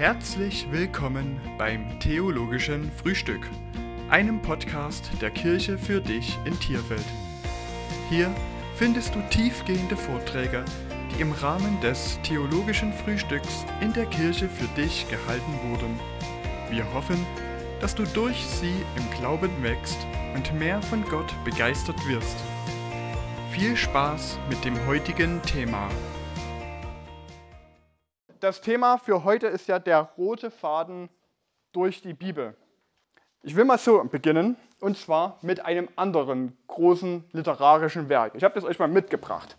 [0.00, 3.46] Herzlich willkommen beim Theologischen Frühstück,
[4.08, 7.04] einem Podcast der Kirche für dich in Tierfeld.
[8.08, 8.34] Hier
[8.76, 10.64] findest du tiefgehende Vorträge,
[11.12, 16.00] die im Rahmen des Theologischen Frühstücks in der Kirche für dich gehalten wurden.
[16.70, 17.26] Wir hoffen,
[17.82, 19.98] dass du durch sie im Glauben wächst
[20.34, 22.38] und mehr von Gott begeistert wirst.
[23.50, 25.90] Viel Spaß mit dem heutigen Thema.
[28.50, 31.08] Das Thema für heute ist ja der rote Faden
[31.70, 32.56] durch die Bibel.
[33.44, 38.34] Ich will mal so beginnen, und zwar mit einem anderen großen literarischen Werk.
[38.34, 39.56] Ich habe das euch mal mitgebracht,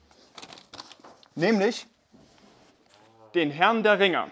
[1.36, 1.88] nämlich
[3.34, 4.30] den Herrn der Ringe.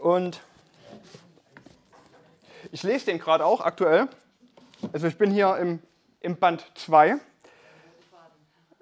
[0.00, 0.40] Und
[2.72, 4.08] ich lese den gerade auch aktuell.
[4.94, 5.82] Also ich bin hier im,
[6.20, 7.18] im Band 2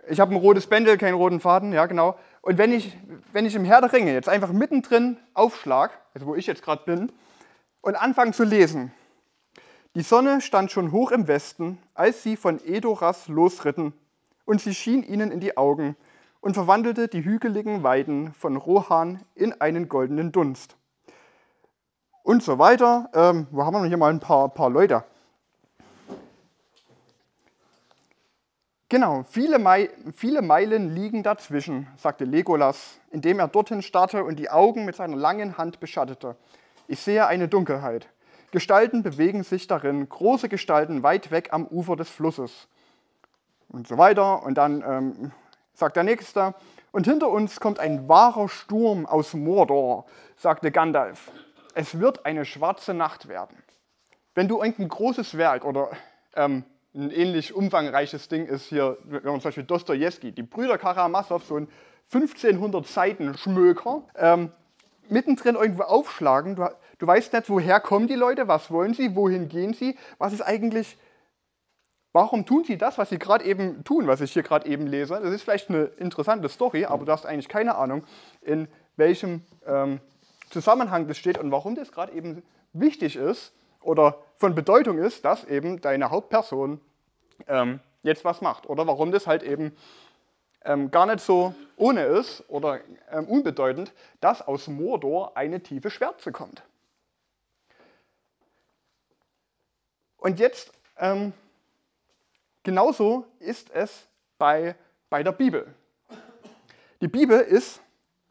[0.08, 2.18] ich habe ein rotes Bändel, keinen roten Faden, ja genau.
[2.42, 2.96] Und wenn ich,
[3.32, 6.84] wenn ich im Herr der Ringe jetzt einfach mittendrin aufschlag, also wo ich jetzt gerade
[6.84, 7.12] bin,
[7.80, 8.92] und anfange zu lesen,
[9.94, 13.92] die Sonne stand schon hoch im Westen, als sie von Edoras losritten,
[14.44, 15.96] und sie schien ihnen in die Augen
[16.40, 20.76] und verwandelte die hügeligen Weiden von Rohan in einen goldenen Dunst.
[22.22, 23.10] Und so weiter.
[23.14, 25.04] Ähm, wo haben wir hier mal ein paar, paar Leute?
[28.94, 34.50] Genau, viele, Mei viele Meilen liegen dazwischen, sagte Legolas, indem er dorthin starrte und die
[34.50, 36.36] Augen mit seiner langen Hand beschattete.
[36.86, 38.08] Ich sehe eine Dunkelheit.
[38.52, 42.68] Gestalten bewegen sich darin, große Gestalten weit weg am Ufer des Flusses.
[43.68, 44.44] Und so weiter.
[44.44, 45.32] Und dann ähm,
[45.72, 46.54] sagt der Nächste,
[46.92, 50.06] und hinter uns kommt ein wahrer Sturm aus Mordor,
[50.36, 51.32] sagte Gandalf.
[51.74, 53.56] Es wird eine schwarze Nacht werden.
[54.36, 55.90] Wenn du irgendein großes Werk oder
[56.36, 56.62] ähm,
[56.94, 61.56] ein ähnlich umfangreiches Ding ist hier, wenn man zum Beispiel Dostoevsky, die Brüder Karamasow, so
[61.56, 61.68] ein
[62.12, 64.50] 1500 Seiten Schmöker, ähm,
[65.08, 66.54] mittendrin irgendwo aufschlagen.
[66.54, 66.68] Du,
[66.98, 70.42] du weißt nicht, woher kommen die Leute, was wollen sie, wohin gehen sie, was ist
[70.42, 70.96] eigentlich,
[72.12, 75.18] warum tun sie das, was sie gerade eben tun, was ich hier gerade eben lese.
[75.20, 78.04] Das ist vielleicht eine interessante Story, aber du hast eigentlich keine Ahnung,
[78.40, 80.00] in welchem ähm,
[80.50, 83.52] Zusammenhang das steht und warum das gerade eben wichtig ist
[83.84, 86.80] oder von Bedeutung ist, dass eben deine Hauptperson
[87.46, 88.68] ähm, jetzt was macht.
[88.68, 89.76] Oder warum das halt eben
[90.64, 92.80] ähm, gar nicht so ohne ist oder
[93.10, 96.62] ähm, unbedeutend, dass aus Mordor eine tiefe Schwärze kommt.
[100.16, 101.34] Und jetzt, ähm,
[102.62, 104.08] genauso ist es
[104.38, 104.74] bei,
[105.10, 105.74] bei der Bibel.
[107.02, 107.82] Die Bibel ist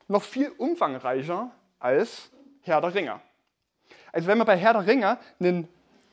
[0.08, 2.31] noch viel umfangreicher als
[2.62, 3.22] Herr der Ringe.
[4.13, 5.18] Also wenn wir bei Herr der Ringe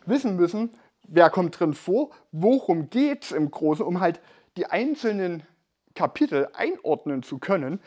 [0.06, 0.70] wissen müssen,
[1.06, 4.20] wer kommt drin vor, worum geht es im Großen, um halt
[4.56, 5.44] die einzelnen
[5.94, 7.78] Kapitel einordnen zu können,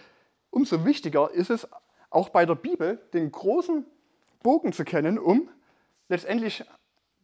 [0.52, 1.68] umso wichtiger ist es
[2.12, 3.86] auch bei der Bibel, den großen
[4.44, 5.50] Bogen zu kennen, um
[6.10, 6.64] letztendlich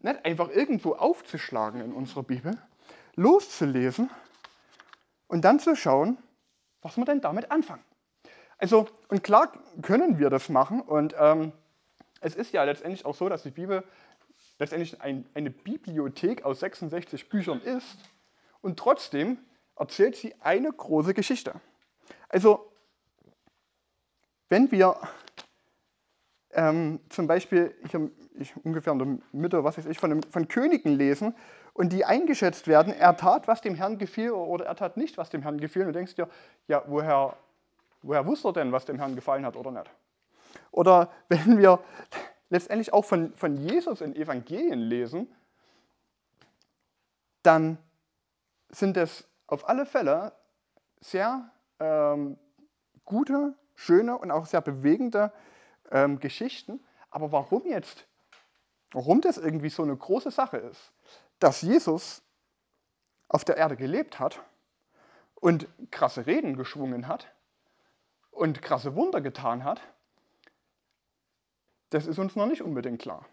[0.02, 2.58] nicht einfach irgendwo aufzuschlagen in unserer Bibel,
[3.16, 4.10] loszulesen
[5.28, 6.18] und dann zu schauen,
[6.82, 7.84] was wir denn damit anfangen.
[8.58, 9.52] Also, und klar
[9.84, 11.52] können wir das machen und ähm,
[12.22, 13.84] es ist ja letztendlich auch so, dass die Bibel
[14.58, 17.98] letztendlich ein, eine Bibliothek aus 66 Büchern ist
[18.62, 19.38] und trotzdem
[19.76, 21.54] erzählt sie eine große Geschichte.
[22.28, 22.72] Also,
[24.50, 24.98] wenn wir
[26.52, 30.94] ähm, zum Beispiel hier ich, ungefähr in der Mitte, was weiß ich, von, von Königen
[30.94, 31.36] lesen
[31.74, 35.30] und die eingeschätzt werden, er tat, was dem Herrn gefiel oder er tat nicht, was
[35.30, 36.30] dem Herrn gefiel, und du denkst dir,
[36.68, 37.36] ja, woher,
[38.02, 39.90] woher wusste er denn, was dem Herrn gefallen hat oder nicht?
[40.72, 41.80] Oder wenn wir
[42.50, 45.34] letztendlich auch von, von Jesus in Evangelien lesen,
[47.44, 47.78] dann
[48.70, 50.34] sind es auf alle Fälle
[51.00, 52.38] sehr ähm,
[53.06, 55.32] gute, schöne und auch sehr bewegende
[55.92, 56.84] ähm, Geschichten.
[57.10, 58.06] Aber warum jetzt,
[58.92, 60.92] warum das irgendwie so eine große Sache ist,
[61.40, 62.22] dass Jesus
[63.28, 64.42] auf der Erde gelebt hat
[65.36, 67.32] und krasse Reden geschwungen hat
[68.32, 69.82] und krasse Wunder getan hat,
[71.90, 73.26] das ist uns noch nicht unbedingt klar.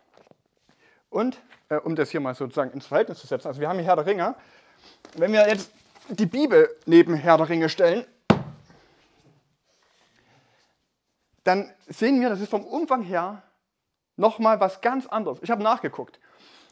[1.10, 1.38] Und
[1.68, 3.96] äh, um das hier mal sozusagen ins Verhältnis zu setzen, also wir haben hier Herr
[3.96, 4.34] der Ringe.
[5.16, 5.70] Wenn wir jetzt
[6.08, 8.04] die Bibel neben Herr der Ringe stellen,
[11.44, 13.42] dann sehen wir, das ist vom Umfang her
[14.16, 15.38] nochmal was ganz anderes.
[15.42, 16.18] Ich habe nachgeguckt.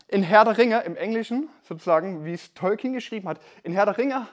[0.08, 3.96] In Herr der Ringe, im Englischen sozusagen, wie es Tolkien geschrieben hat, in Herr der
[3.96, 4.26] Ringe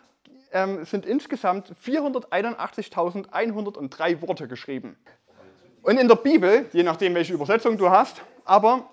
[0.51, 4.97] ähm, sind insgesamt 481.103 Worte geschrieben.
[5.83, 8.87] Und in der Bibel, je nachdem, welche Übersetzung du hast, aber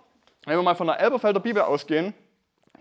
[0.44, 2.14] wenn wir mal von der Elberfelder Bibel ausgehen,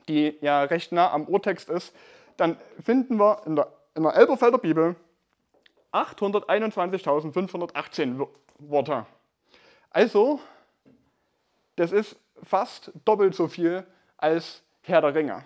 [0.07, 1.93] die ja recht nah am Urtext ist,
[2.37, 4.95] dann finden wir in der, in der Elberfelder Bibel
[5.91, 8.25] 821.518
[8.59, 9.05] Worte.
[9.89, 10.39] Also,
[11.75, 13.83] das ist fast doppelt so viel
[14.17, 15.43] als Herr der Ringe.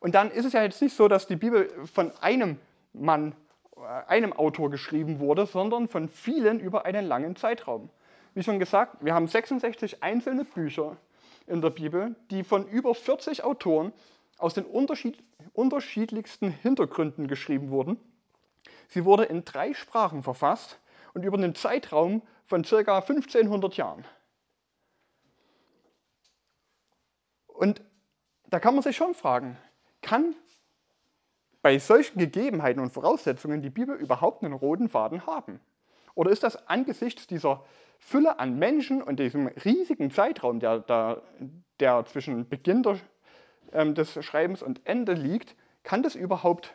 [0.00, 2.60] Und dann ist es ja jetzt nicht so, dass die Bibel von einem
[2.92, 3.34] Mann,
[3.82, 7.90] einem Autor geschrieben wurde, sondern von vielen über einen langen Zeitraum.
[8.34, 10.96] Wie schon gesagt, wir haben 66 einzelne Bücher
[11.46, 13.92] in der Bibel, die von über 40 Autoren
[14.38, 17.98] aus den unterschied unterschiedlichsten Hintergründen geschrieben wurden.
[18.88, 20.78] Sie wurde in drei Sprachen verfasst
[21.14, 22.98] und über einen Zeitraum von ca.
[22.98, 24.04] 1500 Jahren.
[27.46, 27.82] Und
[28.46, 29.56] da kann man sich schon fragen,
[30.00, 30.34] kann
[31.62, 35.60] bei solchen Gegebenheiten und Voraussetzungen die Bibel überhaupt einen roten Faden haben?
[36.14, 37.64] Oder ist das angesichts dieser
[37.98, 41.22] Fülle an Menschen und diesem riesigen Zeitraum, der, der,
[41.80, 42.98] der zwischen Beginn der,
[43.72, 45.54] ähm, des Schreibens und Ende liegt,
[45.84, 46.74] kann das überhaupt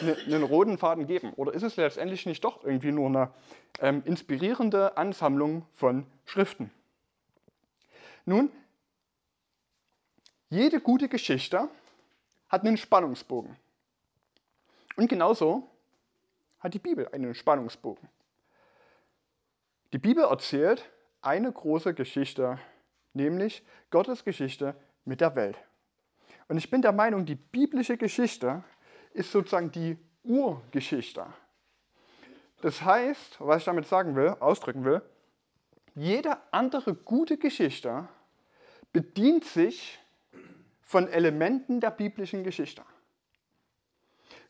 [0.00, 1.32] eine, einen roten Faden geben?
[1.34, 3.30] Oder ist es letztendlich nicht doch irgendwie nur eine
[3.80, 6.70] ähm, inspirierende Ansammlung von Schriften?
[8.24, 8.50] Nun,
[10.48, 11.68] jede gute Geschichte
[12.48, 13.56] hat einen Spannungsbogen.
[14.96, 15.70] Und genauso
[16.60, 18.08] hat die Bibel einen Spannungsbogen.
[19.92, 20.88] Die Bibel erzählt
[21.22, 22.58] eine große Geschichte,
[23.12, 24.74] nämlich Gottes Geschichte
[25.04, 25.56] mit der Welt.
[26.48, 28.62] Und ich bin der Meinung, die biblische Geschichte
[29.12, 31.26] ist sozusagen die Urgeschichte.
[32.60, 35.02] Das heißt, was ich damit sagen will, ausdrücken will,
[35.94, 38.08] jede andere gute Geschichte
[38.92, 39.98] bedient sich
[40.82, 42.82] von Elementen der biblischen Geschichte.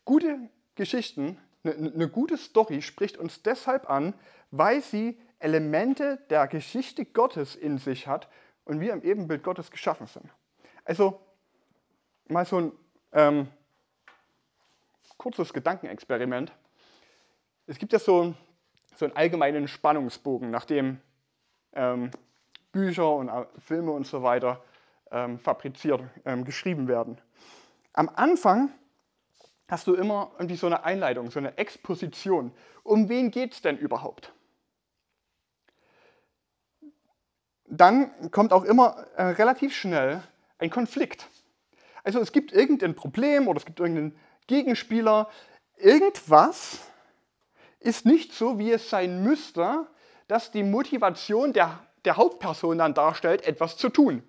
[0.05, 4.13] Gute Geschichten, eine, eine gute Story spricht uns deshalb an,
[4.51, 8.29] weil sie Elemente der Geschichte Gottes in sich hat
[8.63, 10.29] und wir im Ebenbild Gottes geschaffen sind.
[10.85, 11.19] Also
[12.27, 12.71] mal so ein
[13.11, 13.47] ähm,
[15.17, 16.51] kurzes Gedankenexperiment.
[17.67, 18.35] Es gibt ja so,
[18.95, 21.01] so einen allgemeinen Spannungsbogen, nachdem
[21.73, 22.11] ähm,
[22.71, 24.63] Bücher und äh, Filme und so weiter
[25.11, 27.19] ähm, fabriziert, ähm, geschrieben werden.
[27.93, 28.71] Am Anfang
[29.67, 32.51] hast du immer irgendwie so eine Einleitung, so eine Exposition.
[32.83, 34.31] Um wen geht es denn überhaupt?
[37.67, 40.21] Dann kommt auch immer äh, relativ schnell
[40.59, 41.27] ein Konflikt.
[42.03, 44.15] Also es gibt irgendein Problem oder es gibt irgendeinen
[44.47, 45.29] Gegenspieler.
[45.77, 46.79] Irgendwas
[47.79, 49.87] ist nicht so, wie es sein müsste,
[50.27, 54.23] dass die Motivation der, der Hauptperson dann darstellt, etwas zu tun.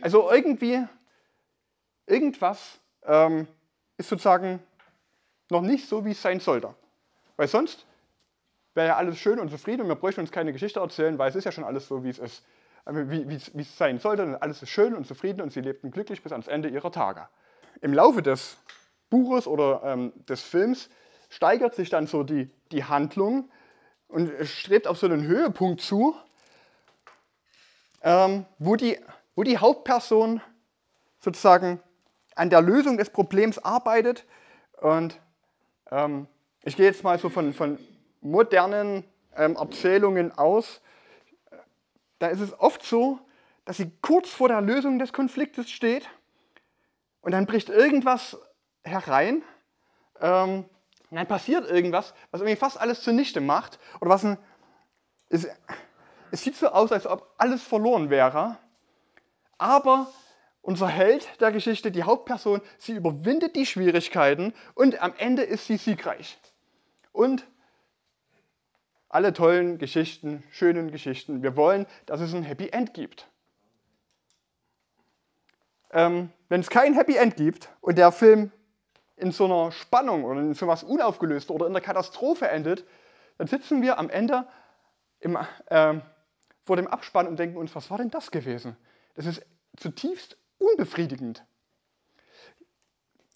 [0.00, 0.84] Also irgendwie,
[2.06, 3.48] irgendwas ähm,
[3.98, 4.62] ist sozusagen
[5.50, 6.74] noch nicht so, wie es sein sollte.
[7.36, 7.86] Weil sonst
[8.74, 11.36] wäre ja alles schön und zufrieden und wir bräuchten uns keine Geschichte erzählen, weil es
[11.36, 12.44] ist ja schon alles so, wie es ist.
[12.88, 14.22] Wie, wie, wie es sein sollte.
[14.22, 17.28] Und alles ist schön und zufrieden und sie lebten glücklich bis ans Ende ihrer Tage.
[17.80, 18.58] Im Laufe des
[19.10, 20.88] Buches oder ähm, des Films
[21.28, 23.50] steigert sich dann so die, die Handlung
[24.06, 26.14] und strebt auf so einen Höhepunkt zu,
[28.02, 29.00] ähm, wo die
[29.36, 30.40] wo die Hauptperson
[31.20, 31.80] sozusagen
[32.36, 34.24] an der Lösung des Problems arbeitet.
[34.80, 35.20] Und
[35.90, 36.28] ähm,
[36.62, 37.78] ich gehe jetzt mal so von, von
[38.20, 39.04] modernen
[39.34, 40.80] ähm, Erzählungen aus.
[42.18, 43.18] Da ist es oft so,
[43.64, 46.08] dass sie kurz vor der Lösung des Konfliktes steht
[47.20, 48.38] und dann bricht irgendwas
[48.84, 49.42] herein.
[50.20, 50.64] Ähm,
[51.10, 53.78] und dann passiert irgendwas, was irgendwie fast alles zunichte macht.
[54.00, 54.38] Oder was ein.
[55.28, 55.46] Es,
[56.30, 58.58] es sieht so aus, als ob alles verloren wäre.
[59.58, 60.08] Aber
[60.66, 65.76] unser Held der Geschichte, die Hauptperson, sie überwindet die Schwierigkeiten und am Ende ist sie
[65.76, 66.38] siegreich.
[67.12, 67.46] Und
[69.08, 73.28] alle tollen Geschichten, schönen Geschichten, wir wollen, dass es ein Happy End gibt.
[75.92, 78.50] Ähm, wenn es kein Happy End gibt und der Film
[79.14, 82.84] in so einer Spannung oder in so etwas Unaufgelöst oder in der Katastrophe endet,
[83.38, 84.48] dann sitzen wir am Ende
[85.20, 85.94] im, äh,
[86.64, 88.76] vor dem Abspann und denken uns, was war denn das gewesen?
[89.14, 89.46] Das ist
[89.76, 91.44] zutiefst unbefriedigend.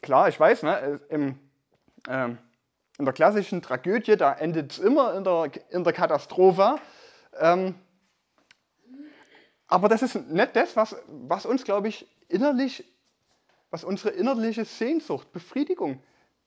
[0.03, 1.39] Klar, ich weiß, ne, im,
[2.09, 2.39] ähm,
[2.99, 6.77] in der klassischen Tragödie, da endet es immer in der, in der Katastrophe.
[7.39, 7.75] Ähm,
[9.67, 12.85] aber das ist nicht das, was, was uns, glaube ich, innerlich,
[13.71, 16.03] was unsere innerliche Sehnsucht, Befriedigung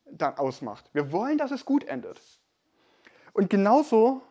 [0.05, 0.89] dann ausmacht.
[0.93, 2.19] Wir wollen, dass es gut endet.
[3.31, 4.21] Und genauso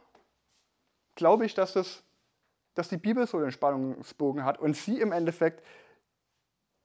[1.14, 2.02] glaube ich, dass das
[2.74, 5.62] dass die Bibel so einen Spannungsbogen hat und sie im Endeffekt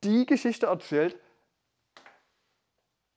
[0.04, 1.20] die Geschichte erzählt,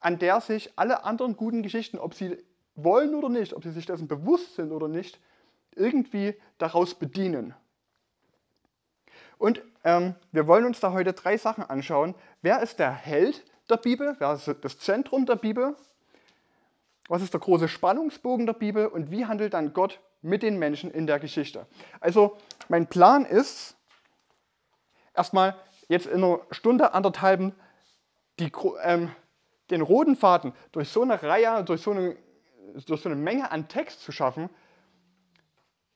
[0.00, 2.38] an der sich alle anderen guten Geschichten, ob sie
[2.74, 5.20] wollen oder nicht, ob sie sich dessen bewusst sind oder nicht,
[5.74, 7.54] irgendwie daraus bedienen.
[9.38, 12.14] Und ähm, wir wollen uns da heute drei Sachen anschauen.
[12.42, 14.16] Wer ist der Held der Bibel?
[14.18, 15.76] Wer ist das Zentrum der Bibel?
[17.08, 20.90] Was ist der große Spannungsbogen der Bibel und wie handelt dann Gott mit den Menschen
[20.90, 21.66] in der Geschichte?
[22.00, 22.36] Also
[22.68, 23.76] mein Plan ist,
[25.14, 25.56] erstmal
[25.90, 27.52] jetzt in einer Stunde, anderthalben,
[28.38, 29.10] die, ähm,
[29.70, 32.16] den roten Faden durch so eine Reihe, durch so eine,
[32.86, 34.48] durch so eine Menge an Text zu schaffen,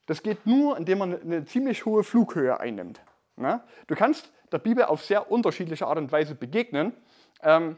[0.05, 3.01] das geht nur, indem man eine ziemlich hohe Flughöhe einnimmt.
[3.37, 3.63] Ne?
[3.87, 6.93] Du kannst der Bibel auf sehr unterschiedliche Art und Weise begegnen.
[7.41, 7.77] Ähm,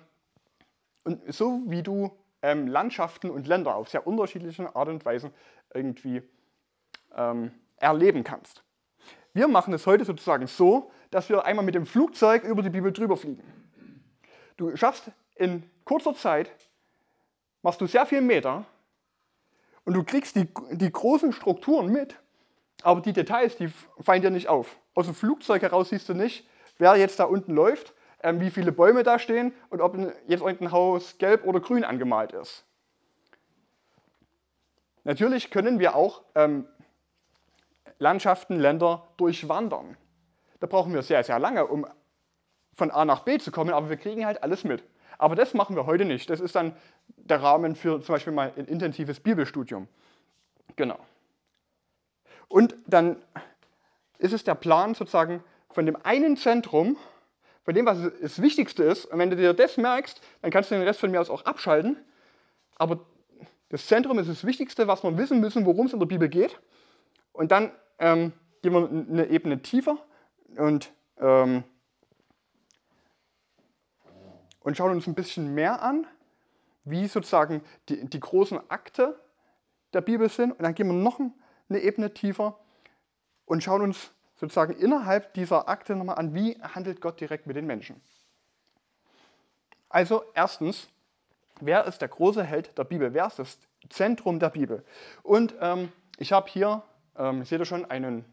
[1.04, 5.32] und so wie du ähm, Landschaften und Länder auf sehr unterschiedliche Art und Weise
[5.74, 6.24] irgendwie
[7.16, 8.64] ähm, erleben kannst.
[9.34, 12.92] Wir machen es heute sozusagen so, dass wir einmal mit dem Flugzeug über die Bibel
[12.92, 13.44] drüber fliegen.
[14.58, 16.50] Du schaffst in kurzer Zeit,
[17.62, 18.66] machst du sehr viel Meter
[19.86, 22.16] und du kriegst die, die großen Strukturen mit,
[22.84, 24.78] aber die Details, die fallen dir nicht auf.
[24.94, 26.48] Aus dem Flugzeug heraus siehst du nicht,
[26.78, 29.96] wer jetzt da unten läuft, ähm, wie viele Bäume da stehen und ob
[30.28, 32.66] jetzt irgendein Haus gelb oder grün angemalt ist.
[35.04, 36.68] Natürlich können wir auch ähm,
[38.00, 39.96] Landschaften, Länder durchwandern.
[40.60, 41.86] Da brauchen wir sehr, sehr lange, um
[42.74, 44.84] von A nach B zu kommen, aber wir kriegen halt alles mit.
[45.18, 46.30] Aber das machen wir heute nicht.
[46.30, 46.76] Das ist dann
[47.16, 49.88] der Rahmen für zum Beispiel mal ein intensives Bibelstudium.
[50.76, 51.00] Genau.
[52.48, 53.18] Und dann
[54.20, 56.98] ist es der Plan sozusagen von dem einen Zentrum,
[57.64, 59.06] von dem, was das Wichtigste ist.
[59.06, 61.46] Und wenn du dir das merkst, dann kannst du den Rest von mir aus auch
[61.46, 61.98] abschalten.
[62.76, 63.00] Aber
[63.70, 66.60] das Zentrum ist das Wichtigste, was wir wissen müssen, worum es in der Bibel geht.
[67.34, 69.98] Und dann ähm, gehen wir eine Ebene tiefer
[70.56, 71.64] und ähm,
[74.68, 76.06] und schauen uns ein bisschen mehr an,
[76.84, 79.18] wie sozusagen die, die großen Akte
[79.94, 80.52] der Bibel sind.
[80.52, 81.22] Und dann gehen wir noch
[81.70, 82.60] eine Ebene tiefer
[83.46, 87.66] und schauen uns sozusagen innerhalb dieser Akte nochmal an, wie handelt Gott direkt mit den
[87.66, 88.02] Menschen.
[89.88, 90.90] Also erstens,
[91.62, 93.14] wer ist der große Held der Bibel?
[93.14, 93.58] Wer ist das
[93.90, 94.84] Zentrum der Bibel?
[95.24, 96.84] Und ähm, ich habe hier,
[97.18, 98.26] ähm, seht ihr schon, einen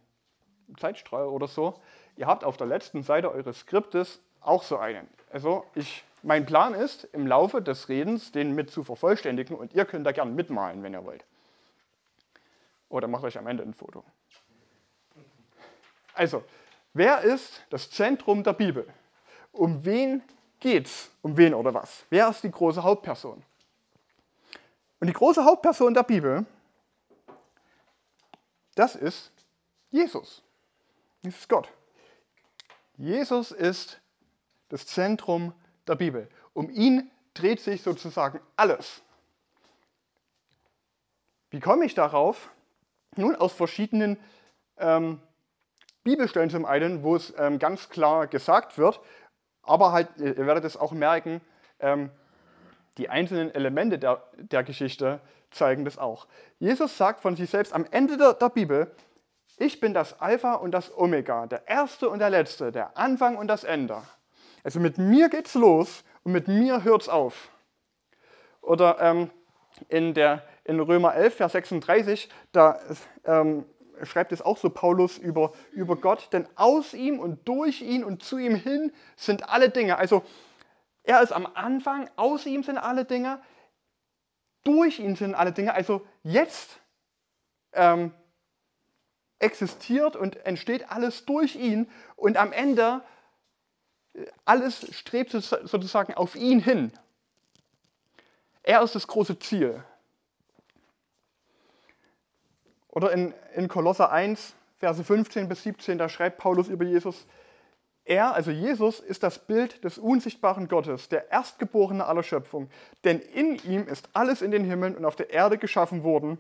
[0.79, 1.81] Zeitstrahl oder so.
[2.17, 5.09] Ihr habt auf der letzten Seite eures Skriptes auch so einen.
[5.31, 9.85] Also ich mein Plan ist, im Laufe des Redens den mit zu vervollständigen und ihr
[9.85, 11.25] könnt da gerne mitmalen, wenn ihr wollt.
[12.89, 14.05] Oder macht euch am Ende ein Foto.
[16.15, 16.45] Also,
[16.95, 18.87] wer ist das Zentrum der Bibel?
[19.53, 20.23] Um wen
[20.61, 21.11] geht's?
[21.23, 22.05] Um wen oder was?
[22.09, 23.43] Wer ist die große Hauptperson?
[25.01, 26.47] Und die große Hauptperson der Bibel,
[28.75, 29.31] das ist
[29.91, 30.43] Jesus.
[31.23, 31.69] Das ist Gott.
[32.97, 34.01] Jesus ist
[34.69, 35.53] das Zentrum
[35.87, 36.29] der Bibel.
[36.53, 39.03] Um ihn dreht sich sozusagen alles.
[41.51, 42.51] Wie komme ich darauf?
[43.17, 44.19] Nun, aus verschiedenen
[44.77, 45.21] ähm,
[46.03, 49.01] Bibelstellen zum einen, wo es ähm, ganz klar gesagt wird,
[49.63, 51.41] aber halt, ihr werdet es auch merken,
[51.81, 52.11] ähm,
[52.99, 55.21] die einzelnen Elemente der, der Geschichte
[55.51, 56.27] zeigen das auch.
[56.59, 58.95] Jesus sagt von sich selbst am Ende der, der Bibel,
[59.57, 63.47] ich bin das Alpha und das Omega, der Erste und der Letzte, der Anfang und
[63.47, 64.03] das Ende.
[64.63, 67.51] Also mit mir geht's los und mit mir hört's auf.
[68.61, 69.31] Oder ähm,
[69.89, 72.81] in, der, in Römer 11, Vers 36, da
[73.25, 73.67] ähm,
[74.03, 78.23] schreibt es auch so Paulus über, über Gott, denn aus ihm und durch ihn und
[78.23, 79.99] zu ihm hin sind alle Dinge.
[79.99, 80.23] Also
[81.03, 83.41] er ist am Anfang, aus ihm sind alle Dinge,
[84.65, 85.75] durch ihn sind alle Dinge.
[85.75, 86.81] Also jetzt
[87.73, 88.13] ähm,
[89.45, 93.03] existiert und entsteht alles durch ihn und am Ende
[94.45, 96.93] alles strebt sozusagen auf ihn hin.
[98.63, 99.85] Er ist das große Ziel.
[102.89, 107.27] Oder in, in Kolosser 1, Verse 15 bis 17, da schreibt Paulus über Jesus,
[108.07, 112.69] er, also Jesus, ist das Bild des unsichtbaren Gottes, der Erstgeborene aller Schöpfung.
[113.03, 116.39] Denn in ihm ist alles in den Himmeln und auf der Erde geschaffen worden,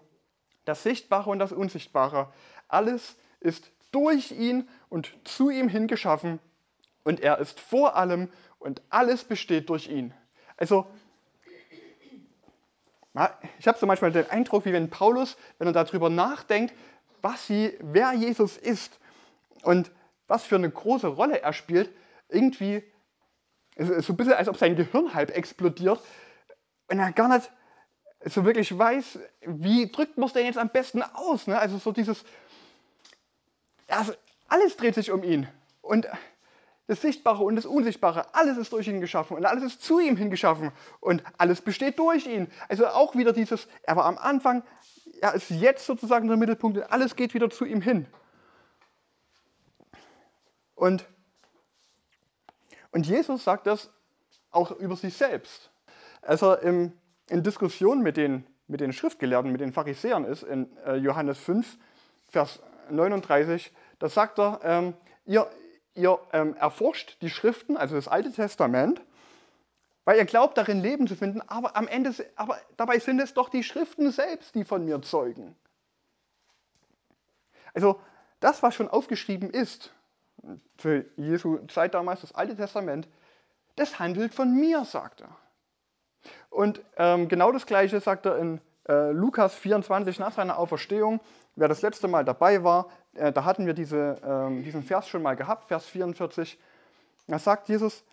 [0.66, 2.28] das Sichtbare und das Unsichtbare.
[2.74, 6.40] Alles ist durch ihn und zu ihm hin geschaffen
[7.04, 10.12] und er ist vor allem und alles besteht durch ihn.
[10.56, 10.86] Also,
[13.58, 16.74] ich habe so manchmal den Eindruck, wie wenn Paulus, wenn er darüber nachdenkt,
[17.22, 18.98] was sie, wer Jesus ist
[19.62, 19.92] und
[20.26, 21.90] was für eine große Rolle er spielt,
[22.28, 22.82] irgendwie
[23.76, 26.00] es ist so ein bisschen, als ob sein Gehirn halb explodiert
[26.88, 27.50] und er gar nicht
[28.24, 31.46] so wirklich weiß, wie drückt man es denn jetzt am besten aus.
[31.46, 31.58] Ne?
[31.58, 32.24] Also so dieses,
[33.88, 34.12] also
[34.48, 35.48] alles dreht sich um ihn.
[35.82, 36.08] Und
[36.86, 40.16] das Sichtbare und das Unsichtbare, alles ist durch ihn geschaffen und alles ist zu ihm
[40.16, 42.50] hingeschaffen und alles besteht durch ihn.
[42.68, 44.62] Also auch wieder dieses, er war am Anfang,
[45.20, 48.06] er ist jetzt sozusagen der Mittelpunkt und alles geht wieder zu ihm hin.
[50.74, 51.06] Und,
[52.90, 53.90] und Jesus sagt das
[54.50, 55.70] auch über sich selbst.
[56.20, 56.92] Als er im,
[57.28, 61.76] in Diskussionen mit den mit den Schriftgelehrten, mit den Pharisäern ist, in äh, Johannes 5,
[62.30, 62.60] Vers
[62.90, 65.50] 39, da sagt er, ähm, ihr,
[65.94, 69.00] ihr ähm, erforscht die Schriften, also das Alte Testament,
[70.04, 73.48] weil ihr glaubt, darin Leben zu finden, aber am Ende, aber dabei sind es doch
[73.48, 75.56] die Schriften selbst, die von mir zeugen.
[77.72, 78.00] Also
[78.40, 79.92] das, was schon aufgeschrieben ist,
[80.76, 83.08] für Jesu Zeit damals, das Alte Testament,
[83.76, 85.36] das handelt von mir, sagt er.
[86.50, 91.20] Und ähm, genau das Gleiche sagt er in äh, Lukas 24 nach seiner Auferstehung.
[91.56, 95.22] Wer das letzte Mal dabei war, äh, da hatten wir diese, äh, diesen Vers schon
[95.22, 96.58] mal gehabt, Vers 44.
[97.26, 98.04] Da sagt Jesus,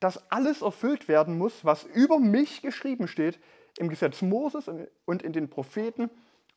[0.00, 3.38] dass alles erfüllt werden muss, was über mich geschrieben steht
[3.78, 4.70] im Gesetz Moses
[5.06, 6.10] und in den Propheten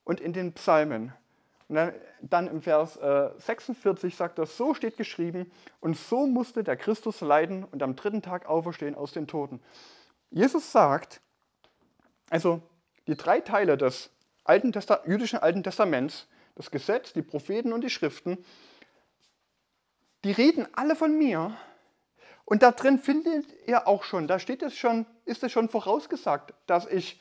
[0.03, 1.13] und in den Psalmen.
[1.67, 6.77] Und dann, im Vers äh, 46 sagt er, so steht geschrieben, und so musste der
[6.77, 9.59] Christus leiden und am dritten Tag auferstehen aus den Toten.
[10.29, 11.21] Jesus sagt,
[12.29, 12.61] also
[13.07, 14.11] die drei Teile des
[14.45, 14.71] Alten
[15.05, 18.37] jüdischen Alten Testaments, das Gesetz, die Propheten und die Schriften,
[20.23, 21.55] die reden alle von mir.
[22.45, 26.53] Und da drin findet ihr auch schon, da steht es schon, ist es schon vorausgesagt,
[26.67, 27.19] dass ich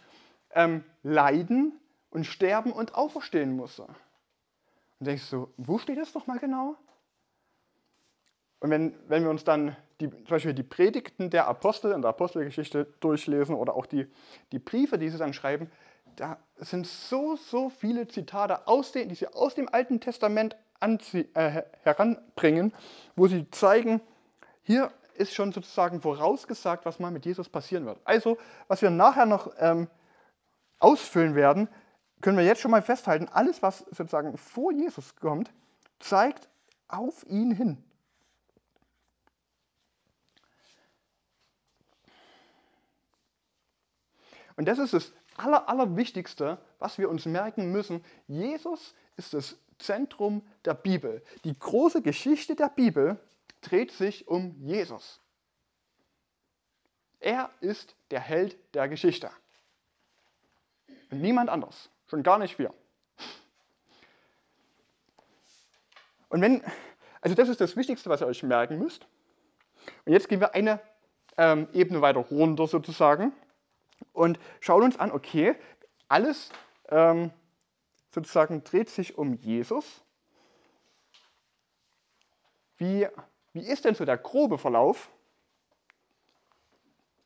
[0.50, 1.72] ähm, leiden
[2.10, 3.80] und sterben und auferstehen muss.
[3.80, 3.88] Und
[5.00, 6.76] denkst du, wo steht das doch mal genau?
[8.60, 12.10] Und wenn, wenn wir uns dann die, zum Beispiel die Predigten der Apostel in der
[12.10, 14.06] Apostelgeschichte durchlesen oder auch die,
[14.52, 15.70] die Briefe, die sie dann schreiben,
[16.16, 21.28] da sind so, so viele Zitate, aus den, die sie aus dem Alten Testament anzie,
[21.34, 22.72] äh, heranbringen,
[23.16, 24.00] wo sie zeigen,
[24.62, 28.00] hier ist schon sozusagen vorausgesagt, was mal mit Jesus passieren wird.
[28.04, 29.88] Also, was wir nachher noch ähm,
[30.78, 31.68] ausfüllen werden,
[32.20, 35.52] können wir jetzt schon mal festhalten, alles, was sozusagen vor Jesus kommt,
[36.00, 36.48] zeigt
[36.88, 37.84] auf ihn hin.
[44.56, 48.04] Und das ist das Aller, Allerwichtigste, was wir uns merken müssen.
[48.28, 51.22] Jesus ist das Zentrum der Bibel.
[51.44, 53.18] Die große Geschichte der Bibel
[53.60, 55.20] dreht sich um Jesus.
[57.20, 59.30] Er ist der Held der Geschichte.
[61.10, 61.90] Und niemand anders.
[62.06, 62.72] Schon gar nicht wir.
[66.28, 66.62] Und wenn,
[67.20, 69.06] also das ist das Wichtigste, was ihr euch merken müsst.
[70.04, 70.80] Und jetzt gehen wir eine
[71.36, 73.32] ähm, Ebene weiter runter sozusagen
[74.12, 75.56] und schauen uns an, okay,
[76.08, 76.50] alles
[76.88, 77.30] ähm,
[78.10, 80.02] sozusagen dreht sich um Jesus.
[82.76, 83.06] Wie,
[83.52, 85.10] wie ist denn so der grobe Verlauf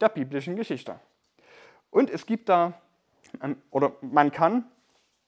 [0.01, 0.99] der biblischen Geschichte?
[1.91, 2.81] Und es gibt da,
[3.43, 4.71] ähm, oder man kann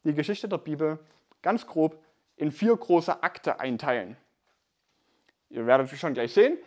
[0.04, 0.98] die Geschichte der Bibel
[1.42, 2.02] ganz grob
[2.36, 4.16] in vier große Akte einteilen.
[5.50, 6.58] Ihr werdet schon gleich sehen,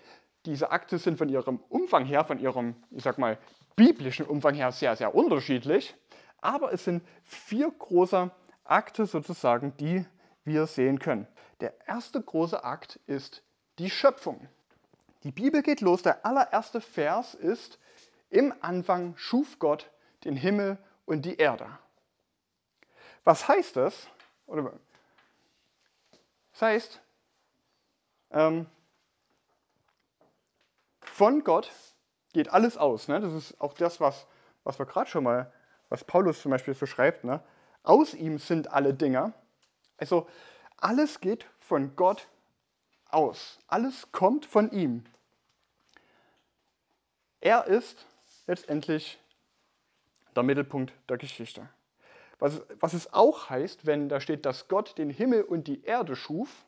[0.45, 3.37] diese Akte sind von ihrem Umfang her, von ihrem, ich sag mal,
[3.75, 5.95] biblischen Umfang her sehr, sehr unterschiedlich.
[6.41, 8.31] Aber es sind vier große
[8.63, 10.05] Akte sozusagen, die
[10.43, 11.27] wir sehen können.
[11.61, 13.43] Der erste große Akt ist
[13.79, 14.47] die Schöpfung.
[15.23, 16.01] Die Bibel geht los.
[16.01, 17.79] Der allererste Vers ist,
[18.29, 19.89] im Anfang schuf Gott
[20.25, 21.67] den Himmel und die Erde.
[23.23, 24.07] Was heißt das?
[26.51, 27.01] Das heißt,
[28.31, 28.65] ähm,
[30.99, 31.71] von Gott
[32.33, 33.07] geht alles aus.
[33.07, 33.21] Ne?
[33.21, 34.27] Das ist auch das, was,
[34.63, 35.51] was wir gerade schon mal,
[35.89, 37.23] was Paulus zum Beispiel so schreibt.
[37.23, 37.41] Ne?
[37.83, 39.33] Aus ihm sind alle Dinge.
[39.97, 40.27] Also
[40.77, 42.27] alles geht von Gott
[43.09, 43.59] aus.
[43.67, 45.05] Alles kommt von ihm.
[47.39, 48.05] Er ist
[48.47, 49.19] letztendlich
[50.35, 51.69] der Mittelpunkt der Geschichte.
[52.39, 56.15] Was, was es auch heißt, wenn da steht, dass Gott den Himmel und die Erde
[56.15, 56.65] schuf,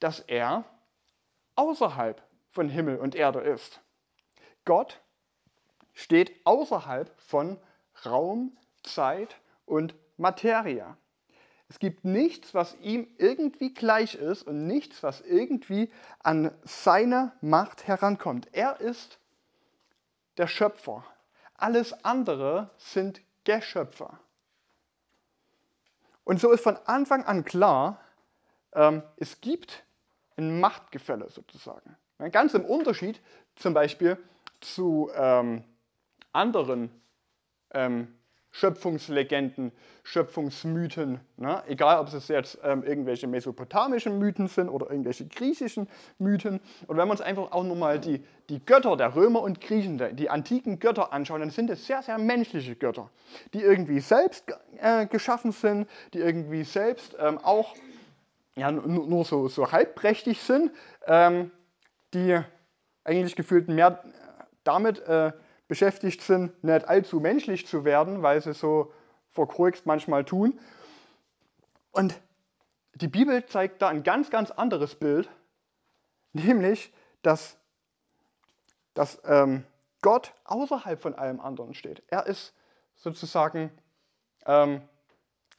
[0.00, 0.64] dass er
[1.54, 3.80] außerhalb von Himmel und Erde ist.
[4.64, 5.00] Gott
[5.94, 7.58] steht außerhalb von
[8.06, 9.36] Raum, Zeit
[9.66, 10.96] und Materie.
[11.68, 17.86] Es gibt nichts, was ihm irgendwie gleich ist und nichts, was irgendwie an seine Macht
[17.86, 18.48] herankommt.
[18.52, 19.18] Er ist
[20.36, 21.04] der Schöpfer.
[21.54, 24.18] Alles andere sind Geschöpfe.
[26.24, 28.00] Und so ist von Anfang an klar,
[28.74, 29.84] ähm, es gibt
[30.36, 31.96] ein Machtgefälle sozusagen.
[32.30, 33.20] Ganz im Unterschied
[33.56, 34.16] zum Beispiel
[34.60, 35.64] zu ähm,
[36.32, 36.90] anderen
[37.72, 38.08] ähm,
[38.54, 41.20] Schöpfungslegenden, Schöpfungsmythen.
[41.38, 41.62] Ne?
[41.66, 46.60] Egal, ob es jetzt ähm, irgendwelche mesopotamischen Mythen sind oder irgendwelche griechischen Mythen.
[46.86, 50.28] Und wenn wir uns einfach auch nochmal die, die Götter der Römer und Griechen, die
[50.28, 53.08] antiken Götter anschauen, dann sind es sehr, sehr menschliche Götter,
[53.54, 54.44] die irgendwie selbst
[54.78, 57.74] äh, geschaffen sind, die irgendwie selbst ähm, auch
[58.54, 60.72] ja, nur so, so halbprächtig sind.
[61.06, 61.50] Ähm,
[62.14, 62.40] die
[63.04, 64.02] eigentlich gefühlt mehr
[64.64, 65.32] damit äh,
[65.68, 68.92] beschäftigt sind, nicht allzu menschlich zu werden, weil sie so
[69.30, 70.60] verkreuxt manchmal tun.
[71.90, 72.20] Und
[72.94, 75.28] die Bibel zeigt da ein ganz, ganz anderes Bild,
[76.32, 77.56] nämlich, dass,
[78.94, 79.64] dass ähm,
[80.02, 82.02] Gott außerhalb von allem anderen steht.
[82.08, 82.54] Er ist
[82.96, 83.70] sozusagen,
[84.46, 84.82] ähm,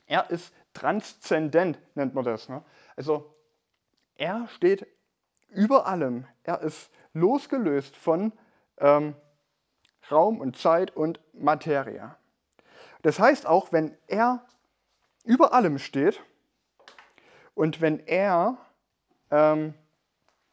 [0.05, 2.49] er ist transzendent, nennt man das.
[2.49, 2.63] Ne?
[2.95, 3.33] Also
[4.15, 4.87] er steht
[5.53, 6.25] über allem.
[6.43, 8.33] Er ist losgelöst von
[8.77, 9.15] ähm,
[10.11, 12.15] Raum und Zeit und Materie.
[13.01, 14.45] Das heißt auch, wenn er
[15.23, 16.21] über allem steht
[17.53, 18.57] und wenn er
[19.31, 19.73] ähm,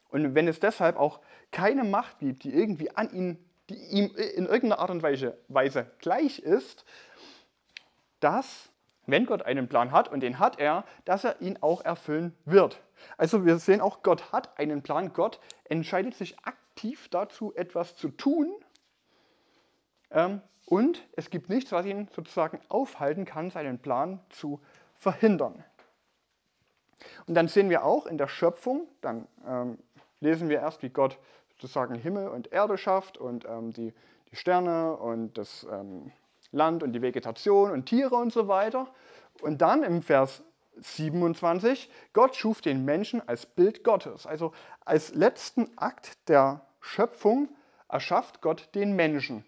[0.09, 4.45] und wenn es deshalb auch keine Macht gibt, die irgendwie an ihn, die ihm in
[4.45, 6.85] irgendeiner Art und Weise, Weise gleich ist,
[8.19, 8.69] dass,
[9.05, 12.81] wenn Gott einen Plan hat, und den hat er, dass er ihn auch erfüllen wird.
[13.17, 15.13] Also wir sehen auch, Gott hat einen Plan.
[15.13, 18.53] Gott entscheidet sich aktiv dazu, etwas zu tun.
[20.11, 24.61] Ähm, und es gibt nichts, was ihn sozusagen aufhalten kann, seinen Plan zu
[24.95, 25.63] verhindern.
[27.25, 29.77] Und dann sehen wir auch in der Schöpfung, dann ähm,
[30.19, 31.17] lesen wir erst, wie Gott
[31.59, 33.93] sozusagen Himmel und Erde schafft und ähm, die,
[34.31, 36.11] die, Sterne und das ähm,
[36.51, 38.87] Land und die Vegetation und Tiere und so weiter.
[39.41, 40.43] Und dann im Vers
[40.77, 44.25] 27, Gott schuf den Menschen als Bild Gottes.
[44.25, 44.53] Also
[44.85, 47.49] als letzten Akt der Schöpfung
[47.89, 49.45] erschafft Gott den Menschen.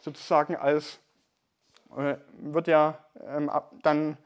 [0.00, 0.98] Sozusagen als,
[1.96, 3.50] äh, wird ja ähm,
[3.82, 4.18] dann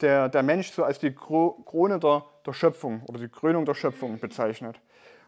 [0.00, 4.20] der, der Mensch so als die Krone der, der Schöpfung oder die Krönung der Schöpfung
[4.20, 4.80] bezeichnet.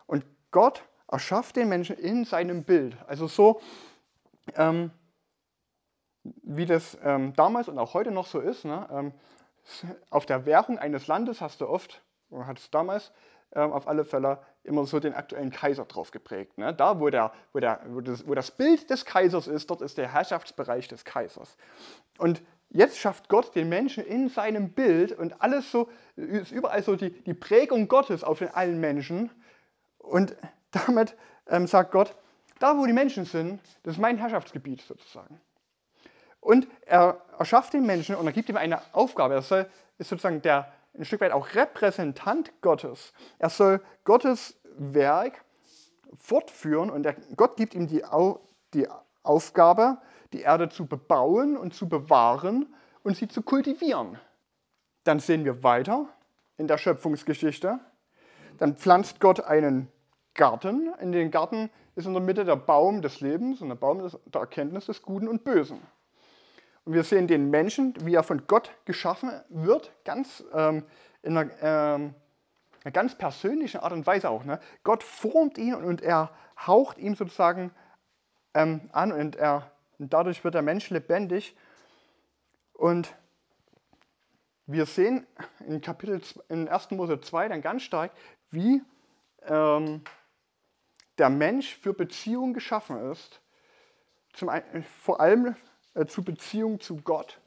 [0.07, 2.97] Und Gott erschafft den Menschen in seinem Bild.
[3.07, 3.61] Also so,
[4.55, 4.91] ähm,
[6.25, 8.65] wie das ähm, damals und auch heute noch so ist.
[8.65, 8.89] Ne?
[8.91, 9.13] Ähm,
[10.11, 13.13] auf der Währung eines Landes hast du oft, oder hat es damals
[13.53, 16.59] ähm, auf alle Fälle immer so den aktuellen Kaiser drauf geprägt.
[16.59, 16.75] Ne?
[16.75, 19.99] Da, wo, der, wo, der, wo, das, wo das Bild des Kaisers ist, dort ist
[19.99, 21.57] der Herrschaftsbereich des Kaisers.
[22.19, 26.95] Und Jetzt schafft Gott den Menschen in seinem Bild und alles so, ist überall so
[26.95, 29.31] die, die Prägung Gottes auf den allen Menschen.
[29.99, 30.37] Und
[30.71, 31.17] damit
[31.49, 32.15] ähm, sagt Gott,
[32.61, 35.41] da wo die Menschen sind, das ist mein Herrschaftsgebiet sozusagen.
[36.41, 39.35] Und er erschafft den Menschen und er gibt ihm eine Aufgabe.
[39.35, 39.67] Er soll,
[39.99, 43.13] ist sozusagen der, ein Stück weit auch Repräsentant Gottes.
[43.39, 45.45] Er soll Gottes Werk
[46.19, 48.03] fortführen und er, Gott gibt ihm die,
[48.75, 48.89] die
[49.23, 49.99] Aufgabe,
[50.33, 54.19] die Erde zu bebauen und zu bewahren und sie zu kultivieren.
[55.05, 56.09] Dann sehen wir weiter
[56.57, 57.81] in der Schöpfungsgeschichte.
[58.59, 59.89] Dann pflanzt Gott einen
[60.35, 60.93] Garten.
[61.01, 64.41] In den Garten ist in der Mitte der Baum des Lebens und der Baum der
[64.41, 65.81] Erkenntnis des Guten und Bösen.
[66.85, 70.85] Und wir sehen den Menschen, wie er von Gott geschaffen wird, ganz ähm,
[71.23, 72.15] in einer, ähm,
[72.83, 74.45] einer, ganz persönlichen Art und Weise auch.
[74.45, 74.61] Ne?
[74.83, 76.31] Gott formt ihn und er
[76.67, 77.71] haucht ihm sozusagen
[78.55, 81.55] ähm, an und er und dadurch wird der Mensch lebendig.
[82.73, 83.15] Und
[84.65, 85.27] wir sehen
[85.67, 86.91] in Kapitel in 1.
[86.93, 88.11] Mose 2 dann ganz stark,
[88.51, 88.83] wie
[89.43, 90.03] ähm,
[91.19, 93.43] der Mensch für Beziehung geschaffen ist.
[94.33, 94.51] Zum,
[95.03, 95.55] vor allem
[96.01, 97.39] äh, zu Beziehung zu Gott.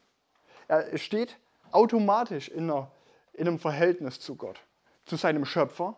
[0.68, 1.38] Er steht
[1.72, 2.90] automatisch in, einer,
[3.34, 4.62] in einem Verhältnis zu Gott,
[5.06, 5.96] zu seinem Schöpfer.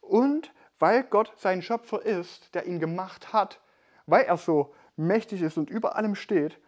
[0.00, 3.60] Und weil Gott sein Schöpfer ist, der ihn gemacht hat,
[4.06, 6.58] weil er so mächtig ist und über allem steht,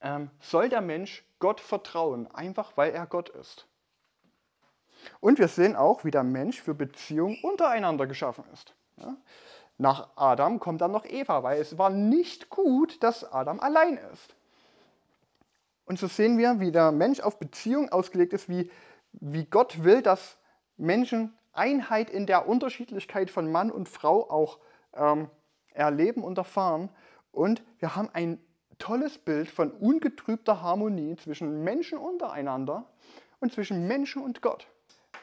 [0.00, 3.66] ähm, soll der Mensch Gott vertrauen, einfach weil er Gott ist.
[5.20, 8.74] Und wir sehen auch, wie der Mensch für Beziehungen untereinander geschaffen ist.
[8.96, 9.16] Ja?
[9.78, 14.34] Nach Adam kommt dann noch Eva, weil es war nicht gut, dass Adam allein ist.
[15.84, 18.70] Und so sehen wir, wie der Mensch auf Beziehung ausgelegt ist, wie,
[19.12, 20.36] wie Gott will, dass
[20.76, 24.58] Menschen Einheit in der Unterschiedlichkeit von Mann und Frau auch
[24.94, 25.30] ähm,
[25.72, 26.90] erleben und erfahren.
[27.32, 28.40] Und wir haben ein
[28.78, 32.84] tolles Bild von ungetrübter Harmonie zwischen Menschen untereinander
[33.40, 34.66] und zwischen Menschen und Gott.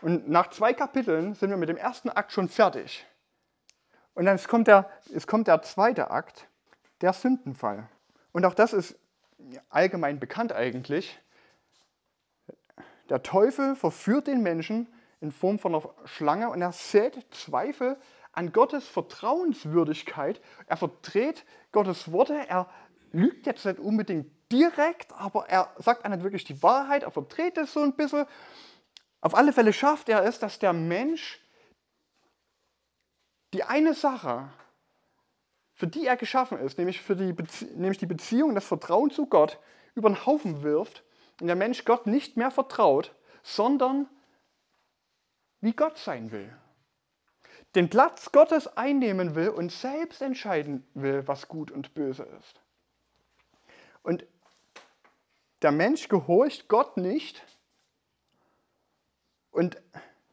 [0.02, 3.06] Und nach zwei Kapiteln sind wir mit dem ersten Akt schon fertig.
[4.16, 6.48] Und dann kommt der, es kommt der zweite Akt,
[7.02, 7.88] der Sündenfall.
[8.32, 8.98] Und auch das ist
[9.70, 11.20] allgemein bekannt eigentlich.
[13.10, 14.88] Der Teufel verführt den Menschen
[15.22, 17.98] in Form von einer Schlange und er sät Zweifel
[18.32, 20.42] an Gottes Vertrauenswürdigkeit.
[20.68, 22.36] Er verdreht Gottes Worte.
[22.48, 22.70] Er
[23.12, 27.04] lügt jetzt nicht unbedingt direkt, aber er sagt nicht wirklich die Wahrheit.
[27.04, 28.26] Er verdreht es so ein bisschen.
[29.22, 31.45] Auf alle Fälle schafft er es, dass der Mensch
[33.56, 34.50] die eine Sache,
[35.74, 37.34] für die er geschaffen ist, nämlich, für die,
[37.76, 39.60] nämlich die Beziehung, das Vertrauen zu Gott,
[39.94, 41.04] über den Haufen wirft
[41.40, 44.10] und der Mensch Gott nicht mehr vertraut, sondern
[45.62, 46.54] wie Gott sein will.
[47.76, 52.62] den Platz Gottes einnehmen will und selbst entscheiden will, was gut und böse ist.
[54.02, 54.26] Und
[55.62, 57.44] der Mensch gehorcht Gott nicht
[59.52, 59.82] und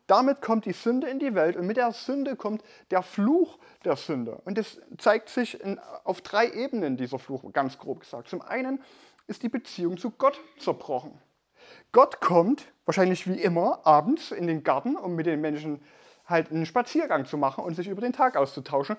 [0.06, 3.96] damit kommt die Sünde in die Welt und mit der Sünde kommt der Fluch der
[3.96, 4.40] Sünde.
[4.44, 8.28] Und es zeigt sich in, auf drei Ebenen, dieser Fluch, ganz grob gesagt.
[8.28, 8.82] Zum einen
[9.26, 11.18] ist die Beziehung zu Gott zerbrochen.
[11.92, 15.80] Gott kommt, wahrscheinlich wie immer, abends in den Garten, um mit den Menschen
[16.26, 18.96] halt einen Spaziergang zu machen und sich über den Tag auszutauschen.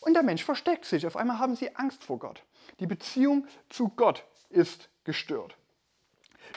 [0.00, 1.06] Und der Mensch versteckt sich.
[1.06, 2.42] Auf einmal haben sie Angst vor Gott.
[2.80, 5.56] Die Beziehung zu Gott ist gestört.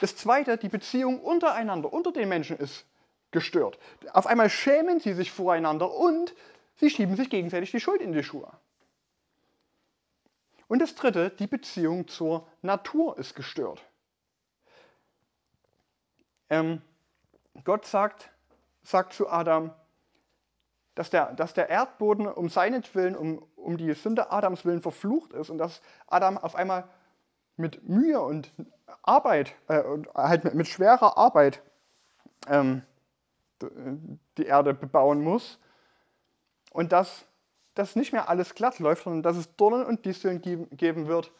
[0.00, 2.86] Das zweite, die Beziehung untereinander, unter den Menschen ist
[3.30, 3.78] gestört.
[4.12, 6.34] Auf einmal schämen sie sich voreinander und
[6.76, 8.50] sie schieben sich gegenseitig die Schuld in die Schuhe.
[10.68, 13.82] Und das dritte, die Beziehung zur Natur ist gestört.
[16.48, 16.80] Ähm,
[17.64, 18.30] Gott sagt,
[18.82, 19.72] sagt zu Adam,
[20.94, 25.50] dass der, dass der Erdboden um seinetwillen, um, um die Sünde Adams willen verflucht ist
[25.50, 26.88] und dass Adam auf einmal
[27.56, 28.52] mit Mühe und
[29.02, 29.82] Arbeit, äh,
[30.14, 31.62] halt mit, mit, schwerer Arbeit
[32.48, 32.82] ähm,
[34.38, 35.58] die Erde bebauen muss
[36.72, 37.26] und dass
[37.74, 41.32] das nicht mehr alles glatt läuft, sondern dass es Dornen und Disteln geben wird.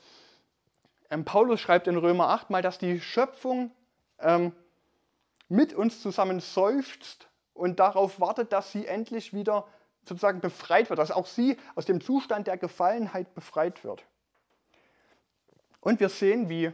[1.10, 3.72] Ähm, Paulus schreibt in Römer 8 mal, dass die Schöpfung
[4.20, 4.52] ähm,
[5.48, 9.66] mit uns zusammen seufzt und darauf wartet, dass sie endlich wieder
[10.04, 14.04] sozusagen befreit wird, dass auch sie aus dem Zustand der Gefallenheit befreit wird.
[15.80, 16.72] Und wir sehen, wie,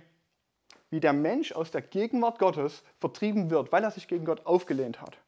[0.90, 5.00] wie der Mensch aus der Gegenwart Gottes vertrieben wird, weil er sich gegen Gott aufgelehnt
[5.00, 5.18] hat.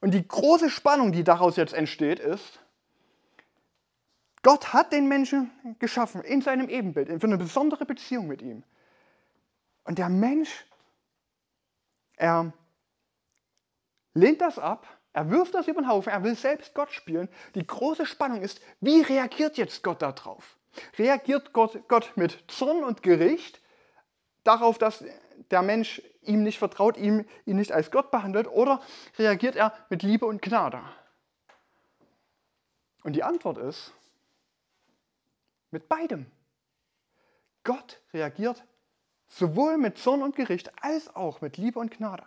[0.00, 2.60] Und die große Spannung, die daraus jetzt entsteht, ist,
[4.42, 8.62] Gott hat den Menschen geschaffen in seinem Ebenbild, für eine besondere Beziehung mit ihm.
[9.84, 10.66] Und der Mensch,
[12.16, 12.52] er
[14.14, 17.28] lehnt das ab, er wirft das über den Haufen, er will selbst Gott spielen.
[17.54, 20.56] Die große Spannung ist, wie reagiert jetzt Gott darauf?
[20.98, 23.60] Reagiert Gott, Gott mit Zorn und Gericht
[24.46, 25.04] darauf, dass
[25.50, 28.80] der Mensch ihm nicht vertraut, ihm, ihn nicht als Gott behandelt, oder
[29.18, 30.82] reagiert er mit Liebe und Gnade?
[33.02, 33.92] Und die Antwort ist,
[35.70, 36.26] mit beidem.
[37.64, 38.64] Gott reagiert
[39.28, 42.24] sowohl mit Zorn und Gericht als auch mit Liebe und Gnade.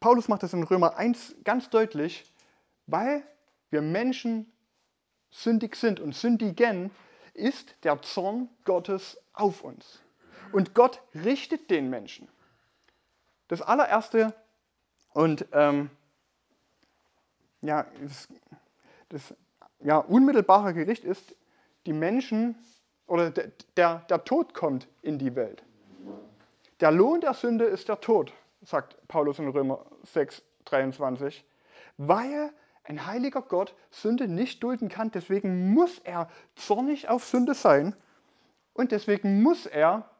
[0.00, 2.30] Paulus macht das in Römer 1 ganz deutlich,
[2.86, 3.22] weil
[3.70, 4.52] wir Menschen
[5.30, 6.90] sündig sind und sündigen,
[7.34, 10.00] ist der Zorn Gottes auf uns.
[10.52, 12.28] Und Gott richtet den Menschen.
[13.48, 14.34] Das allererste
[15.12, 15.90] und ähm,
[17.60, 18.28] ja, das,
[19.08, 19.34] das
[19.80, 21.34] ja, unmittelbare Gericht ist,
[21.86, 22.56] die Menschen
[23.06, 25.62] oder der, der, der Tod kommt in die Welt.
[26.80, 31.44] Der Lohn der Sünde ist der Tod, sagt Paulus in Römer 6, 23,
[31.96, 32.52] weil
[32.84, 35.10] ein heiliger Gott Sünde nicht dulden kann.
[35.10, 37.96] Deswegen muss er zornig auf Sünde sein
[38.74, 40.10] und deswegen muss er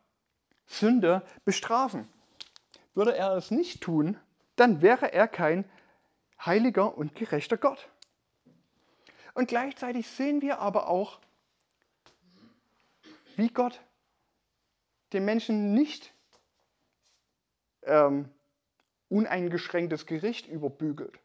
[0.66, 2.08] Sünde bestrafen.
[2.94, 4.16] Würde er es nicht tun,
[4.56, 5.64] dann wäre er kein
[6.44, 7.88] heiliger und gerechter Gott.
[9.34, 11.20] Und gleichzeitig sehen wir aber auch,
[13.36, 13.80] wie Gott
[15.12, 16.14] den Menschen nicht
[17.82, 18.28] ähm,
[19.08, 21.18] uneingeschränktes Gericht überbügelt.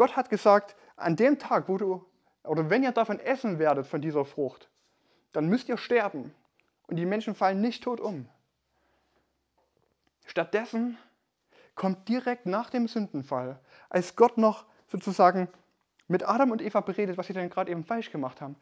[0.00, 2.06] Gott hat gesagt, an dem Tag, wo du,
[2.44, 4.70] oder wenn ihr davon essen werdet, von dieser Frucht,
[5.32, 6.34] dann müsst ihr sterben.
[6.86, 8.26] Und die Menschen fallen nicht tot um.
[10.24, 10.96] Stattdessen
[11.74, 13.60] kommt direkt nach dem Sündenfall,
[13.90, 15.48] als Gott noch sozusagen
[16.08, 18.56] mit Adam und Eva beredet, was sie denn gerade eben falsch gemacht haben,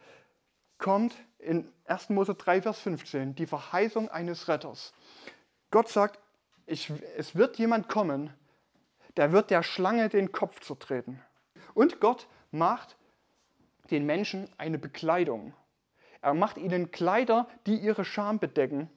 [0.78, 2.08] kommt in 1.
[2.10, 4.92] Mose 3, Vers 15 die Verheißung eines Retters.
[5.70, 6.18] Gott sagt,
[6.66, 8.34] ich, es wird jemand kommen,
[9.16, 11.22] der wird der Schlange den Kopf zertreten.
[11.78, 12.96] Und Gott macht
[13.92, 15.54] den Menschen eine Bekleidung.
[16.20, 18.90] Er macht ihnen Kleider, die ihre Scham bedecken,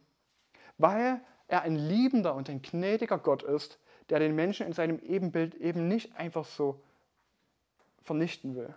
[0.80, 3.78] weil er ein liebender und ein gnädiger Gott ist,
[4.10, 6.82] der den Menschen in seinem Ebenbild eben nicht einfach so
[8.02, 8.74] vernichten will.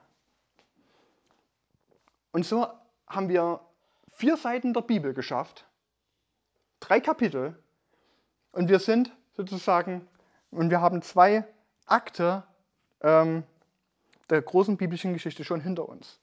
[2.31, 2.67] Und so
[3.07, 3.61] haben wir
[4.13, 5.65] vier Seiten der Bibel geschafft,
[6.79, 7.59] drei Kapitel,
[8.53, 10.07] und wir sind sozusagen,
[10.51, 11.47] und wir haben zwei
[11.87, 12.43] Akte
[13.01, 13.45] ähm,
[14.31, 16.19] der großen biblischen Geschichte schon hinter uns.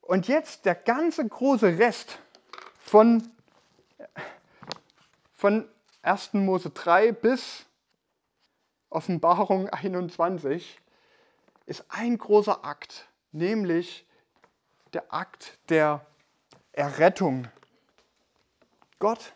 [0.00, 2.18] Und jetzt der ganze große Rest
[2.78, 3.30] von
[5.34, 5.68] von
[6.02, 6.34] 1.
[6.34, 7.66] Mose 3 bis
[8.88, 10.80] Offenbarung 21
[11.66, 14.06] ist ein großer Akt, nämlich
[14.92, 16.06] der Akt der
[16.72, 17.48] Errettung.
[18.98, 19.34] Gott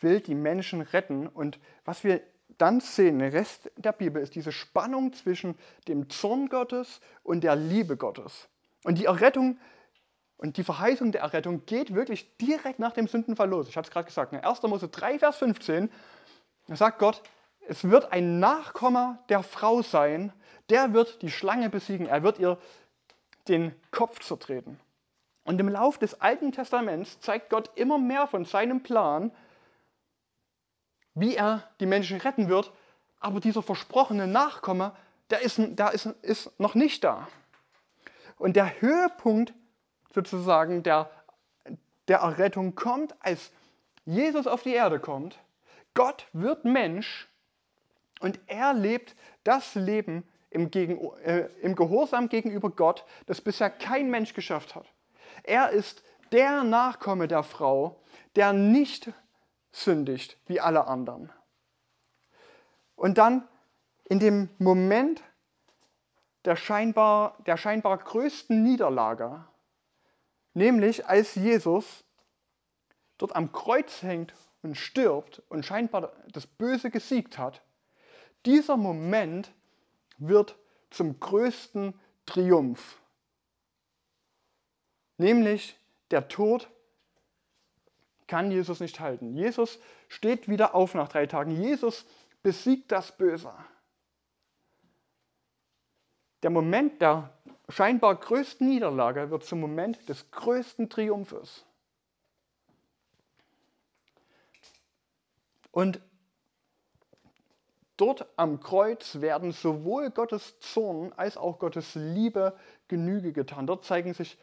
[0.00, 2.22] will die Menschen retten und was wir
[2.60, 5.56] dann sehen, der Rest der Bibel ist diese Spannung zwischen
[5.88, 8.48] dem Zorn Gottes und der Liebe Gottes.
[8.84, 9.58] Und die Errettung
[10.36, 13.68] und die Verheißung der Errettung geht wirklich direkt nach dem Sündenfall los.
[13.68, 14.62] Ich hatte es gerade gesagt, in 1.
[14.62, 15.90] Mose 3, Vers 15,
[16.66, 17.22] da sagt Gott,
[17.68, 20.32] es wird ein Nachkomme der Frau sein,
[20.70, 22.58] der wird die Schlange besiegen, er wird ihr
[23.48, 24.80] den Kopf zertreten.
[25.44, 29.32] Und im Lauf des Alten Testaments zeigt Gott immer mehr von seinem Plan,
[31.20, 32.72] wie er die Menschen retten wird,
[33.20, 34.92] aber dieser versprochene Nachkomme,
[35.30, 37.28] der ist, der ist, ist noch nicht da.
[38.36, 39.52] Und der Höhepunkt
[40.14, 41.10] sozusagen der,
[42.08, 43.52] der Errettung kommt, als
[44.04, 45.38] Jesus auf die Erde kommt.
[45.94, 47.28] Gott wird Mensch
[48.20, 54.10] und er lebt das Leben im, Gegen, äh, im Gehorsam gegenüber Gott, das bisher kein
[54.10, 54.86] Mensch geschafft hat.
[55.44, 56.02] Er ist
[56.32, 58.00] der Nachkomme der Frau,
[58.36, 59.12] der nicht
[59.72, 61.32] sündigt wie alle anderen.
[62.96, 63.48] Und dann
[64.04, 65.22] in dem Moment
[66.44, 69.44] der scheinbar, der scheinbar größten Niederlage,
[70.54, 72.04] nämlich als Jesus
[73.18, 77.62] dort am Kreuz hängt und stirbt und scheinbar das Böse gesiegt hat,
[78.46, 79.52] dieser Moment
[80.18, 80.56] wird
[80.90, 83.00] zum größten Triumph,
[85.18, 85.78] nämlich
[86.10, 86.70] der Tod
[88.30, 89.34] kann Jesus nicht halten.
[89.34, 91.50] Jesus steht wieder auf nach drei Tagen.
[91.50, 92.06] Jesus
[92.44, 93.52] besiegt das Böse.
[96.44, 97.36] Der Moment der
[97.68, 101.66] scheinbar größten Niederlage wird zum Moment des größten Triumphes.
[105.72, 106.00] Und
[107.96, 113.66] dort am Kreuz werden sowohl Gottes Zorn als auch Gottes Liebe Genüge getan.
[113.66, 114.38] Dort zeigen sich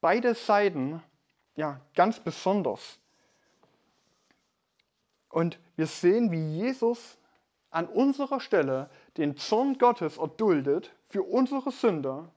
[0.00, 1.02] beide Seiten
[1.54, 2.98] ja, ganz besonders.
[5.36, 7.18] Und wir sehen, wie Jesus
[7.68, 12.32] an unserer Stelle den Zorn Gottes erduldet für unsere Sünder.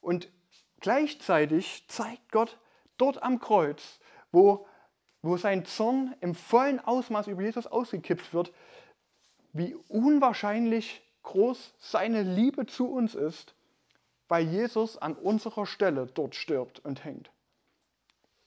[0.00, 0.30] Und
[0.80, 2.56] gleichzeitig zeigt Gott
[2.96, 4.00] dort am Kreuz,
[4.32, 4.66] wo,
[5.20, 8.50] wo sein Zorn im vollen Ausmaß über Jesus ausgekippt wird,
[9.52, 13.54] wie unwahrscheinlich groß seine Liebe zu uns ist,
[14.28, 17.30] weil Jesus an unserer Stelle dort stirbt und hängt.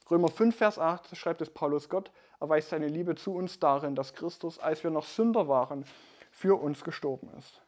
[0.10, 4.14] Römer 5, Vers 8 schreibt es Paulus Gott, erweist seine Liebe zu uns darin, dass
[4.14, 5.86] Christus, als wir noch Sünder waren,
[6.32, 7.62] für uns gestorben ist.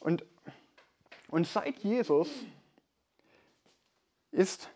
[0.00, 0.24] Und,
[1.28, 2.28] und seit Jesus
[4.32, 4.68] ist,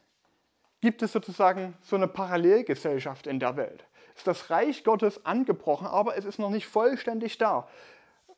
[0.80, 3.84] gibt es sozusagen so eine Parallelgesellschaft in der Welt.
[4.14, 7.68] Ist das Reich Gottes angebrochen, aber es ist noch nicht vollständig da.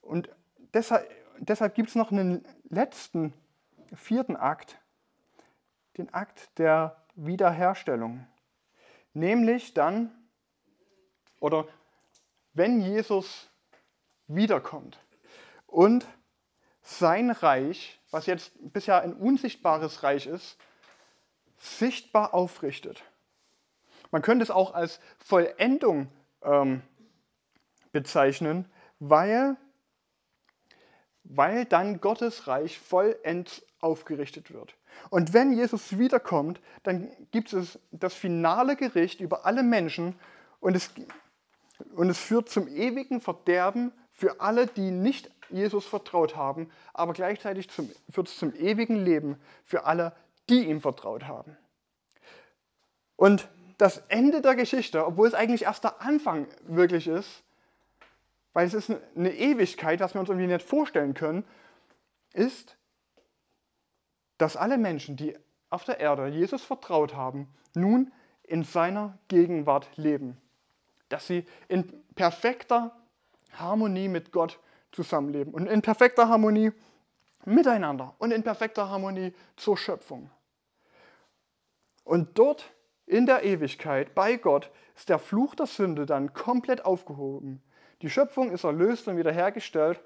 [0.00, 0.30] Und
[0.72, 3.34] deshalb, deshalb gibt es noch einen letzten,
[3.94, 4.78] vierten Akt,
[5.98, 8.26] den Akt der Wiederherstellung.
[9.18, 10.16] Nämlich dann,
[11.40, 11.66] oder
[12.52, 13.50] wenn Jesus
[14.28, 14.96] wiederkommt
[15.66, 16.06] und
[16.82, 20.56] sein Reich, was jetzt bisher ein unsichtbares Reich ist,
[21.56, 23.02] sichtbar aufrichtet.
[24.12, 26.82] Man könnte es auch als Vollendung ähm,
[27.90, 29.56] bezeichnen, weil,
[31.24, 34.76] weil dann Gottes Reich vollends aufgerichtet wird.
[35.10, 40.14] Und wenn Jesus wiederkommt, dann gibt es das finale Gericht über alle Menschen
[40.60, 40.90] und es,
[41.94, 47.70] und es führt zum ewigen Verderben für alle, die nicht Jesus vertraut haben, aber gleichzeitig
[47.70, 50.12] zum, führt es zum ewigen Leben für alle,
[50.48, 51.56] die ihm vertraut haben.
[53.16, 57.42] Und das Ende der Geschichte, obwohl es eigentlich erst der Anfang wirklich ist,
[58.52, 61.44] weil es ist eine Ewigkeit, was wir uns irgendwie nicht vorstellen können,
[62.32, 62.77] ist,
[64.38, 65.36] dass alle Menschen, die
[65.70, 68.12] auf der Erde Jesus vertraut haben, nun
[68.44, 70.38] in seiner Gegenwart leben.
[71.08, 72.96] Dass sie in perfekter
[73.52, 74.58] Harmonie mit Gott
[74.92, 76.72] zusammenleben und in perfekter Harmonie
[77.44, 80.30] miteinander und in perfekter Harmonie zur Schöpfung.
[82.04, 82.72] Und dort
[83.06, 87.62] in der Ewigkeit bei Gott ist der Fluch der Sünde dann komplett aufgehoben.
[88.02, 90.00] Die Schöpfung ist erlöst und wiederhergestellt.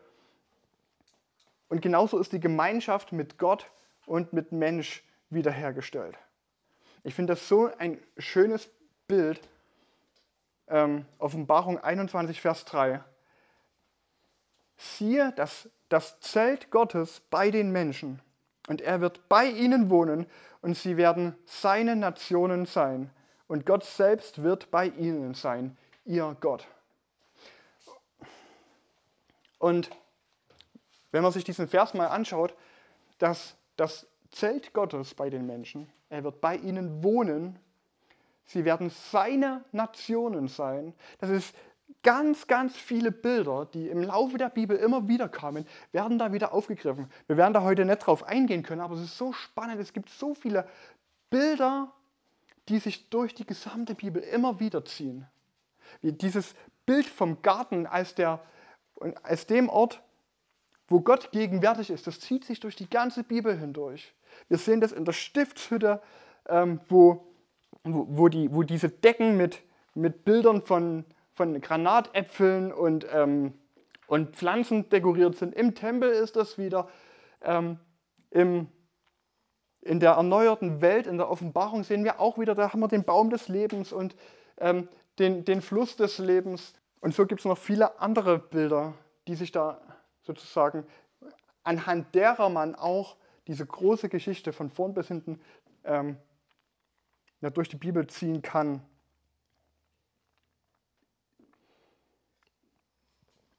[1.68, 3.70] Und genauso ist die Gemeinschaft mit Gott
[4.12, 6.18] und mit Mensch wiederhergestellt.
[7.02, 8.68] Ich finde das so ein schönes
[9.08, 9.40] Bild.
[10.68, 13.02] Ähm, Offenbarung 21, Vers 3.
[14.76, 18.20] Siehe das, das Zelt Gottes bei den Menschen,
[18.68, 20.26] und er wird bei ihnen wohnen,
[20.60, 23.08] und sie werden seine Nationen sein,
[23.46, 26.68] und Gott selbst wird bei ihnen sein, ihr Gott.
[29.58, 29.88] Und
[31.12, 32.54] wenn man sich diesen Vers mal anschaut,
[33.16, 35.90] dass das Zelt Gottes bei den Menschen.
[36.08, 37.58] Er wird bei ihnen wohnen.
[38.44, 40.94] Sie werden seine Nationen sein.
[41.18, 41.54] Das ist
[42.02, 46.52] ganz, ganz viele Bilder, die im Laufe der Bibel immer wieder kamen, werden da wieder
[46.52, 47.10] aufgegriffen.
[47.26, 49.80] Wir werden da heute nicht drauf eingehen können, aber es ist so spannend.
[49.80, 50.66] Es gibt so viele
[51.30, 51.92] Bilder,
[52.68, 55.26] die sich durch die gesamte Bibel immer wieder ziehen.
[56.00, 56.54] Wie dieses
[56.86, 58.40] Bild vom Garten als, der,
[59.22, 60.02] als dem Ort,
[60.92, 64.14] wo Gott gegenwärtig ist, das zieht sich durch die ganze Bibel hindurch.
[64.48, 66.02] Wir sehen das in der Stiftshütte,
[66.48, 67.26] ähm, wo,
[67.82, 69.62] wo, wo, die, wo diese Decken mit,
[69.94, 73.54] mit Bildern von, von Granatäpfeln und, ähm,
[74.06, 75.54] und Pflanzen dekoriert sind.
[75.54, 76.88] Im Tempel ist das wieder.
[77.40, 77.78] Ähm,
[78.30, 78.68] im,
[79.80, 83.04] in der erneuerten Welt, in der Offenbarung sehen wir auch wieder, da haben wir den
[83.04, 84.14] Baum des Lebens und
[84.58, 84.88] ähm,
[85.18, 86.74] den, den Fluss des Lebens.
[87.00, 88.92] Und so gibt es noch viele andere Bilder,
[89.26, 89.80] die sich da
[90.22, 90.86] sozusagen
[91.64, 93.16] anhand derer man auch
[93.46, 95.40] diese große Geschichte von vorn bis hinten
[95.84, 96.16] ähm,
[97.40, 98.82] ja, durch die Bibel ziehen kann.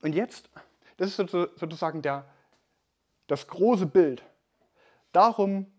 [0.01, 0.49] Und jetzt,
[0.97, 2.25] das ist sozusagen der,
[3.27, 4.23] das große Bild.
[5.11, 5.71] Darum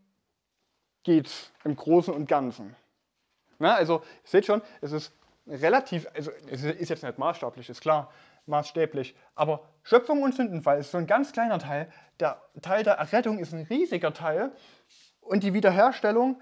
[1.03, 2.74] geht es im Großen und Ganzen.
[3.59, 5.12] Ja, also, ihr seht schon, es ist
[5.47, 8.11] relativ, also es ist jetzt nicht maßstablich, ist klar,
[8.47, 11.90] maßstäblich, aber Schöpfung und Sündenfall ist so ein ganz kleiner Teil.
[12.20, 14.53] Der Teil der Errettung ist ein riesiger Teil
[15.20, 16.40] und die Wiederherstellung,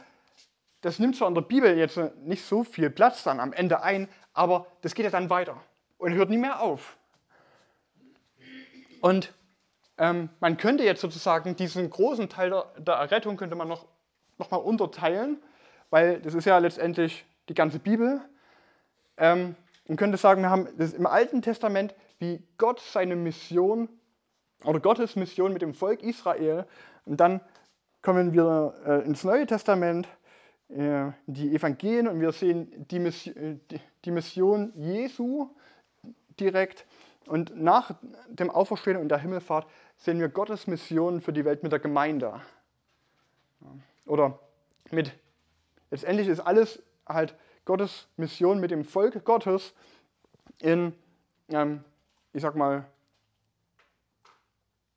[0.81, 4.09] das nimmt zwar in der Bibel jetzt nicht so viel Platz dann am Ende ein,
[4.33, 5.57] aber das geht ja dann weiter
[5.99, 6.97] und hört nie mehr auf.
[9.01, 9.33] Und
[9.99, 13.87] ähm, man könnte jetzt sozusagen diesen großen Teil der, der Errettung könnte man noch,
[14.39, 15.43] noch mal unterteilen,
[15.91, 18.21] weil das ist ja letztendlich die ganze Bibel.
[19.17, 19.57] Ähm,
[19.93, 23.91] man könnte sagen, wir haben das im Alten Testament, wie Gott seine Mission
[24.65, 26.65] oder Gottes Mission mit dem Volk Israel.
[27.05, 27.43] Und dann
[28.01, 30.09] kommen wir äh, ins Neue Testament,
[30.71, 35.51] äh, die Evangelien, und wir sehen die Mission, äh, die, die Mission Jesu
[36.41, 36.87] direkt.
[37.27, 37.95] Und nach
[38.29, 39.67] dem Auferstehen und der Himmelfahrt
[39.99, 42.41] sehen wir Gottes Mission für die Welt mit der Gemeinde.
[44.07, 44.39] Oder
[44.91, 45.13] mit,
[45.91, 49.73] letztendlich ist alles halt Gottes Mission mit dem Volk Gottes
[50.61, 50.95] in,
[51.49, 51.85] ähm,
[52.33, 52.87] ich sag mal,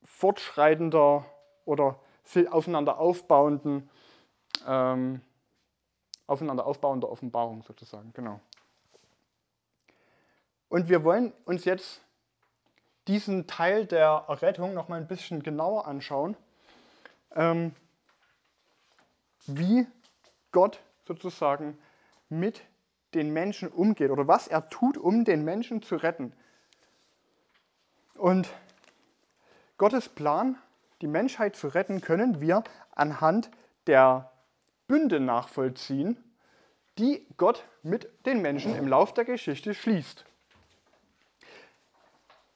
[0.03, 1.25] fortschreitender
[1.65, 1.99] oder
[2.49, 3.89] aufeinander aufbauenden,
[4.67, 5.21] ähm,
[6.27, 8.39] aufeinander aufbauender Offenbarung sozusagen, genau.
[10.69, 12.01] Und wir wollen uns jetzt
[13.07, 16.35] diesen Teil der Errettung noch mal ein bisschen genauer anschauen,
[17.35, 17.75] ähm,
[19.45, 19.85] wie
[20.51, 21.77] Gott sozusagen
[22.29, 22.61] mit
[23.13, 26.33] den Menschen umgeht oder was er tut, um den Menschen zu retten.
[28.15, 28.49] Und
[29.77, 30.57] Gottes Plan,
[31.01, 33.51] die Menschheit zu retten, können wir anhand
[33.87, 34.31] der
[34.87, 36.17] Bünde nachvollziehen,
[36.97, 40.25] die Gott mit den Menschen im Lauf der Geschichte schließt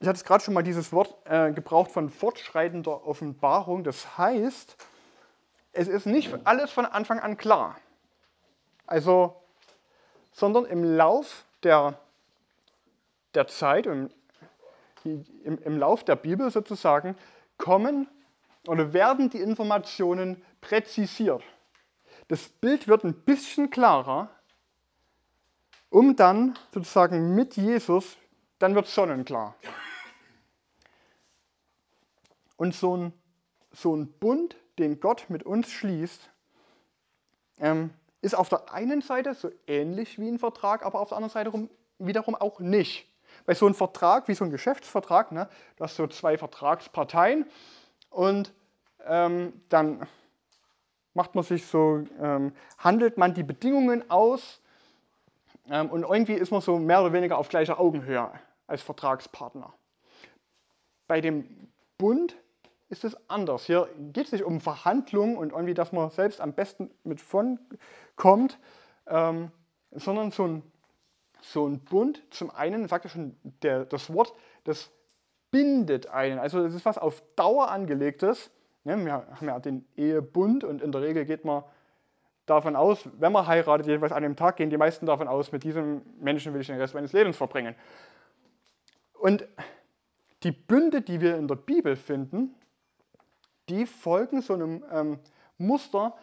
[0.00, 3.84] ich hatte gerade schon mal dieses Wort äh, gebraucht von fortschreitender Offenbarung.
[3.84, 4.76] Das heißt,
[5.72, 7.76] es ist nicht alles von Anfang an klar.
[8.86, 9.36] Also,
[10.32, 11.98] sondern im Lauf der,
[13.34, 14.10] der Zeit, im,
[15.04, 17.16] im, im Lauf der Bibel sozusagen,
[17.58, 18.08] kommen
[18.66, 21.42] oder werden die Informationen präzisiert.
[22.28, 24.30] Das Bild wird ein bisschen klarer,
[25.88, 28.16] um dann sozusagen mit Jesus,
[28.58, 29.56] dann wird sonnenklar.
[32.56, 33.12] Und so ein,
[33.72, 36.30] so ein Bund, den Gott mit uns schließt,
[37.58, 37.90] ähm,
[38.22, 41.50] ist auf der einen Seite so ähnlich wie ein Vertrag, aber auf der anderen Seite
[41.50, 43.06] rum, wiederum auch nicht.
[43.46, 47.46] Weil so ein Vertrag, wie so ein Geschäftsvertrag, ne, du hast so zwei Vertragsparteien
[48.10, 48.52] und
[49.06, 50.06] ähm, dann
[51.14, 54.60] macht man sich so, ähm, handelt man die Bedingungen aus
[55.68, 58.30] ähm, und irgendwie ist man so mehr oder weniger auf gleicher Augenhöhe
[58.66, 59.72] als Vertragspartner.
[61.06, 61.68] Bei dem
[61.98, 62.36] Bund
[62.90, 63.64] ist es anders.
[63.64, 67.58] Hier geht es nicht um Verhandlungen und irgendwie, dass man selbst am besten mit von
[68.16, 68.58] kommt,
[69.06, 69.50] ähm,
[69.92, 70.62] sondern so ein,
[71.40, 74.34] so ein Bund, zum einen, sagt ja schon der, das Wort,
[74.64, 74.90] das
[75.50, 76.38] bindet einen.
[76.38, 78.50] Also das ist was auf Dauer angelegtes.
[78.84, 81.62] Ja, wir haben ja den Ehebund und in der Regel geht man
[82.46, 85.62] davon aus, wenn man heiratet, jedenfalls an dem Tag, gehen die meisten davon aus, mit
[85.62, 87.76] diesem Menschen will ich den Rest meines Lebens verbringen.
[89.20, 89.46] Und
[90.42, 92.54] die Bünde, die wir in der Bibel finden,
[93.70, 95.18] die folgen so einem ähm,
[95.58, 96.14] Muster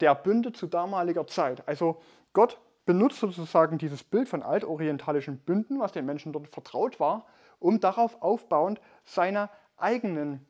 [0.00, 1.66] der Bünde zu damaliger Zeit.
[1.68, 2.00] Also
[2.32, 7.26] Gott benutzt sozusagen dieses Bild von altorientalischen Bünden, was den Menschen dort vertraut war,
[7.58, 10.46] um darauf aufbauend seine eigenen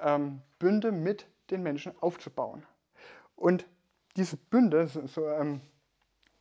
[0.00, 2.64] ähm, Bünde mit den Menschen aufzubauen.
[3.36, 3.66] Und
[4.16, 5.60] diese Bünde, so, ähm,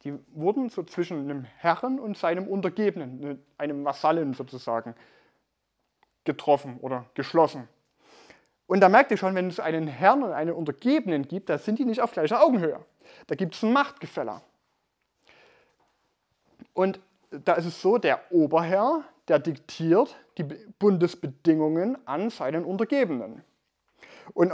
[0.03, 4.95] die wurden so zwischen einem Herren und seinem Untergebenen, ne, einem Vasallen sozusagen,
[6.23, 7.67] getroffen oder geschlossen.
[8.71, 11.77] Und da merkt ihr schon, wenn es einen Herrn und einen Untergebenen gibt, da sind
[11.77, 12.79] die nicht auf gleicher Augenhöhe.
[13.27, 14.39] Da gibt es ein Machtgefälle.
[16.71, 17.01] Und
[17.31, 20.43] da ist es so, der Oberherr, der diktiert die
[20.79, 23.43] Bundesbedingungen an seinen Untergebenen.
[24.33, 24.53] Und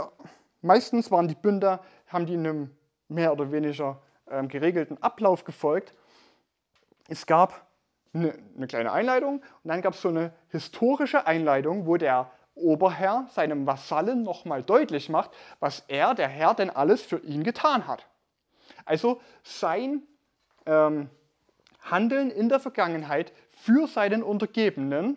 [0.62, 5.94] meistens waren die Bünder, haben die einem mehr oder weniger ähm, geregelten Ablauf gefolgt.
[7.06, 7.68] Es gab
[8.12, 13.26] eine, eine kleine Einleitung und dann gab es so eine historische Einleitung, wo der Oberherr
[13.32, 15.30] seinem Vasallen nochmal deutlich macht,
[15.60, 18.06] was er, der Herr, denn alles für ihn getan hat.
[18.84, 20.02] Also sein
[20.66, 21.10] ähm,
[21.80, 25.16] Handeln in der Vergangenheit für seinen Untergebenen.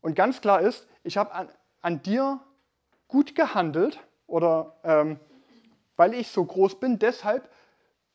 [0.00, 1.48] Und ganz klar ist, ich habe an,
[1.80, 2.40] an, dir
[3.08, 5.18] gut gehandelt oder ähm,
[5.96, 7.50] weil ich so groß bin, deshalb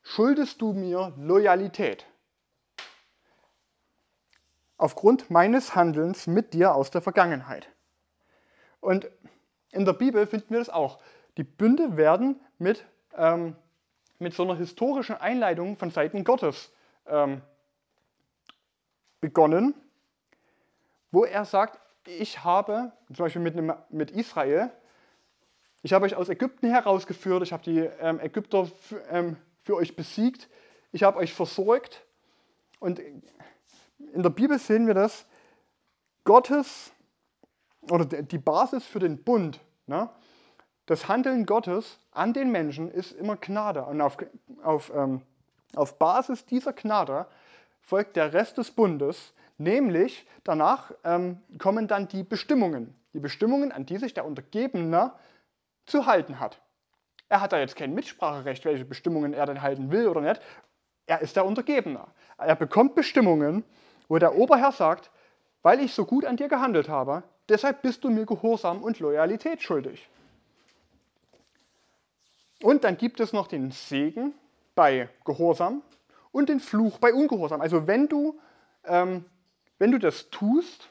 [0.01, 2.05] schuldest du mir Loyalität.
[4.83, 7.69] Aufgrund meines Handelns mit dir aus der Vergangenheit.
[8.81, 9.09] Und
[9.71, 10.99] in der Bibel finden wir das auch.
[11.37, 12.83] Die Bünde werden mit,
[13.15, 13.55] ähm,
[14.19, 16.69] mit so einer historischen Einleitung von Seiten Gottes
[17.07, 17.41] ähm,
[19.21, 19.73] begonnen,
[21.11, 24.69] wo er sagt, ich habe, zum Beispiel mit, einem, mit Israel,
[25.81, 28.69] ich habe euch aus Ägypten herausgeführt, ich habe die ähm, Ägypter
[29.09, 30.49] ähm, für euch besiegt,
[30.91, 32.03] ich habe euch versorgt.
[32.81, 32.99] Und
[34.13, 35.25] in der Bibel sehen wir das,
[36.23, 36.91] Gottes
[37.91, 40.09] oder die Basis für den Bund, ne?
[40.85, 43.83] das Handeln Gottes an den Menschen ist immer Gnade.
[43.83, 44.17] Und auf,
[44.63, 45.21] auf, ähm,
[45.75, 47.25] auf Basis dieser Gnade
[47.81, 52.95] folgt der Rest des Bundes, nämlich danach ähm, kommen dann die Bestimmungen.
[53.13, 55.13] Die Bestimmungen, an die sich der Untergebene
[55.85, 56.61] zu halten hat.
[57.29, 60.41] Er hat da jetzt kein Mitspracherecht, welche Bestimmungen er denn halten will oder nicht.
[61.05, 62.05] Er ist der Untergebene.
[62.37, 63.63] Er bekommt Bestimmungen,
[64.13, 65.09] wo der Oberherr sagt,
[65.63, 69.63] weil ich so gut an dir gehandelt habe, deshalb bist du mir Gehorsam und Loyalität
[69.63, 70.07] schuldig.
[72.61, 74.35] Und dann gibt es noch den Segen
[74.75, 75.81] bei Gehorsam
[76.31, 77.59] und den Fluch bei Ungehorsam.
[77.59, 78.39] Also wenn du,
[78.83, 79.25] ähm,
[79.79, 80.89] wenn du das tust,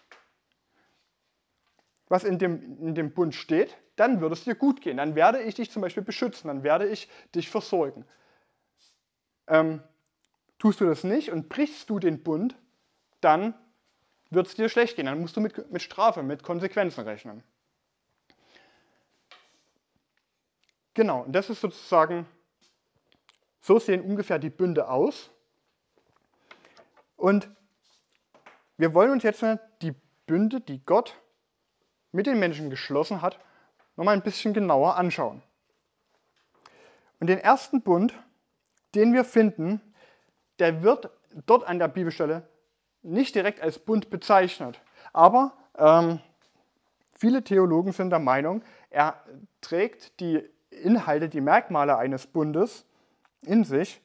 [2.09, 4.97] was in dem, in dem Bund steht, dann würde es dir gut gehen.
[4.97, 8.05] Dann werde ich dich zum Beispiel beschützen, dann werde ich dich versorgen.
[9.47, 9.81] Ähm,
[10.59, 12.57] tust du das nicht und brichst du den Bund,
[13.23, 13.55] dann
[14.31, 15.07] wird es dir schlecht gehen.
[15.07, 17.43] Dann musst du mit, mit Strafe, mit Konsequenzen rechnen.
[20.95, 22.27] Genau, und das ist sozusagen,
[23.61, 25.31] so sehen ungefähr die Bünde aus.
[27.17, 27.49] Und
[28.77, 29.45] wir wollen uns jetzt
[29.81, 29.95] die
[30.27, 31.17] Bünde, die Gott
[32.11, 33.39] mit den Menschen geschlossen hat,
[33.97, 35.43] nochmal ein bisschen genauer anschauen.
[37.21, 38.15] Und den ersten Bund,
[38.95, 39.81] den wir finden,
[40.59, 41.11] der wird
[41.47, 42.49] dort an der Bibelstelle
[43.03, 44.81] nicht direkt als Bund bezeichnet.
[45.13, 46.21] Aber ähm,
[47.13, 49.23] viele Theologen sind der Meinung, er
[49.61, 52.85] trägt die Inhalte, die Merkmale eines Bundes
[53.43, 54.01] in sich.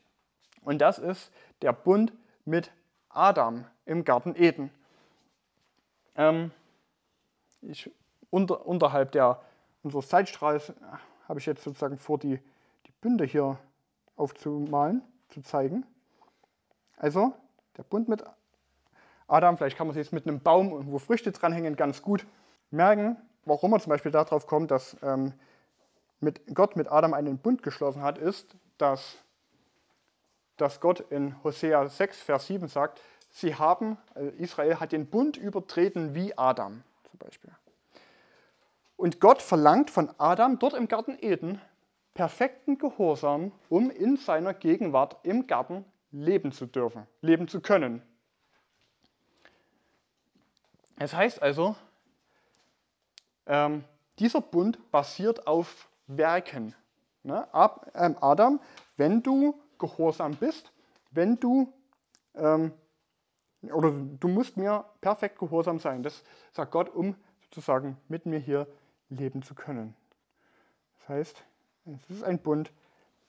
[0.62, 1.32] Und das ist
[1.62, 2.14] der Bund
[2.46, 2.72] mit
[3.10, 4.70] Adam im Garten Eden.
[6.16, 6.52] Ähm,
[7.62, 7.90] ich,
[8.30, 9.42] unter, unterhalb der
[9.84, 10.74] unseres Zeitstrahls
[11.28, 12.38] habe ich jetzt sozusagen vor, die,
[12.86, 13.58] die Bünde hier
[14.16, 15.86] aufzumalen, zu zeigen.
[16.98, 17.34] Also
[17.78, 18.24] der Bund mit
[19.28, 22.26] Adam, vielleicht kann man sich jetzt mit einem Baum, wo Früchte dranhängen, ganz gut
[22.72, 25.34] merken, warum man zum Beispiel darauf kommt, dass ähm,
[26.20, 29.18] mit Gott mit Adam einen Bund geschlossen hat, ist, dass,
[30.56, 35.38] dass Gott in Hosea 6, Vers 7 sagt, sie haben, also Israel hat den Bund
[35.38, 37.52] übertreten wie Adam zum Beispiel.
[38.96, 41.62] Und Gott verlangt von Adam dort im Garten Eden
[42.16, 48.02] perfekten Gehorsam, um in seiner Gegenwart im Garten leben zu dürfen, leben zu können.
[50.98, 51.76] Es heißt also,
[53.46, 53.84] ähm,
[54.20, 56.76] dieser Bund basiert auf Werken.
[57.24, 57.52] Ne?
[57.54, 58.60] Ab, ähm, Adam,
[58.98, 60.72] wenn du gehorsam bist,
[61.12, 61.72] wenn du,
[62.36, 62.74] ähm,
[63.62, 68.68] oder du musst mir perfekt gehorsam sein, das sagt Gott, um sozusagen mit mir hier
[69.10, 69.96] leben zu können.
[71.00, 71.44] Das heißt,
[71.86, 72.72] es ist ein Bund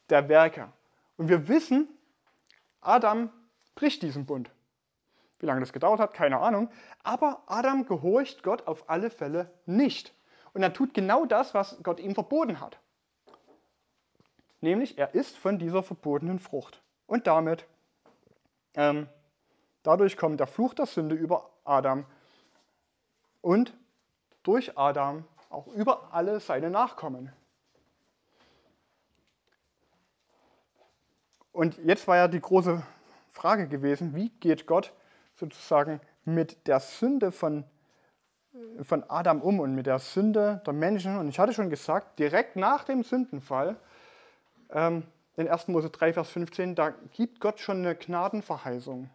[0.08, 0.72] der Werke.
[1.16, 1.88] Und wir wissen,
[2.80, 3.30] Adam
[3.74, 4.50] bricht diesen Bund.
[5.40, 6.70] Wie lange das gedauert hat, keine Ahnung.
[7.02, 10.12] Aber Adam gehorcht Gott auf alle Fälle nicht.
[10.52, 12.78] Und er tut genau das, was Gott ihm verboten hat.
[14.60, 16.82] Nämlich, er isst von dieser verbotenen Frucht.
[17.06, 17.64] Und damit,
[18.74, 19.08] ähm,
[19.84, 22.04] dadurch kommt der Fluch der Sünde über Adam.
[23.40, 23.72] Und
[24.42, 27.32] durch Adam auch über alle seine Nachkommen.
[31.52, 32.82] Und jetzt war ja die große
[33.30, 34.92] Frage gewesen, wie geht Gott
[35.38, 37.64] sozusagen mit der Sünde von,
[38.82, 41.18] von Adam um und mit der Sünde der Menschen.
[41.18, 43.76] Und ich hatte schon gesagt, direkt nach dem Sündenfall,
[44.70, 45.04] ähm,
[45.36, 45.68] in 1.
[45.68, 49.08] Mose 3, Vers 15, da gibt Gott schon eine Gnadenverheißung.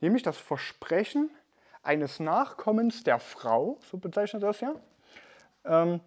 [0.00, 1.30] Nämlich das Versprechen
[1.82, 4.74] eines Nachkommens der Frau, so bezeichnet das ja,
[5.66, 6.00] ähm,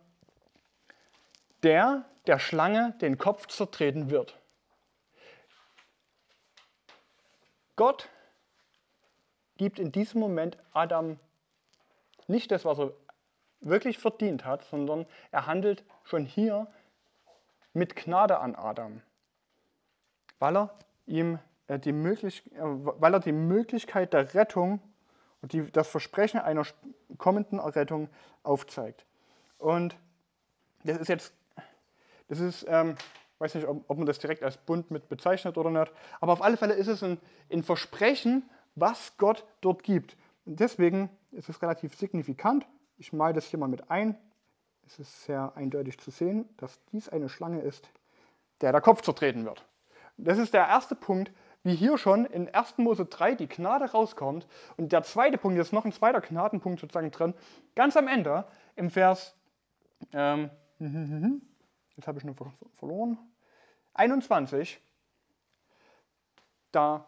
[1.62, 4.38] der der Schlange den Kopf zertreten wird.
[7.76, 8.10] Gott
[9.58, 11.20] gibt in diesem Moment Adam
[12.28, 12.92] nicht das, was er
[13.62, 16.68] wirklich verdient hat, sondern er handelt schon hier
[17.74, 19.02] mit Gnade an Adam,
[20.40, 20.74] weil er
[21.06, 24.82] ihm äh, die, möglich, äh, weil er die Möglichkeit der Rettung
[25.42, 26.66] und die, das Versprechen einer
[27.18, 28.10] kommenden Errettung
[28.44, 29.06] aufzeigt.
[29.58, 29.96] Und
[30.84, 31.34] das ist jetzt,
[32.28, 32.96] das ist, ähm,
[33.40, 36.42] weiß nicht, ob, ob, man das direkt als Bund mit bezeichnet oder nicht, aber auf
[36.42, 37.20] alle Fälle ist es ein,
[37.52, 40.16] ein Versprechen, was Gott dort gibt.
[40.46, 42.66] Und deswegen ist es relativ signifikant.
[42.98, 44.18] Ich male das hier mal mit ein.
[44.86, 47.90] Es ist sehr eindeutig zu sehen, dass dies eine Schlange ist,
[48.62, 49.66] der der Kopf zertreten wird.
[50.18, 51.32] Das ist der erste Punkt,
[51.64, 52.78] wie hier schon in 1.
[52.78, 54.48] Mose 3 die Gnade rauskommt.
[54.78, 57.34] Und der zweite Punkt, ist noch ein zweiter Gnadenpunkt sozusagen drin,
[57.76, 59.36] ganz am Ende im Vers,
[60.14, 60.50] ähm,
[61.98, 62.36] jetzt habe ich nur
[62.78, 63.18] verloren,
[63.94, 64.80] 21,
[66.72, 67.08] da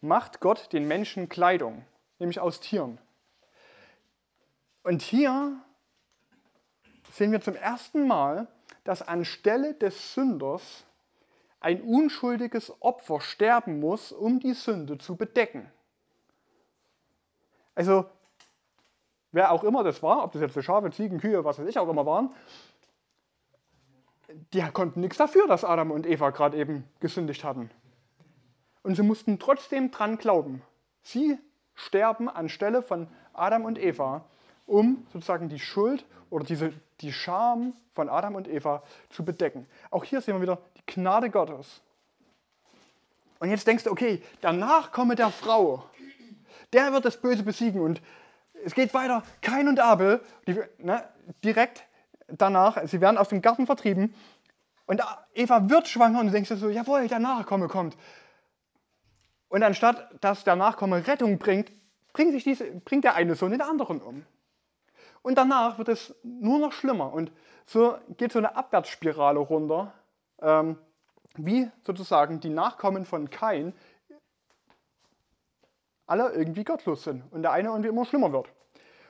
[0.00, 1.84] macht Gott den Menschen Kleidung,
[2.18, 2.98] nämlich aus Tieren.
[4.82, 5.60] Und hier
[7.12, 8.46] sehen wir zum ersten Mal,
[8.84, 10.84] dass anstelle des Sünders
[11.60, 15.70] ein unschuldiges Opfer sterben muss, um die Sünde zu bedecken.
[17.74, 18.06] Also,
[19.32, 21.88] wer auch immer das war, ob das jetzt Schafe, Ziegen, Kühe, was weiß ich auch
[21.88, 22.32] immer waren,
[24.52, 27.70] die konnten nichts dafür, dass Adam und Eva gerade eben gesündigt hatten.
[28.86, 30.62] Und sie mussten trotzdem dran glauben.
[31.02, 31.36] Sie
[31.74, 34.24] sterben anstelle von Adam und Eva,
[34.64, 39.66] um sozusagen die Schuld oder diese, die Scham von Adam und Eva zu bedecken.
[39.90, 41.80] Auch hier sehen wir wieder die Gnade Gottes.
[43.40, 45.82] Und jetzt denkst du, okay, der Nachkomme der Frau,
[46.72, 47.80] der wird das Böse besiegen.
[47.80, 48.00] Und
[48.64, 51.02] es geht weiter, Kain und Abel, die, ne,
[51.42, 51.82] direkt
[52.28, 54.14] danach, sie werden aus dem Garten vertrieben.
[54.86, 55.02] Und
[55.34, 57.96] Eva wird schwanger und du denkst dir so, jawohl, der Nachkomme kommt.
[59.48, 61.70] Und anstatt dass der Nachkomme Rettung bringt,
[62.12, 64.26] bringt, sich diese, bringt der eine Sohn den anderen um.
[65.22, 67.12] Und danach wird es nur noch schlimmer.
[67.12, 67.32] Und
[67.64, 69.92] so geht so eine Abwärtsspirale runter,
[70.40, 70.78] ähm,
[71.34, 73.74] wie sozusagen die Nachkommen von Kain
[76.06, 78.48] alle irgendwie gottlos sind und der eine irgendwie immer schlimmer wird.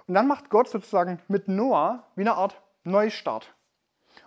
[0.07, 3.53] Und dann macht Gott sozusagen mit Noah wie eine Art Neustart.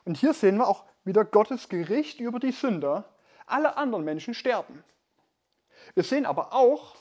[0.04, 3.06] Und hier sehen wir auch wieder Gottes Gericht über die Sünder.
[3.48, 4.84] Alle anderen Menschen sterben.
[5.94, 6.96] Wir sehen aber auch,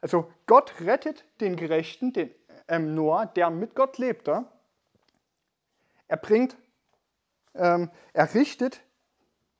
[0.00, 2.34] also Gott rettet den Gerechten, den
[2.68, 4.44] ähm, Noah, der mit Gott lebte.
[6.08, 6.56] Er bringt,
[7.54, 8.80] ähm, er richtet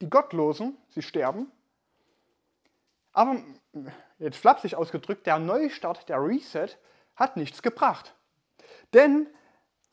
[0.00, 1.50] die Gottlosen, sie sterben.
[3.12, 3.36] Aber
[4.18, 6.76] jetzt flapsig ausgedrückt, der Neustart, der Reset
[7.14, 8.14] hat nichts gebracht.
[8.92, 9.28] Denn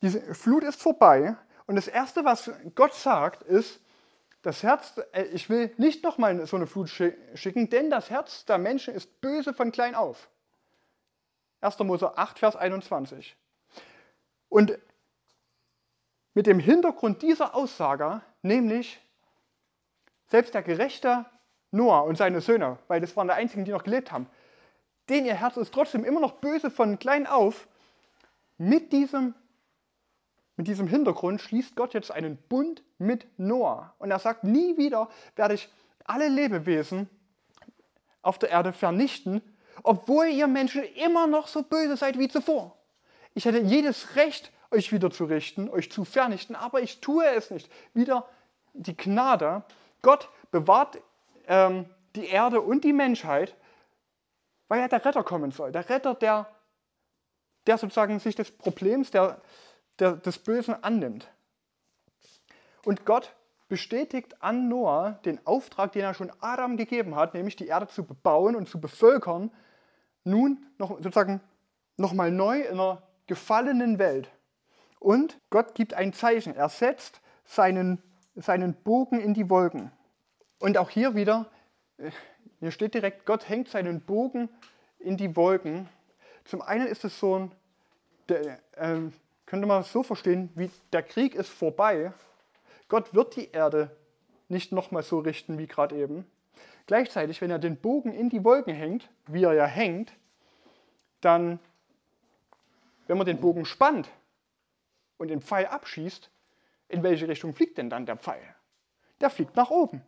[0.02, 3.80] diese Flut ist vorbei und das Erste, was Gott sagt, ist,
[4.42, 8.58] das Herz, äh, ich will nicht nochmal so eine Flut schicken, denn das Herz der
[8.58, 10.30] Menschen ist böse von klein auf.
[11.62, 11.78] 1.
[11.80, 13.36] Mose 8, Vers 21.
[14.50, 14.78] Und
[16.34, 19.00] mit dem Hintergrund dieser Aussage, nämlich
[20.28, 21.26] selbst der gerechte
[21.72, 24.28] Noah und seine Söhne, weil das waren die einzigen, die noch gelebt haben,
[25.10, 27.68] denen ihr Herz ist trotzdem immer noch böse von klein auf,
[28.58, 29.36] mit diesem
[30.58, 33.94] mit diesem Hintergrund schließt Gott jetzt einen Bund mit Noah.
[34.00, 35.70] Und er sagt, nie wieder werde ich
[36.06, 37.10] alle Lebewesen
[38.22, 39.42] auf der Erde vernichten,
[39.84, 42.78] obwohl ihr Menschen immer noch so böse seid wie zuvor.
[43.34, 47.50] Ich hätte jedes Recht, euch wieder zu richten, euch zu vernichten, aber ich tue es
[47.52, 47.70] nicht.
[47.94, 48.28] Wieder
[48.74, 49.64] die Gnade.
[50.02, 51.02] Gott bewahrt
[51.48, 51.86] ähm,
[52.16, 53.56] die Erde und die Menschheit,
[54.68, 55.72] weil ja der Retter kommen soll.
[55.72, 56.48] Der Retter, der,
[57.68, 59.42] der sozusagen sich des Problems, der,
[60.00, 61.32] der, des Bösen annimmt.
[62.84, 63.36] Und Gott
[63.68, 68.04] bestätigt an Noah den Auftrag, den er schon Adam gegeben hat, nämlich die Erde zu
[68.04, 69.52] bebauen und zu bevölkern,
[70.24, 71.42] nun noch sozusagen
[71.98, 74.30] nochmal neu in einer gefallenen Welt.
[75.00, 76.54] Und Gott gibt ein Zeichen.
[76.56, 78.04] Er setzt seinen,
[78.36, 79.92] seinen Bogen in die Wolken.
[80.60, 81.50] Und auch hier wieder,
[81.98, 82.12] äh,
[82.60, 84.50] hier steht direkt, Gott hängt seinen Bogen
[85.00, 85.90] in die Wolken.
[86.44, 87.52] Zum einen ist es so ein,
[88.30, 89.00] der, äh,
[89.52, 92.14] könnte man es so verstehen, wie der Krieg ist vorbei.
[92.88, 93.94] Gott wird die Erde
[94.48, 96.26] nicht nochmal so richten wie gerade eben.
[96.86, 100.14] gleichzeitig, wenn er den Bogen in die Wolken hängt, wie er ja hängt,
[101.20, 101.60] dann,
[103.08, 104.10] wenn man den Bogen spannt
[105.18, 106.32] und den Pfeil abschießt,
[106.88, 108.56] in welche Richtung fliegt denn dann der Pfeil?
[109.20, 110.02] Der fliegt nach oben.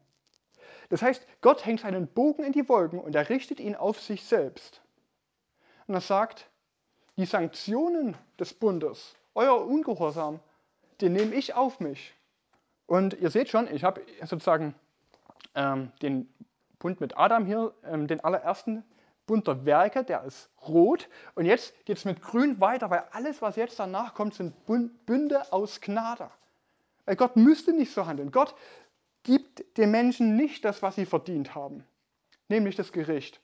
[0.88, 4.24] Das heißt, Gott hängt seinen Bogen in die Wolken und er richtet ihn auf sich
[4.24, 4.82] selbst.
[5.88, 6.50] Und er sagt,
[7.18, 10.39] die Sanktionen des Bundes, euer Ungehorsam,
[11.01, 12.13] den nehme ich auf mich.
[12.86, 14.75] Und ihr seht schon, ich habe sozusagen
[15.55, 16.31] ähm, den
[16.79, 18.84] Bund mit Adam hier, ähm, den allerersten
[19.25, 21.07] Bund der Werke, der ist rot.
[21.36, 25.51] Und jetzt geht es mit grün weiter, weil alles, was jetzt danach kommt, sind Bünde
[25.53, 26.29] aus Gnade.
[27.05, 28.31] Weil Gott müsste nicht so handeln.
[28.31, 28.55] Gott
[29.23, 31.86] gibt den Menschen nicht das, was sie verdient haben,
[32.49, 33.41] nämlich das Gericht,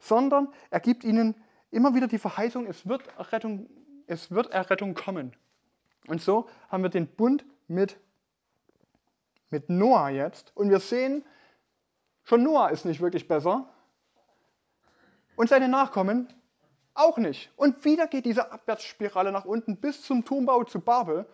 [0.00, 1.34] sondern er gibt ihnen
[1.70, 3.68] immer wieder die Verheißung, es wird Errettung,
[4.10, 5.32] es wird Errettung kommen.
[6.08, 7.96] Und so haben wir den Bund mit,
[9.50, 10.52] mit Noah jetzt.
[10.56, 11.24] Und wir sehen,
[12.24, 13.68] schon Noah ist nicht wirklich besser.
[15.36, 16.32] Und seine Nachkommen
[16.94, 17.52] auch nicht.
[17.56, 21.26] Und wieder geht diese Abwärtsspirale nach unten bis zum Turmbau zu Babel,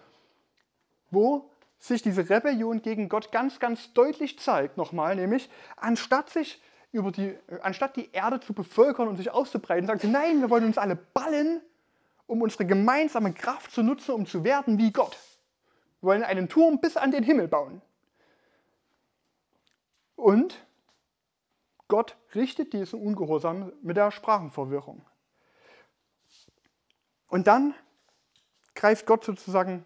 [1.11, 6.61] wo sich diese Rebellion gegen Gott ganz, ganz deutlich zeigt, nochmal, nämlich anstatt sich
[6.93, 10.64] über die, anstatt die Erde zu bevölkern und sich auszubreiten, sagt sie, nein, wir wollen
[10.64, 11.61] uns alle ballen,
[12.27, 15.16] um unsere gemeinsame Kraft zu nutzen, um zu werden wie Gott.
[16.01, 17.83] Wir wollen einen Turm bis an den Himmel bauen.
[20.16, 20.66] Und
[21.89, 25.05] Gott richtet diesen Ungehorsam mit der Sprachenverwirrung.
[27.29, 27.74] Und dann
[28.74, 29.85] greift Gott sozusagen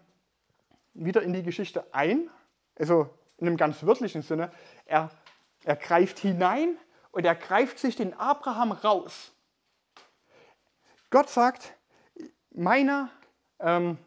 [0.93, 2.29] wieder in die Geschichte ein,
[2.77, 4.51] also in einem ganz wörtlichen Sinne.
[4.85, 5.09] Er,
[5.63, 6.77] er greift hinein
[7.11, 9.31] und er greift sich den Abraham raus.
[11.09, 11.73] Gott sagt,
[12.51, 13.09] meine,
[13.59, 13.97] ähm,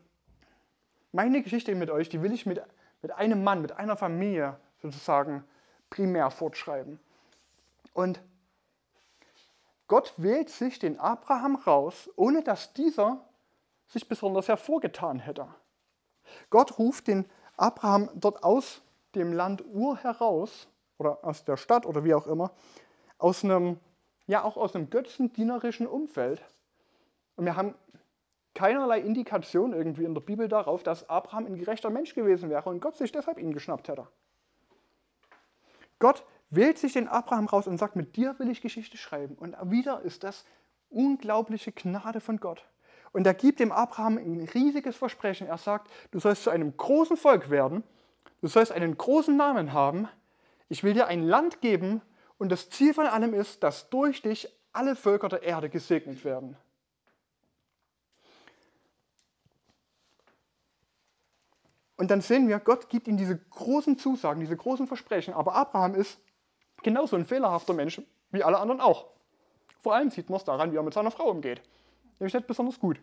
[1.12, 2.62] meine Geschichte mit euch, die will ich mit,
[3.02, 5.44] mit einem Mann, mit einer Familie sozusagen
[5.90, 7.00] primär fortschreiben.
[7.92, 8.20] Und
[9.86, 13.24] Gott wählt sich den Abraham raus, ohne dass dieser
[13.86, 15.46] sich besonders hervorgetan hätte.
[16.50, 17.26] Gott ruft den
[17.56, 18.82] Abraham dort aus
[19.14, 20.68] dem Land Ur heraus
[20.98, 22.50] oder aus der Stadt oder wie auch immer
[23.18, 23.78] aus einem,
[24.26, 26.42] ja auch aus einem götzendienerischen Umfeld.
[27.36, 27.74] Und wir haben
[28.54, 32.80] keinerlei Indikation irgendwie in der Bibel darauf, dass Abraham ein gerechter Mensch gewesen wäre und
[32.80, 34.06] Gott sich deshalb ihn geschnappt hätte.
[35.98, 39.34] Gott wählt sich den Abraham raus und sagt, mit dir will ich Geschichte schreiben.
[39.34, 40.44] Und wieder ist das
[40.90, 42.64] unglaubliche Gnade von Gott.
[43.12, 45.46] Und er gibt dem Abraham ein riesiges Versprechen.
[45.46, 47.84] Er sagt, du sollst zu einem großen Volk werden,
[48.40, 50.08] du sollst einen großen Namen haben,
[50.68, 52.02] ich will dir ein Land geben,
[52.36, 56.56] und das Ziel von allem ist, dass durch dich alle Völker der Erde gesegnet werden.
[61.96, 65.34] Und dann sehen wir, Gott gibt ihm diese großen Zusagen, diese großen Versprechen.
[65.34, 66.18] Aber Abraham ist
[66.82, 69.06] genauso ein fehlerhafter Mensch wie alle anderen auch.
[69.80, 71.62] Vor allem sieht man es daran, wie er mit seiner Frau umgeht.
[72.18, 73.00] Nämlich nicht besonders gut.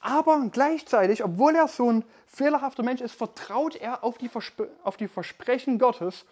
[0.00, 4.96] Aber gleichzeitig, obwohl er so ein fehlerhafter Mensch ist, vertraut er auf die, Verspr auf
[4.96, 6.24] die Versprechen Gottes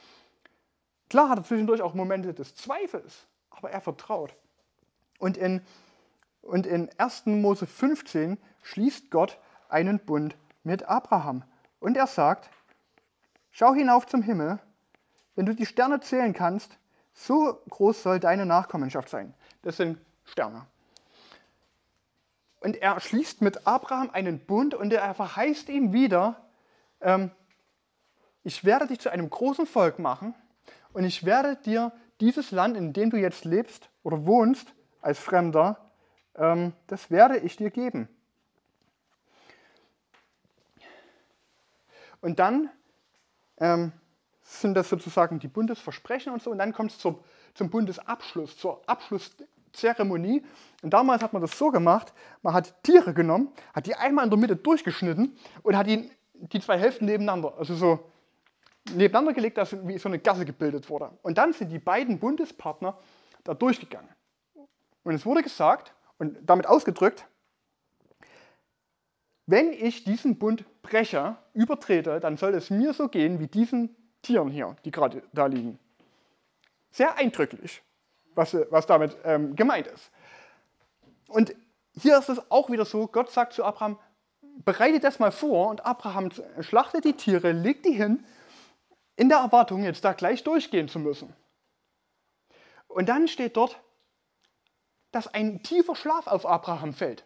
[1.09, 4.35] Klar hat er zwischendurch auch Momente des Zweifels, aber er vertraut.
[5.19, 5.63] Und in,
[6.43, 7.27] und in 1.
[7.27, 10.37] Mose 15 schließt Gott einen Bund
[10.69, 11.45] mit Abraham.
[11.81, 12.51] Und er sagt,
[13.51, 14.59] schau hinauf zum Himmel,
[15.35, 16.77] wenn du die Sterne zählen kannst,
[17.15, 19.33] so groß soll deine Nachkommenschaft sein.
[19.63, 20.67] Das sind Sterne.
[22.61, 26.37] Und er schließt mit Abraham einen Bund und er verheißt ihm wieder,
[27.01, 27.31] ähm,
[28.45, 30.35] ich werde dich zu einem großen Volk machen
[30.93, 35.79] und ich werde dir dieses Land, in dem du jetzt lebst oder wohnst, als Fremder,
[36.35, 38.09] ähm, das werde ich dir geben.
[42.21, 42.71] Und dann
[43.59, 43.93] ähm,
[44.43, 47.19] sind das sozusagen die Bundesversprechen und so, und dann kommt es zum,
[47.55, 50.45] zum Bundesabschluss, zur Abschlusszeremonie.
[50.83, 52.13] Und damals hat man das so gemacht,
[52.43, 56.61] man hat Tiere genommen, hat die einmal in der Mitte durchgeschnitten und hat die, die
[56.61, 58.11] zwei Hälften nebeneinander, also so
[58.95, 61.11] nebeneinander gelegt, dass wie so eine Gasse gebildet wurde.
[61.23, 62.99] Und dann sind die beiden Bundespartner
[63.45, 64.09] da durchgegangen.
[65.03, 67.27] Und es wurde gesagt und damit ausgedrückt,
[69.47, 74.49] wenn ich diesen Bund breche, übertrete, dann soll es mir so gehen wie diesen Tieren
[74.49, 75.79] hier, die gerade da liegen.
[76.91, 77.83] Sehr eindrücklich,
[78.35, 80.11] was, was damit ähm, gemeint ist.
[81.29, 81.55] Und
[82.01, 83.99] hier ist es auch wieder so, Gott sagt zu Abraham,
[84.65, 86.31] bereite das mal vor und Abraham
[86.61, 88.25] schlachtet die Tiere, legt die hin
[89.17, 91.35] in der Erwartung, jetzt da gleich durchgehen zu müssen.
[92.87, 93.79] Und dann steht dort,
[95.13, 97.25] dass ein tiefer Schlaf auf Abraham fällt.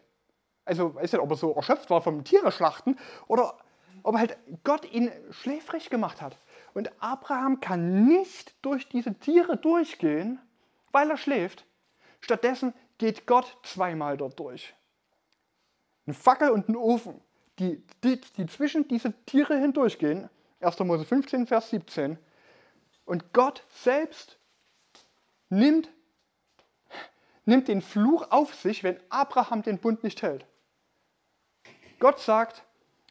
[0.65, 2.97] Also, weiß nicht, ob er so erschöpft war vom Tiere schlachten
[3.27, 3.57] oder
[4.03, 6.37] ob halt Gott ihn schläfrig gemacht hat.
[6.73, 10.39] Und Abraham kann nicht durch diese Tiere durchgehen,
[10.91, 11.65] weil er schläft.
[12.19, 14.73] Stattdessen geht Gott zweimal dort durch.
[16.05, 17.21] Eine Fackel und ein Ofen,
[17.59, 20.29] die, die, die zwischen diese Tiere hindurchgehen.
[20.59, 20.79] 1.
[20.79, 22.17] Mose 15, Vers 17.
[23.05, 24.37] Und Gott selbst
[25.49, 25.89] nimmt,
[27.45, 30.45] nimmt den Fluch auf sich, wenn Abraham den Bund nicht hält.
[31.99, 32.63] Gott sagt,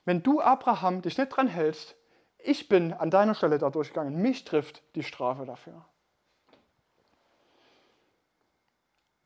[0.05, 1.97] wenn du Abraham dich nicht dran hältst,
[2.39, 5.85] ich bin an deiner Stelle da durchgegangen, mich trifft die Strafe dafür.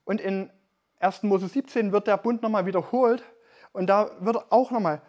[0.04, 0.50] Und in
[1.00, 1.22] 1.
[1.24, 3.24] Mose 17 wird der Bund nochmal wiederholt
[3.72, 5.02] und da wird auch nochmal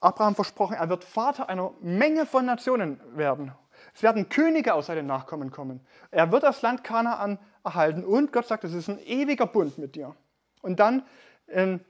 [0.00, 3.52] Abraham versprochen, er wird Vater einer Menge von Nationen werden.
[3.94, 5.80] Es werden Könige aus seinen Nachkommen kommen.
[6.10, 9.94] Er wird das Land Kanaan erhalten und Gott sagt, es ist ein ewiger Bund mit
[9.94, 10.14] dir.
[10.62, 11.04] Und dann
[11.48, 11.80] ähm,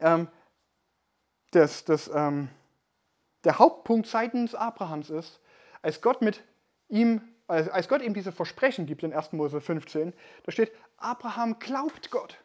[0.00, 0.28] ähm,
[1.50, 2.48] das, das, ähm,
[3.44, 5.40] der Hauptpunkt seitens Abrahams ist,
[5.82, 6.42] als Gott mit
[6.88, 9.32] ihm, als Gott ihm diese Versprechen gibt in 1.
[9.32, 12.38] Mose 15, da steht, Abraham glaubt Gott.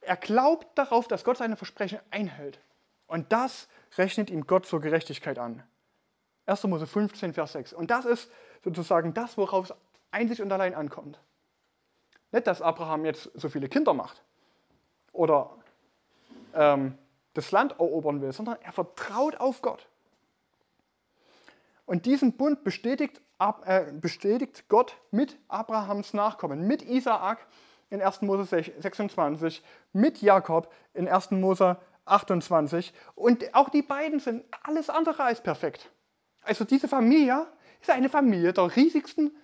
[0.00, 2.58] Er glaubt darauf, dass Gott seine Versprechen einhält.
[3.06, 3.68] Und das
[3.98, 5.62] rechnet ihm Gott zur Gerechtigkeit an.
[6.46, 6.64] 1.
[6.64, 7.72] Mose 15, Vers 6.
[7.72, 8.30] Und das ist
[8.64, 9.76] sozusagen das, worauf es
[10.10, 11.18] einzig und allein ankommt.
[12.32, 14.22] Nicht, dass Abraham jetzt so viele Kinder macht
[15.12, 15.50] oder
[16.54, 16.96] ähm,
[17.34, 19.88] das Land erobern will, sondern er vertraut auf Gott.
[21.86, 23.20] Und diesen Bund bestätigt,
[23.64, 27.46] äh, bestätigt Gott mit Abrahams Nachkommen, mit Isaak
[27.90, 28.22] in 1.
[28.22, 29.62] Mose 26,
[29.92, 31.32] mit Jakob in 1.
[31.32, 32.92] Mose 28.
[33.14, 35.90] Und auch die beiden sind alles andere als perfekt.
[36.42, 37.46] Also diese Familie
[37.80, 39.36] ist eine Familie der riesigsten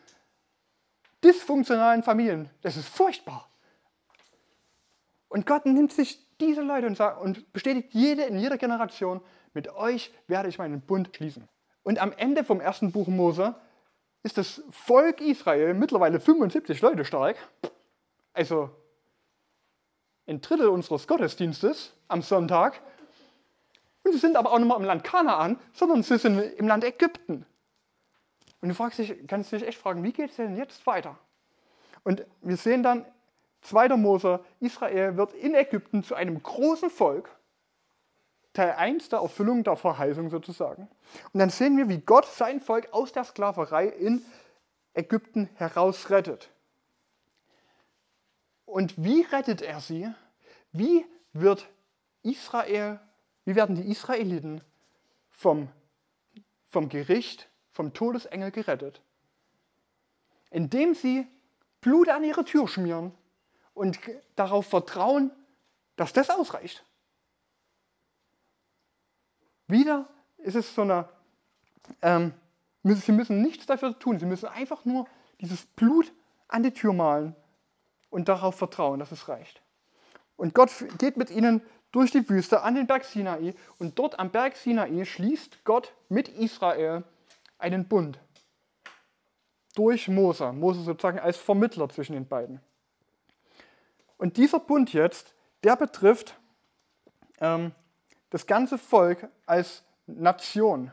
[1.22, 2.48] dysfunktionalen Familien.
[2.62, 3.48] Das ist furchtbar.
[5.28, 9.20] Und Gott nimmt sich diese Leute und, sagt, und bestätigt jede in jeder Generation,
[9.54, 11.48] mit euch werde ich meinen Bund schließen.
[11.82, 13.54] Und am Ende vom ersten Buch Mose
[14.22, 17.36] ist das Volk Israel mittlerweile 75 Leute stark.
[18.32, 18.70] Also
[20.26, 22.80] ein Drittel unseres Gottesdienstes am Sonntag.
[24.04, 26.84] Und sie sind aber auch nicht mehr im Land Kanaan, sondern sie sind im Land
[26.84, 27.46] Ägypten.
[28.60, 31.18] Und du fragst dich, kannst dich echt fragen, wie geht es denn jetzt weiter?
[32.04, 33.04] Und wir sehen dann
[33.68, 33.96] 2.
[33.96, 37.30] Mose, Israel wird in Ägypten zu einem großen Volk.
[38.54, 40.88] Teil 1 der Erfüllung der Verheißung sozusagen.
[41.32, 44.24] Und dann sehen wir, wie Gott sein Volk aus der Sklaverei in
[44.94, 46.50] Ägypten herausrettet.
[48.64, 50.08] Und wie rettet er sie?
[50.72, 51.68] Wie wird
[52.22, 53.00] Israel,
[53.44, 54.62] wie werden die Israeliten
[55.30, 55.68] vom,
[56.66, 59.02] vom Gericht, vom Todesengel gerettet?
[60.50, 61.26] Indem sie
[61.80, 63.12] Blut an ihre Tür schmieren
[63.78, 64.00] und
[64.34, 65.30] darauf vertrauen,
[65.96, 66.84] dass das ausreicht.
[69.68, 70.08] Wieder
[70.38, 71.08] ist es so eine,
[72.02, 72.34] ähm,
[72.82, 75.06] sie müssen nichts dafür tun, sie müssen einfach nur
[75.40, 76.12] dieses Blut
[76.48, 77.36] an die Tür malen
[78.10, 79.62] und darauf vertrauen, dass es reicht.
[80.36, 81.62] Und Gott geht mit ihnen
[81.92, 86.28] durch die Wüste an den Berg Sinai und dort am Berg Sinai schließt Gott mit
[86.28, 87.04] Israel
[87.58, 88.18] einen Bund.
[89.76, 92.60] Durch Mose, Mose sozusagen als Vermittler zwischen den beiden.
[94.18, 96.38] Und dieser Bund jetzt, der betrifft
[97.40, 97.72] ähm,
[98.30, 100.92] das ganze Volk als Nation.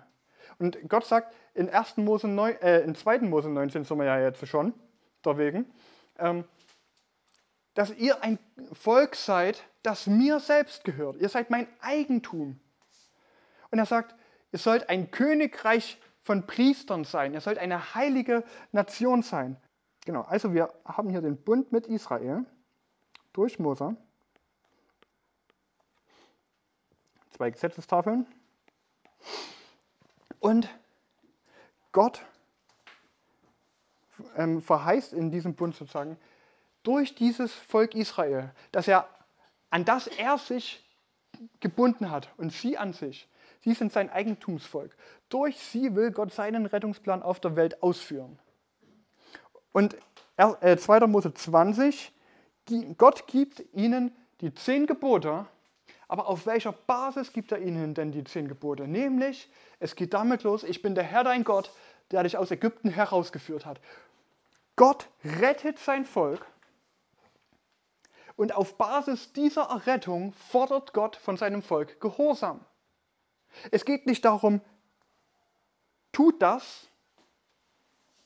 [0.57, 1.97] Und Gott sagt in, 1.
[1.97, 3.19] Mose 9, äh, in 2.
[3.19, 4.73] Mose 19 sind wir ja jetzt schon,
[5.23, 5.65] deswegen,
[6.17, 6.45] ähm,
[7.73, 8.39] dass ihr ein
[8.71, 11.17] Volk seid, das mir selbst gehört.
[11.17, 12.59] Ihr seid mein Eigentum.
[13.69, 14.15] Und er sagt,
[14.51, 17.33] ihr sollt ein Königreich von Priestern sein.
[17.33, 19.57] Ihr sollt eine heilige Nation sein.
[20.05, 22.45] Genau, also wir haben hier den Bund mit Israel
[23.35, 23.97] durch Mose.
[27.31, 28.25] Zwei Gesetzestafeln.
[30.39, 30.69] Und
[31.91, 32.21] Gott
[34.37, 36.17] ähm, verheißt in diesem Bund sozusagen
[36.83, 39.09] durch dieses Volk Israel, dass er
[39.69, 40.81] an das er sich
[41.59, 43.27] gebunden hat und sie an sich.
[43.59, 44.95] Sie sind sein Eigentumsvolk.
[45.27, 48.39] Durch sie will Gott seinen Rettungsplan auf der Welt ausführen.
[49.73, 49.97] Und
[50.37, 50.97] 2.
[50.97, 52.13] Äh, Mose 20
[52.97, 55.45] Gott gibt ihnen die zehn Gebote,
[56.07, 58.87] aber auf welcher Basis gibt er ihnen denn die zehn Gebote?
[58.87, 59.49] Nämlich,
[59.79, 61.71] es geht damit los, ich bin der Herr dein Gott,
[62.11, 63.79] der dich aus Ägypten herausgeführt hat.
[64.75, 66.45] Gott rettet sein Volk
[68.35, 72.59] und auf Basis dieser Errettung fordert Gott von seinem Volk Gehorsam.
[73.71, 74.59] Es geht nicht darum,
[76.11, 76.87] tut das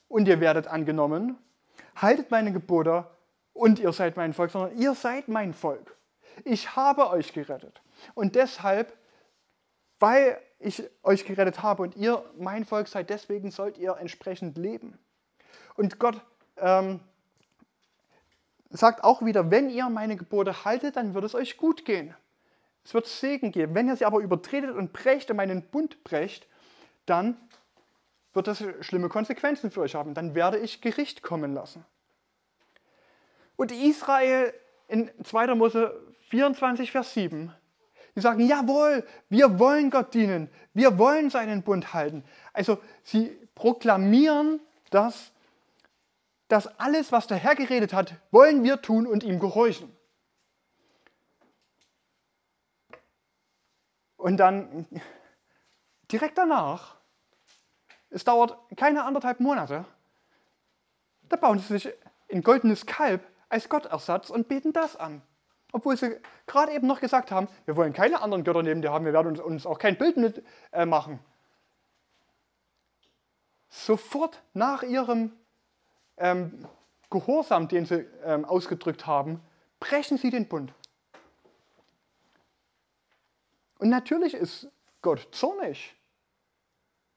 [0.08, 1.38] und ihr werdet angenommen,
[1.94, 3.06] haltet meine Gebote
[3.52, 5.96] und ihr seid mein Volk, sondern ihr seid mein Volk.
[6.44, 7.82] Ich habe euch gerettet.
[8.14, 8.96] Und deshalb
[10.00, 14.98] weil ich euch gerettet habe und ihr mein Volk seid, deswegen sollt ihr entsprechend leben.
[15.76, 16.20] Und Gott
[16.56, 17.00] ähm,
[18.70, 22.14] sagt auch wieder, wenn ihr meine Gebote haltet, dann wird es euch gut gehen.
[22.82, 23.74] Es wird Segen geben.
[23.74, 26.48] Wenn ihr sie aber übertretet und brecht und meinen Bund brecht,
[27.04, 27.36] dann
[28.32, 30.14] wird das schlimme Konsequenzen für euch haben.
[30.14, 31.84] Dann werde ich Gericht kommen lassen.
[33.60, 34.54] Und Israel
[34.88, 35.54] in 2.
[35.54, 35.92] Mose
[36.30, 37.54] 24, Vers 7,
[38.16, 42.24] die sagen, jawohl, wir wollen Gott dienen, wir wollen seinen Bund halten.
[42.54, 45.32] Also sie proklamieren das,
[46.48, 49.94] dass alles, was der Herr geredet hat, wollen wir tun und ihm gehorchen.
[54.16, 54.86] Und dann
[56.10, 56.96] direkt danach,
[58.08, 59.84] es dauert keine anderthalb Monate,
[61.28, 61.92] da bauen sie sich
[62.32, 65.20] ein goldenes Kalb als Gottersatz und beten das an.
[65.72, 69.04] Obwohl sie gerade eben noch gesagt haben, wir wollen keine anderen Götter neben dir haben,
[69.04, 70.42] wir werden uns, auch kein Bild mit
[70.72, 71.20] äh, machen.
[73.68, 75.32] Sofort nach ihrem
[76.16, 76.66] ähm,
[77.08, 79.40] Gehorsam, den sie ähm, ausgedrückt haben,
[79.78, 80.72] brechen sie den Bund.
[83.78, 84.68] Und natürlich ist
[85.02, 85.96] Gott zornig.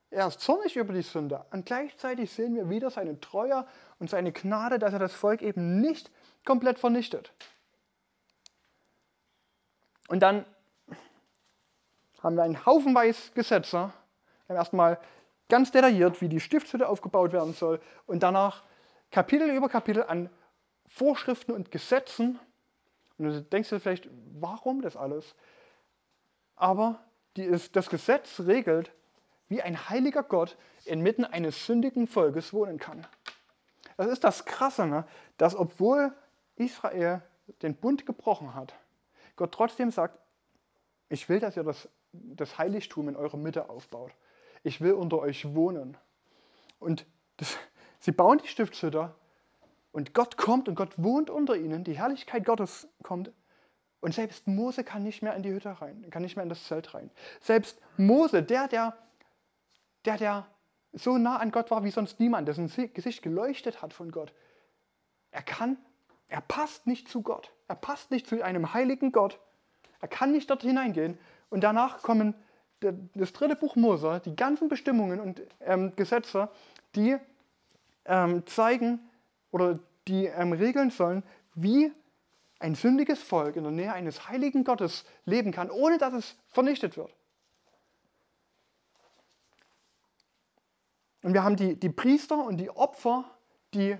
[0.10, 1.44] Er ist zornig über die Sünde.
[1.52, 3.66] Und gleichzeitig sehen wir wieder seine Treue
[4.00, 6.12] und seine Gnade, dass er das Volk eben nicht
[6.46, 7.32] komplett vernichtet.
[10.08, 10.46] Und dann
[12.22, 13.78] haben wir einen Haufenweis Gesetze.
[14.48, 15.00] Wir haben erstmal
[15.50, 17.82] ganz detailliert, wie die Stiftshütte aufgebaut werden soll.
[18.06, 18.64] Und danach
[19.12, 20.30] Kapitel über Kapitel an
[20.88, 22.40] Vorschriften und Gesetzen.
[23.18, 25.36] Und du denkst dir vielleicht, warum das alles?
[26.56, 27.00] aber
[27.36, 28.92] ist, das Gesetz regelt,
[29.50, 33.06] wie ein heiliger Gott inmitten eines sündigen Volkes wohnen kann.
[33.98, 35.06] Das ist das Krasse, ne?
[35.38, 36.14] dass obwohl
[36.56, 37.22] Israel
[37.62, 38.74] den Bund gebrochen hat,
[39.36, 40.20] Gott trotzdem sagt,
[41.10, 44.12] ich will, dass ihr das, das Heiligtum in eurer Mitte aufbaut.
[44.64, 45.98] Ich will unter euch wohnen.
[46.80, 47.06] Und
[47.38, 47.58] das,
[48.00, 49.14] sie bauen die Stiftshütte
[49.92, 51.84] und Gott kommt und Gott wohnt unter ihnen.
[51.84, 53.32] Die Herrlichkeit Gottes kommt
[54.02, 56.66] und selbst Mose kann nicht mehr in die Hütte rein, kann nicht mehr in das
[56.66, 57.10] Zelt rein.
[57.40, 58.98] Selbst Mose, der, der,
[60.06, 60.48] der, der
[60.94, 64.34] so nah an Gott war wie sonst niemand, dessen Gesicht geleuchtet hat von Gott,
[65.32, 65.78] er kann,
[66.34, 67.52] er passt nicht zu Gott.
[67.68, 69.40] Er passt nicht zu einem heiligen Gott.
[70.02, 71.20] Er kann nicht dort hineingehen.
[71.52, 72.34] Und danach kommen
[72.80, 76.50] das dritte Buch Mose, die ganzen Bestimmungen und ähm, Gesetze,
[76.96, 77.18] die
[78.06, 79.00] ähm, zeigen
[79.52, 79.78] oder
[80.08, 81.22] die ähm, regeln sollen,
[81.54, 81.92] wie
[82.58, 86.98] ein sündiges Volk in der Nähe eines heiligen Gottes leben kann, ohne dass es vernichtet
[86.98, 87.14] wird.
[91.22, 93.24] Und wir haben die, die Priester und die Opfer,
[93.76, 93.98] die,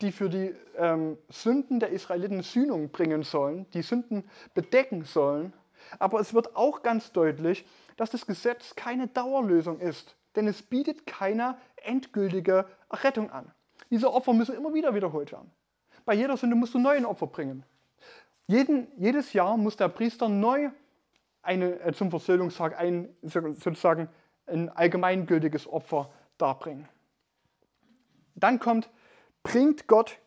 [0.00, 5.52] die für die ähm, Sünden der Israeliten Sühnung bringen sollen, die Sünden bedecken sollen.
[5.98, 7.64] Aber es wird auch ganz deutlich,
[7.96, 13.50] dass das Gesetz keine Dauerlösung ist, denn es bietet keine endgültige Errettung an.
[13.90, 15.50] Diese Opfer müssen immer wieder wiederholt werden.
[16.04, 17.64] Bei jeder Sünde musst du neu ein Opfer bringen.
[18.46, 20.70] Jeden, jedes Jahr muss der Priester neu
[21.42, 24.08] eine, äh, zum Versöhnungstag ein, sozusagen
[24.46, 26.88] ein allgemeingültiges Opfer darbringen.
[28.34, 28.90] Dann kommt,
[29.42, 30.18] bringt Gott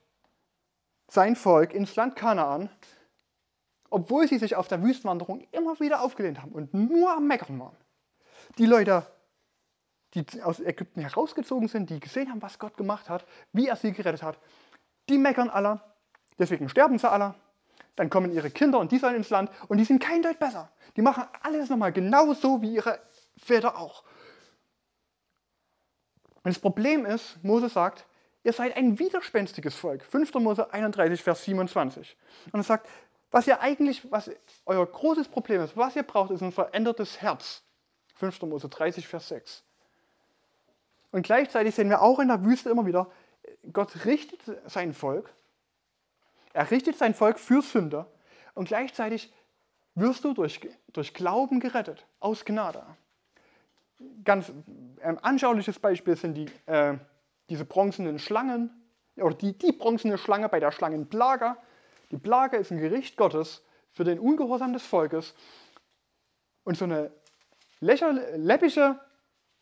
[1.07, 2.69] sein Volk ins Land Kanaan,
[3.89, 7.77] obwohl sie sich auf der Wüstenwanderung immer wieder aufgelehnt haben und nur am Meckern waren.
[8.57, 9.05] Die Leute,
[10.13, 13.91] die aus Ägypten herausgezogen sind, die gesehen haben, was Gott gemacht hat, wie er sie
[13.91, 14.39] gerettet hat,
[15.09, 15.81] die meckern alle,
[16.39, 17.35] deswegen sterben sie alle.
[17.95, 20.71] Dann kommen ihre Kinder und die sollen ins Land und die sind kein Deut besser.
[20.95, 22.99] Die machen alles nochmal genauso wie ihre
[23.37, 24.03] Väter auch.
[26.43, 28.07] Und das Problem ist, Mose sagt,
[28.43, 30.03] ihr seid ein widerspenstiges Volk.
[30.03, 30.33] 5.
[30.35, 32.17] Mose 31, Vers 27.
[32.51, 32.89] Und er sagt,
[33.31, 34.29] was ihr eigentlich, was
[34.65, 37.63] euer großes Problem ist, was ihr braucht, ist ein verändertes Herz.
[38.15, 38.43] 5.
[38.43, 39.63] Mose 30, Vers 6.
[41.11, 43.09] Und gleichzeitig sehen wir auch in der Wüste immer wieder,
[43.71, 45.33] Gott richtet sein Volk,
[46.53, 48.07] er richtet sein Volk für Sünder
[48.53, 49.33] und gleichzeitig
[49.95, 50.59] wirst du durch,
[50.91, 52.83] durch Glauben gerettet, aus Gnade.
[54.23, 54.51] Ganz
[55.01, 56.95] ein anschauliches Beispiel sind die, äh,
[57.53, 58.71] diese bronzenen Schlangen,
[59.15, 61.55] oder die, die bronzene Schlange bei der Schlangenplage.
[62.09, 65.35] Die Plage ist ein Gericht Gottes für den Ungehorsam des Volkes.
[66.63, 67.11] Und so eine
[67.79, 68.99] läppische,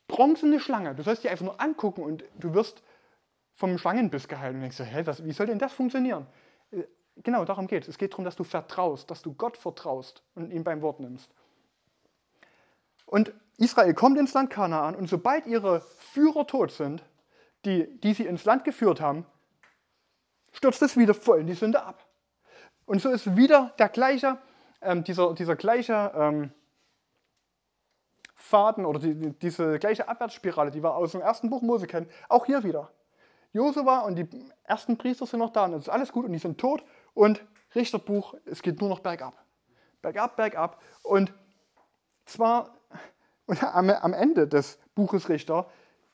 [0.08, 2.82] bronzene Schlange, du sollst die einfach nur angucken und du wirst
[3.56, 4.56] vom Schlangenbiss geheilt.
[4.56, 6.28] Und denkst du, hä, was, wie soll denn das funktionieren?
[6.72, 6.84] Äh,
[7.18, 7.90] genau, darum geht es.
[7.90, 11.30] Es geht darum, dass du vertraust, dass du Gott vertraust und ihn beim Wort nimmst.
[13.06, 17.04] Und Israel kommt ins Land Kanaan und sobald ihre Führer tot sind,
[17.66, 19.26] die, die sie ins Land geführt haben,
[20.52, 22.06] stürzt es wieder voll in die Sünde ab.
[22.86, 24.38] Und so ist wieder der gleiche,
[24.82, 26.52] ähm, dieser, dieser gleiche, ähm,
[28.42, 32.10] Faden oder die, die, diese gleiche Abwärtsspirale, die wir aus dem ersten Buch Mose kennen,
[32.28, 32.92] auch hier wieder.
[33.54, 34.28] Josua und die
[34.64, 36.84] ersten Priester sind noch da und es ist alles gut und die sind tot
[37.14, 37.44] und
[37.76, 39.34] Richterbuch, es geht nur noch bergab.
[40.02, 41.34] Bergab, bergab und
[42.26, 42.76] zwar
[43.46, 45.70] und am, am Ende des Buches Richter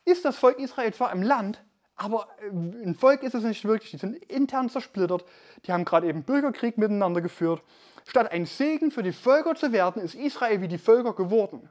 [0.08, 1.62] ist das Volk Israel zwar im Land,
[1.96, 3.92] aber äh, ein Volk ist es nicht wirklich.
[3.92, 5.26] Die sind intern zersplittert.
[5.66, 7.62] Die haben gerade eben Bürgerkrieg miteinander geführt.
[8.06, 11.70] Statt ein Segen für die Völker zu werden, ist Israel wie die Völker geworden.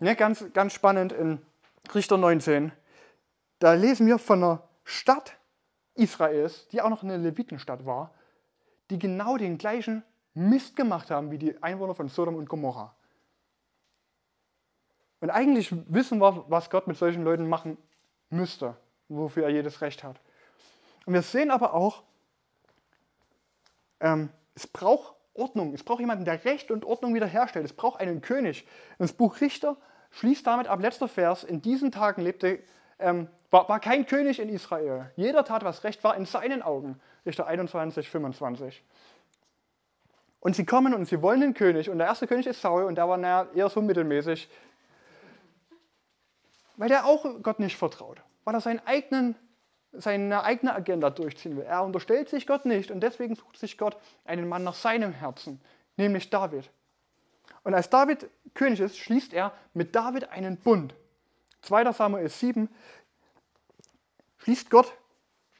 [0.00, 1.42] Ja, ganz, ganz spannend in
[1.94, 2.72] Richter 19.
[3.58, 5.36] Da lesen wir von einer Stadt
[5.94, 8.14] Israels, die auch noch eine Levitenstadt war,
[8.88, 12.94] die genau den gleichen Mist gemacht haben wie die Einwohner von Sodom und Gomorra.
[15.20, 17.76] Und eigentlich wissen wir, was Gott mit solchen Leuten machen
[18.30, 18.76] müsste,
[19.08, 20.20] wofür er jedes Recht hat.
[21.06, 22.02] Und wir sehen aber auch,
[24.00, 27.64] ähm, es braucht Ordnung, es braucht jemanden, der Recht und Ordnung wiederherstellt.
[27.64, 28.66] Es braucht einen König.
[28.98, 29.76] Das Buch Richter
[30.10, 32.60] schließt damit ab, letzter Vers, in diesen Tagen lebte,
[32.98, 35.10] ähm, war, war kein König in Israel.
[35.16, 37.00] Jeder tat, was recht war in seinen Augen.
[37.26, 38.82] Richter 21, 25.
[40.40, 41.90] Und sie kommen und sie wollen den König.
[41.90, 44.48] Und der erste König ist Saul und der war naja, eher so mittelmäßig
[46.80, 49.36] weil der auch Gott nicht vertraut, weil er seinen eigenen,
[49.92, 51.64] seine eigene Agenda durchziehen will.
[51.64, 55.60] Er unterstellt sich Gott nicht und deswegen sucht sich Gott einen Mann nach seinem Herzen,
[55.98, 56.70] nämlich David.
[57.64, 60.94] Und als David König ist, schließt er mit David einen Bund.
[61.60, 61.92] 2.
[61.92, 62.70] Samuel 7
[64.38, 64.90] schließt Gott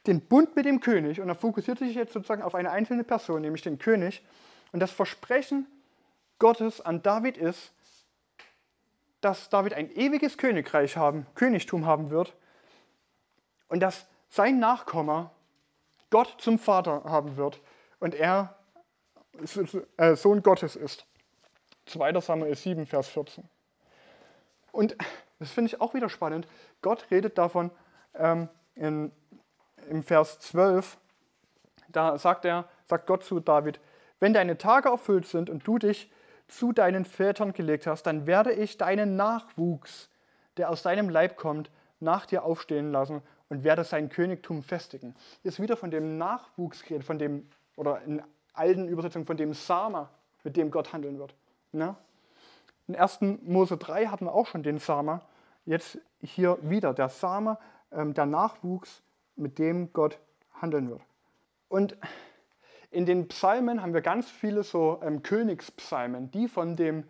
[0.06, 3.42] den Bund mit dem König und er fokussiert sich jetzt sozusagen auf eine einzelne Person,
[3.42, 4.24] nämlich den König.
[4.72, 5.66] Und das Versprechen
[6.38, 7.74] Gottes an David ist,
[9.20, 12.34] dass David ein ewiges Königreich haben, Königtum haben wird
[13.68, 15.30] und dass sein Nachkomme
[16.10, 17.60] Gott zum Vater haben wird
[17.98, 18.56] und er
[19.96, 21.06] äh, Sohn Gottes ist.
[21.86, 22.20] 2.
[22.20, 23.48] Samuel 7, Vers 14.
[24.72, 24.96] Und
[25.38, 26.46] das finde ich auch wieder spannend.
[26.82, 27.70] Gott redet davon
[28.14, 29.12] ähm, in,
[29.88, 30.98] im Vers 12.
[31.88, 33.80] Da sagt er, sagt Gott zu David,
[34.20, 36.12] wenn deine Tage erfüllt sind und du dich
[36.50, 40.10] zu deinen Vätern gelegt hast, dann werde ich deinen Nachwuchs,
[40.56, 41.70] der aus deinem Leib kommt,
[42.00, 45.14] nach dir aufstehen lassen und werde sein Königtum festigen.
[45.42, 48.22] Ist wieder von dem Nachwuchs geredet, von dem, oder in
[48.52, 50.08] alten Übersetzungen von dem Sama,
[50.42, 51.34] mit dem Gott handeln wird.
[51.72, 51.94] Ne?
[52.88, 53.20] In 1.
[53.42, 55.22] Mose 3 hatten wir auch schon den Sama,
[55.66, 57.58] jetzt hier wieder der Sama,
[57.92, 59.02] ähm, der Nachwuchs,
[59.36, 60.18] mit dem Gott
[60.60, 61.00] handeln wird.
[61.68, 61.96] Und
[62.90, 67.04] in den Psalmen haben wir ganz viele so ähm, Königspsalmen, die von dem,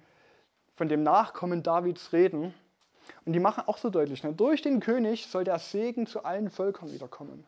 [0.74, 2.54] von dem Nachkommen Davids reden.
[3.24, 4.32] Und die machen auch so deutlich, ne?
[4.32, 7.46] durch den König soll der Segen zu allen Völkern wiederkommen.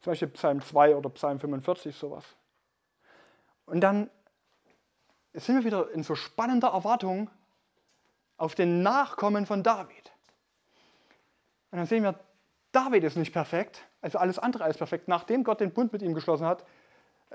[0.00, 2.24] Zum Beispiel Psalm 2 oder Psalm 45, sowas.
[3.66, 4.10] Und dann
[5.32, 7.30] sind wir wieder in so spannender Erwartung
[8.36, 10.12] auf den Nachkommen von David.
[11.70, 12.18] Und dann sehen wir,
[12.72, 15.08] David ist nicht perfekt, also alles andere als perfekt.
[15.08, 16.64] Nachdem Gott den Bund mit ihm geschlossen hat,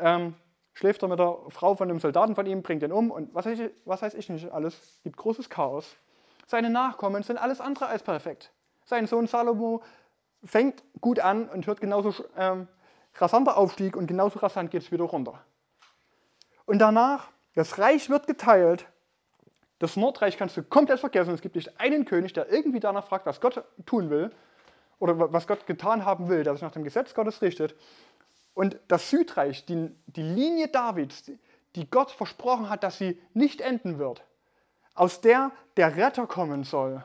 [0.01, 0.35] ähm,
[0.73, 3.45] schläft er mit der Frau von einem Soldaten von ihm, bringt ihn um und was
[3.45, 5.95] weiß, ich, was weiß ich nicht alles, gibt großes Chaos.
[6.47, 8.51] Seine Nachkommen sind alles andere als perfekt.
[8.85, 9.83] Sein Sohn Salomo
[10.43, 12.67] fängt gut an und hört genauso ähm,
[13.15, 15.43] rasanter Aufstieg und genauso rasant geht es wieder runter.
[16.65, 18.87] Und danach, das Reich wird geteilt.
[19.79, 21.33] Das Nordreich kannst du komplett vergessen.
[21.33, 24.31] Es gibt nicht einen König, der irgendwie danach fragt, was Gott tun will
[24.99, 27.75] oder was Gott getan haben will, der sich nach dem Gesetz Gottes richtet.
[28.53, 31.31] Und das Südreich, die, die Linie Davids,
[31.75, 34.23] die Gott versprochen hat, dass sie nicht enden wird,
[34.95, 37.03] aus der der Retter kommen soll,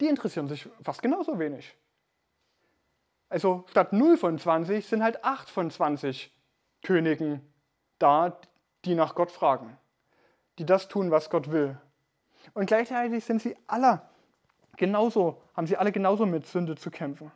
[0.00, 1.74] die interessieren sich fast genauso wenig.
[3.28, 6.32] Also statt 0 von 20 sind halt 8 von 20
[6.82, 7.40] Königen
[7.98, 8.38] da,
[8.84, 9.76] die nach Gott fragen,
[10.58, 11.76] die das tun, was Gott will.
[12.54, 14.02] Und gleichzeitig sind sie alle
[14.76, 17.32] genauso, haben sie alle genauso mit Sünde zu kämpfen.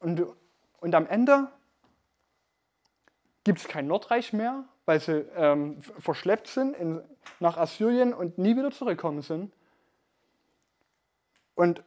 [0.00, 0.24] Und,
[0.80, 1.48] und am Ende
[3.44, 7.02] gibt es kein Nordreich mehr, weil sie ähm, verschleppt sind in,
[7.40, 9.52] nach Assyrien und nie wieder zurückkommen sind.
[11.54, 11.82] Und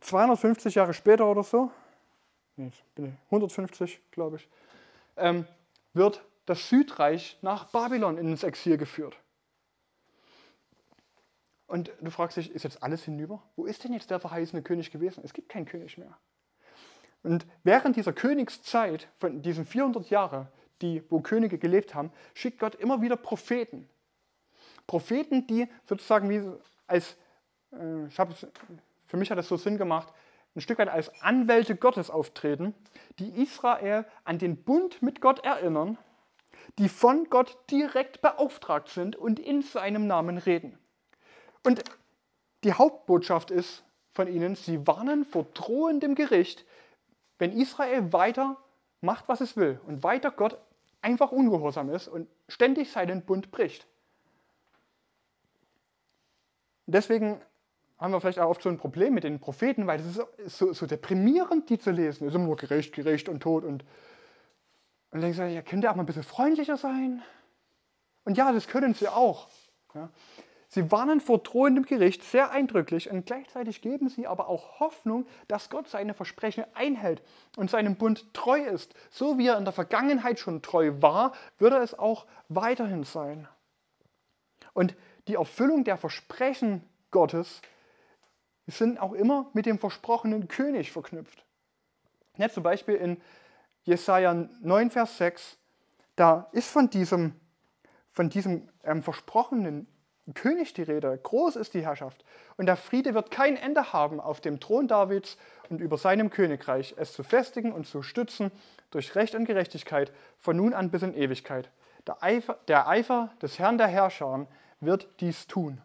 [0.00, 1.70] 250 Jahre später oder so,
[2.56, 2.70] nee,
[3.26, 4.48] 150 glaube ich,
[5.16, 5.46] ähm,
[5.94, 9.18] wird das Südreich nach Babylon ins Exil geführt.
[11.66, 13.42] Und du fragst dich, ist jetzt alles hinüber?
[13.56, 15.22] Wo ist denn jetzt der verheißene König gewesen?
[15.24, 16.16] Es gibt keinen König mehr.
[17.26, 20.46] Und während dieser Königszeit, von diesen 400 Jahren,
[20.80, 23.88] die, wo Könige gelebt haben, schickt Gott immer wieder Propheten.
[24.86, 26.42] Propheten, die sozusagen wie
[26.86, 27.16] als,
[27.72, 28.46] äh, ich
[29.06, 30.12] für mich hat das so Sinn gemacht,
[30.54, 32.74] ein Stück weit als Anwälte Gottes auftreten,
[33.18, 35.98] die Israel an den Bund mit Gott erinnern,
[36.78, 40.78] die von Gott direkt beauftragt sind und in seinem Namen reden.
[41.64, 41.82] Und
[42.62, 46.64] die Hauptbotschaft ist von ihnen, sie warnen vor drohendem Gericht,
[47.38, 48.56] wenn Israel weiter
[49.00, 50.58] macht, was es will und weiter Gott
[51.02, 53.86] einfach ungehorsam ist und ständig seinen Bund bricht.
[56.86, 57.40] deswegen
[57.98, 60.72] haben wir vielleicht auch oft so ein Problem mit den Propheten, weil es ist so,
[60.72, 62.26] so deprimierend, die zu lesen.
[62.26, 63.64] Es ist immer nur gerecht, gerecht und tot.
[63.64, 63.88] Und, und
[65.12, 67.22] dann denkst du, ja, könnt ihr auch mal ein bisschen freundlicher sein?
[68.24, 69.48] Und ja, das können sie auch.
[69.94, 70.10] Ja.
[70.76, 75.70] Sie warnen vor drohendem Gericht sehr eindrücklich und gleichzeitig geben sie aber auch Hoffnung, dass
[75.70, 77.22] Gott seine Versprechen einhält
[77.56, 78.92] und seinem Bund treu ist.
[79.08, 83.48] So wie er in der Vergangenheit schon treu war, würde es auch weiterhin sein.
[84.74, 84.94] Und
[85.28, 87.62] die Erfüllung der Versprechen Gottes
[88.66, 91.46] sind auch immer mit dem versprochenen König verknüpft.
[92.36, 93.22] Ja, zum Beispiel in
[93.84, 95.56] Jesaja 9, Vers 6,
[96.16, 97.32] da ist von diesem,
[98.12, 99.88] von diesem ähm, versprochenen
[100.34, 101.18] König die Rede.
[101.22, 102.24] Groß ist die Herrschaft.
[102.56, 105.36] Und der Friede wird kein Ende haben auf dem Thron Davids
[105.70, 108.50] und über seinem Königreich, es zu festigen und zu stützen
[108.90, 111.70] durch Recht und Gerechtigkeit von nun an bis in Ewigkeit.
[112.06, 114.46] Der Eifer, der Eifer des Herrn der Herrscher
[114.80, 115.80] wird dies tun.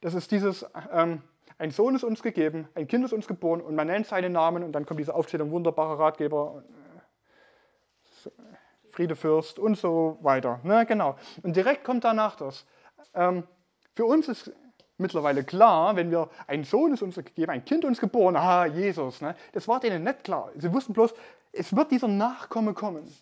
[0.00, 1.22] Das ist dieses, ähm,
[1.58, 4.64] ein Sohn ist uns gegeben, ein Kind ist uns geboren und man nennt seinen Namen
[4.64, 6.62] und dann kommt diese Aufzählung wunderbarer Ratgeber,
[8.26, 8.30] äh,
[8.90, 10.60] Friedefürst und so weiter.
[10.62, 11.16] Ne, genau.
[11.42, 12.66] Und direkt kommt danach das.
[13.14, 13.44] Ähm,
[13.94, 14.52] für uns ist
[14.98, 19.20] mittlerweile klar, wenn wir ein Sohn ist uns gegeben, ein Kind uns geboren, ah, Jesus.
[19.20, 19.34] Ne?
[19.52, 20.50] Das war denen nicht klar.
[20.56, 21.14] Sie wussten bloß,
[21.52, 23.12] es wird dieser Nachkomme kommen.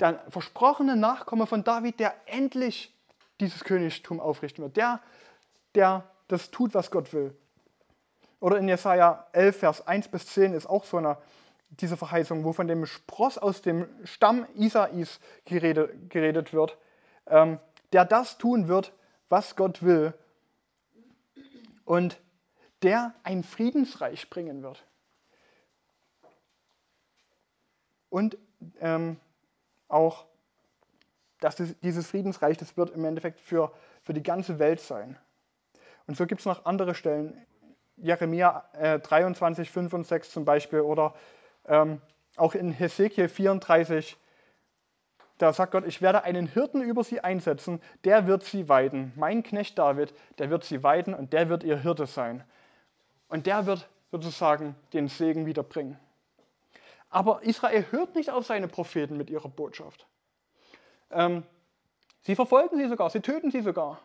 [0.00, 2.94] Der versprochene Nachkomme von David, der endlich
[3.40, 4.76] dieses Königtum aufrichten wird.
[4.76, 5.00] Der,
[5.74, 7.36] der das tut, was Gott will.
[8.40, 11.16] Oder in Jesaja 11, Vers 1 bis 10 ist auch so eine,
[11.68, 16.76] diese Verheißung, wo von dem Spross aus dem Stamm Isais geredet, geredet wird,
[17.26, 17.58] ähm,
[17.94, 18.92] der das tun wird,
[19.28, 20.12] was Gott will
[21.84, 22.20] und
[22.82, 24.84] der ein Friedensreich bringen wird.
[28.10, 28.36] Und
[28.80, 29.20] ähm,
[29.86, 30.26] auch,
[31.38, 33.72] dass dieses Friedensreich, das wird im Endeffekt für,
[34.02, 35.16] für die ganze Welt sein.
[36.08, 37.46] Und so gibt es noch andere Stellen,
[37.96, 41.14] Jeremia äh, 23, 5 und 6 zum Beispiel, oder
[41.66, 42.00] ähm,
[42.36, 44.16] auch in Hesekiel 34,
[45.38, 49.12] da sagt Gott, ich werde einen Hirten über sie einsetzen, der wird sie weiden.
[49.16, 52.44] Mein Knecht David, der wird sie weiden und der wird ihr Hirte sein.
[53.28, 55.98] Und der wird sozusagen den Segen wiederbringen.
[57.10, 60.06] Aber Israel hört nicht auf seine Propheten mit ihrer Botschaft.
[61.10, 61.44] Ähm,
[62.22, 64.00] sie verfolgen sie sogar, sie töten sie sogar.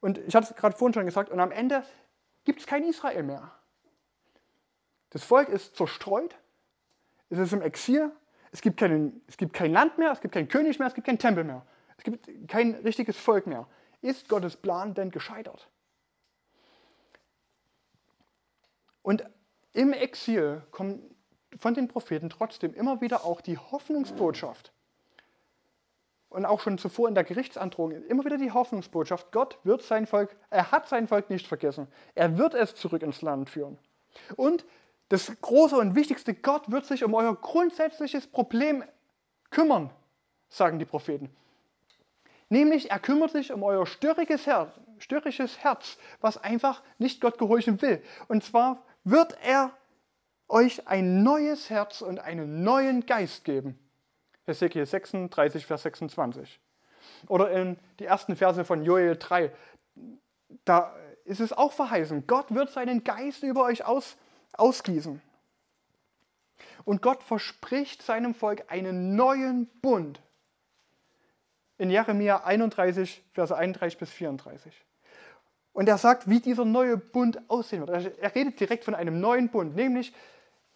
[0.00, 1.84] Und ich hatte es gerade vorhin schon gesagt, und am Ende
[2.44, 3.50] gibt es kein Israel mehr.
[5.10, 6.34] Das Volk ist zerstreut,
[7.30, 8.10] es ist im Exil,
[8.52, 11.06] es gibt, keinen, es gibt kein Land mehr, es gibt keinen König mehr, es gibt
[11.06, 11.66] keinen Tempel mehr,
[11.96, 13.66] es gibt kein richtiges Volk mehr.
[14.00, 15.68] Ist Gottes Plan denn gescheitert?
[19.02, 19.24] Und
[19.72, 21.02] im Exil kommt
[21.58, 24.72] von den Propheten trotzdem immer wieder auch die Hoffnungsbotschaft,
[26.32, 30.34] und auch schon zuvor in der Gerichtsandrohung immer wieder die Hoffnungsbotschaft, Gott wird sein Volk,
[30.48, 31.88] er hat sein Volk nicht vergessen.
[32.14, 33.78] Er wird es zurück ins Land führen.
[34.36, 34.64] Und
[35.12, 38.82] das große und wichtigste, Gott wird sich um euer grundsätzliches Problem
[39.50, 39.90] kümmern,
[40.48, 41.28] sagen die Propheten.
[42.48, 47.82] Nämlich, er kümmert sich um euer störriges Herz, störrisches Herz, was einfach nicht Gott gehorchen
[47.82, 48.02] will.
[48.28, 49.72] Und zwar wird er
[50.48, 53.78] euch ein neues Herz und einen neuen Geist geben.
[54.46, 56.58] Hesekiel 36, Vers 26.
[57.28, 59.52] Oder in die ersten Verse von Joel 3.
[60.64, 64.16] Da ist es auch verheißen, Gott wird seinen Geist über euch aus,
[64.52, 65.20] ausgießen.
[66.84, 70.20] Und Gott verspricht seinem Volk einen neuen Bund.
[71.78, 74.74] In Jeremia 31, Verse 31 bis 34.
[75.72, 78.18] Und er sagt, wie dieser neue Bund aussehen wird.
[78.18, 80.12] Er redet direkt von einem neuen Bund, nämlich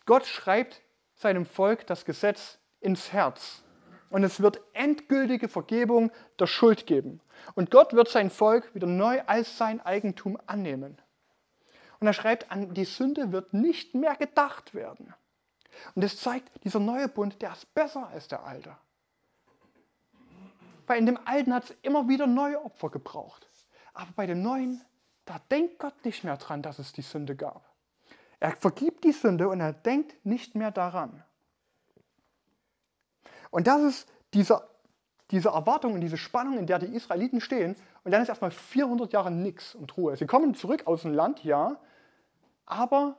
[0.07, 0.81] Gott schreibt
[1.15, 3.63] seinem Volk das Gesetz ins Herz.
[4.09, 7.21] Und es wird endgültige Vergebung der Schuld geben.
[7.55, 10.97] Und Gott wird sein Volk wieder neu als sein Eigentum annehmen.
[12.01, 15.15] Und er schreibt an, die Sünde wird nicht mehr gedacht werden.
[15.95, 18.77] Und es zeigt, dieser neue Bund, der ist besser als der alte.
[20.87, 23.49] Weil in dem alten hat es immer wieder neue Opfer gebraucht.
[23.93, 24.85] Aber bei dem neuen,
[25.25, 27.75] da denkt Gott nicht mehr dran, dass es die Sünde gab.
[28.39, 31.25] Er vergibt die Sünde und er denkt nicht mehr daran.
[33.51, 34.69] Und das ist diese,
[35.31, 37.77] diese Erwartung und diese Spannung, in der die Israeliten stehen.
[38.07, 40.17] Und dann ist erstmal 400 Jahre nichts und Ruhe.
[40.17, 41.77] Sie kommen zurück aus dem Land, ja,
[42.65, 43.17] aber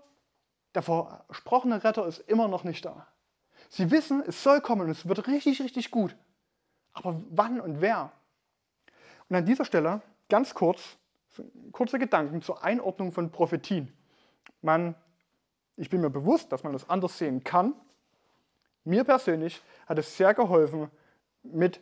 [0.75, 3.05] der versprochene Retter ist immer noch nicht da.
[3.67, 6.15] Sie wissen, es soll kommen und es wird richtig, richtig gut.
[6.93, 8.13] Aber wann und wer?
[9.27, 9.99] Und an dieser Stelle
[10.29, 10.95] ganz kurz,
[11.73, 13.91] kurze Gedanken zur Einordnung von Prophetien.
[14.61, 14.95] Man,
[15.75, 17.73] ich bin mir bewusst, dass man das anders sehen kann.
[18.85, 20.89] Mir persönlich hat es sehr geholfen,
[21.43, 21.81] mit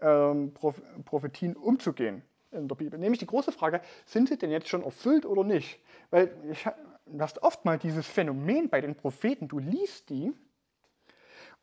[0.00, 2.98] ähm, Prophetien umzugehen in der Bibel.
[2.98, 5.80] Nämlich die große Frage, sind sie denn jetzt schon erfüllt oder nicht?
[6.10, 6.64] Weil ich,
[7.06, 10.32] du hast oft mal dieses Phänomen bei den Propheten, du liest die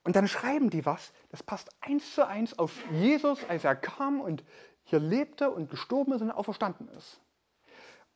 [0.03, 4.21] und dann schreiben die was, das passt eins zu eins auf Jesus, als er kam
[4.21, 4.43] und
[4.83, 7.19] hier lebte und gestorben ist und auferstanden ist.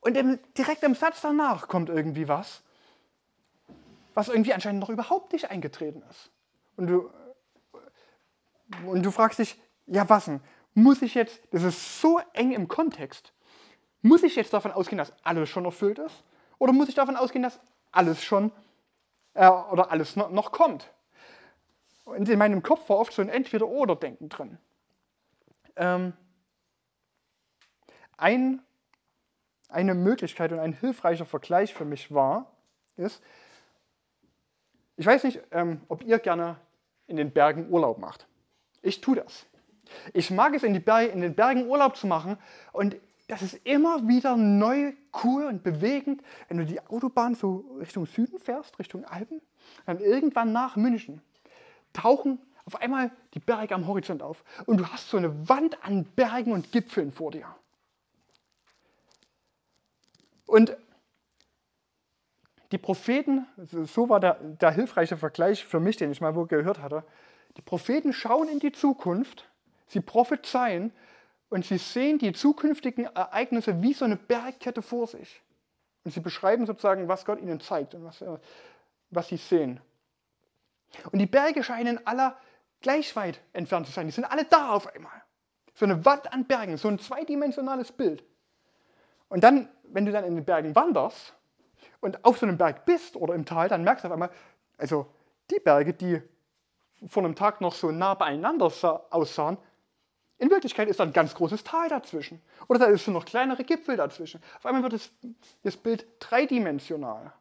[0.00, 2.62] Und im, direkt im Satz danach kommt irgendwie was,
[4.14, 6.30] was irgendwie anscheinend noch überhaupt nicht eingetreten ist.
[6.76, 7.10] Und du,
[8.86, 10.40] und du fragst dich, ja was denn?
[10.74, 13.32] Muss ich jetzt, das ist so eng im Kontext,
[14.00, 16.24] muss ich jetzt davon ausgehen, dass alles schon erfüllt ist?
[16.58, 17.60] Oder muss ich davon ausgehen, dass
[17.92, 18.50] alles schon
[19.34, 20.90] äh, oder alles noch, noch kommt?
[22.04, 24.58] Und in meinem Kopf war oft so ein Entweder-Oder-Denken drin.
[25.76, 26.12] Ähm,
[28.16, 28.62] ein,
[29.68, 32.50] eine Möglichkeit und ein hilfreicher Vergleich für mich war,
[32.96, 33.22] ist,
[34.96, 36.56] ich weiß nicht, ähm, ob ihr gerne
[37.06, 38.26] in den Bergen Urlaub macht.
[38.82, 39.46] Ich tue das.
[40.12, 42.38] Ich mag es, in, in den Bergen Urlaub zu machen
[42.72, 42.96] und
[43.28, 44.92] das ist immer wieder neu,
[45.24, 49.40] cool und bewegend, wenn du die Autobahn so Richtung Süden fährst, Richtung Alpen,
[49.86, 51.22] dann irgendwann nach München
[51.92, 56.04] tauchen auf einmal die Berge am Horizont auf und du hast so eine Wand an
[56.04, 57.46] Bergen und Gipfeln vor dir.
[60.46, 60.76] Und
[62.70, 66.80] die Propheten, so war der, der hilfreiche Vergleich für mich, den ich mal wo gehört
[66.80, 67.04] hatte,
[67.56, 69.50] die Propheten schauen in die Zukunft,
[69.92, 70.92] sie prophezeien
[71.48, 75.42] und sie sehen die zukünftigen Ereignisse wie so eine Bergkette vor sich.
[76.04, 78.24] Und sie beschreiben sozusagen, was Gott ihnen zeigt und was,
[79.10, 79.80] was sie sehen.
[81.12, 82.34] Und die Berge scheinen alle
[82.80, 84.06] gleich weit entfernt zu sein.
[84.06, 85.22] Die sind alle da auf einmal.
[85.74, 88.24] So eine Wand an Bergen, so ein zweidimensionales Bild.
[89.28, 91.34] Und dann, wenn du dann in den Bergen wanderst
[92.00, 94.30] und auf so einem Berg bist oder im Tal, dann merkst du auf einmal,
[94.76, 95.06] also
[95.50, 96.20] die Berge, die
[97.06, 98.66] vor einem Tag noch so nah beieinander
[99.10, 99.58] aussahen,
[100.42, 102.42] in Wirklichkeit ist da ein ganz großes Tal dazwischen.
[102.66, 104.42] Oder da ist so noch kleinere Gipfel dazwischen.
[104.58, 105.08] Auf einmal wird das,
[105.62, 107.32] das Bild dreidimensional.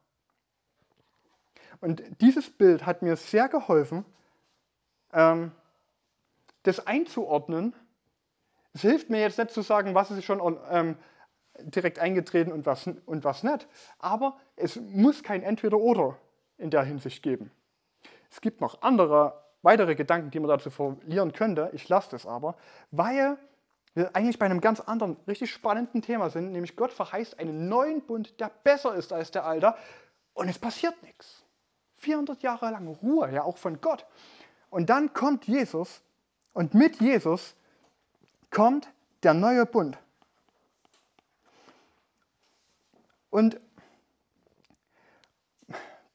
[1.79, 4.05] Und dieses Bild hat mir sehr geholfen,
[5.13, 5.51] ähm,
[6.61, 7.75] das einzuordnen.
[8.73, 10.95] Es hilft mir jetzt nicht zu sagen, was ist schon ähm,
[11.57, 13.67] direkt eingetreten und was, und was nicht.
[13.97, 16.19] Aber es muss kein Entweder-Oder
[16.59, 17.49] in der Hinsicht geben.
[18.29, 21.69] Es gibt noch andere, weitere Gedanken, die man dazu verlieren könnte.
[21.73, 22.55] Ich lasse das aber,
[22.91, 23.37] weil
[23.93, 28.01] wir eigentlich bei einem ganz anderen, richtig spannenden Thema sind, nämlich Gott verheißt einen neuen
[28.01, 29.75] Bund, der besser ist als der alte
[30.33, 31.43] und es passiert nichts.
[31.97, 34.05] 400 Jahre lang Ruhe, ja auch von Gott.
[34.69, 36.01] Und dann kommt Jesus
[36.53, 37.55] und mit Jesus
[38.49, 38.89] kommt
[39.23, 39.97] der neue Bund.
[43.29, 43.59] Und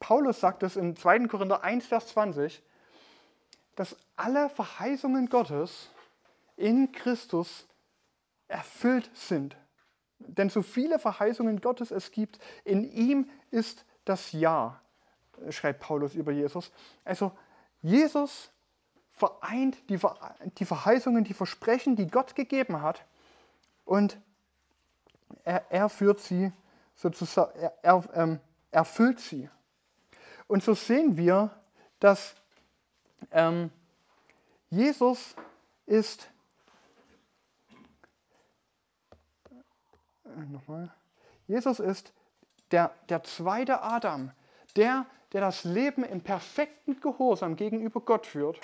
[0.01, 1.27] Paulus sagt es in 2.
[1.27, 2.63] Korinther 1, Vers 20,
[3.77, 5.91] dass alle Verheißungen Gottes
[6.57, 7.67] in Christus
[8.49, 9.57] erfüllt sind.
[10.19, 14.81] Denn so viele Verheißungen Gottes es gibt, in ihm ist das Ja
[15.51, 16.71] schreibt Paulus über Jesus.
[17.05, 17.33] Also
[17.83, 18.51] Jesus
[19.13, 23.05] vereint die, Verheißungen, die Versprechen, die Gott gegeben hat
[23.85, 24.19] und
[25.45, 26.53] er, er führt sie
[26.95, 28.41] sozusagen, er, er ähm,
[28.71, 29.49] erfüllt sie.
[30.47, 31.51] Und so sehen wir,
[31.99, 32.35] dass
[33.31, 33.71] ähm,
[34.71, 35.35] Jesus
[35.87, 36.29] ist,
[40.25, 40.93] äh, nochmal,
[41.47, 42.13] Jesus ist
[42.71, 44.33] der, der zweite Adam,
[44.75, 48.61] der, der das Leben im perfekten Gehorsam gegenüber Gott führt.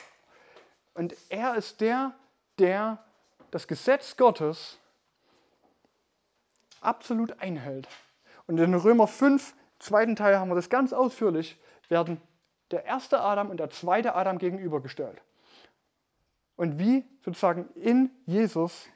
[0.94, 2.14] Und er ist der,
[2.58, 3.02] der
[3.50, 4.78] das Gesetz Gottes
[6.80, 7.88] absolut einhält.
[8.46, 11.58] Und in Römer 5, zweiten Teil haben wir das ganz ausführlich,
[11.88, 12.20] werden
[12.72, 15.22] der erste Adam und der zweite Adam gegenübergestellt.
[16.56, 18.86] Und wie sozusagen in Jesus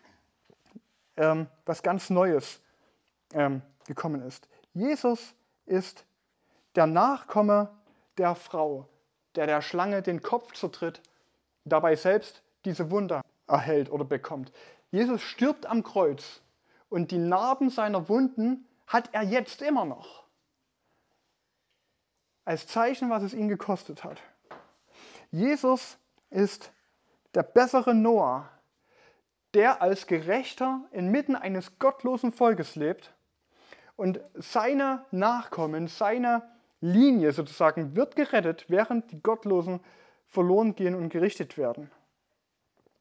[1.16, 2.60] ähm, was ganz Neues
[3.32, 4.48] ähm, gekommen ist.
[4.72, 5.34] Jesus
[5.64, 6.04] ist
[6.74, 7.70] der Nachkomme
[8.18, 8.88] der Frau,
[9.34, 11.00] der der Schlange den Kopf zertritt,
[11.64, 14.52] dabei selbst diese Wunder erhält oder bekommt.
[14.90, 16.40] Jesus stirbt am Kreuz
[16.88, 20.25] und die Narben seiner Wunden hat er jetzt immer noch.
[22.46, 24.22] Als Zeichen, was es ihn gekostet hat.
[25.30, 25.98] Jesus
[26.30, 26.72] ist
[27.34, 28.48] der bessere Noah,
[29.52, 33.12] der als Gerechter inmitten eines gottlosen Volkes lebt
[33.96, 36.42] und seine Nachkommen, seine
[36.80, 39.80] Linie sozusagen wird gerettet, während die Gottlosen
[40.26, 41.90] verloren gehen und gerichtet werden.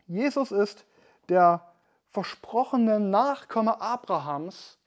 [0.08, 0.86] Jesus ist
[1.30, 1.72] der
[2.10, 4.80] versprochene Nachkomme Abrahams,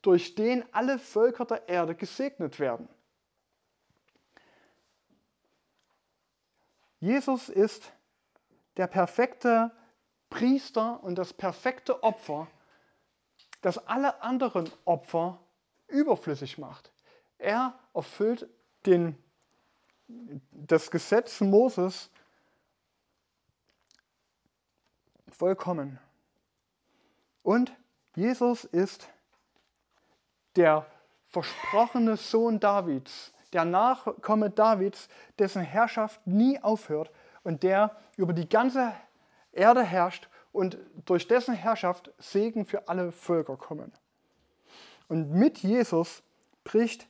[0.00, 2.88] durch den alle Völker der Erde gesegnet werden.
[7.06, 7.92] Jesus ist
[8.76, 9.70] der perfekte
[10.28, 12.48] Priester und das perfekte Opfer,
[13.60, 15.38] das alle anderen Opfer
[15.86, 16.90] überflüssig macht.
[17.38, 18.48] Er erfüllt
[18.86, 19.16] den,
[20.50, 22.10] das Gesetz Moses
[25.28, 26.00] vollkommen.
[27.44, 27.72] Und
[28.16, 29.08] Jesus ist
[30.56, 30.84] der
[31.28, 35.08] versprochene Sohn Davids, der Nachkomme Davids,
[35.38, 37.10] dessen Herrschaft nie aufhört
[37.42, 38.92] und der über die ganze
[39.52, 43.92] Erde herrscht und durch dessen Herrschaft Segen für alle Völker kommen.
[45.08, 46.22] Und mit Jesus
[46.64, 47.08] bricht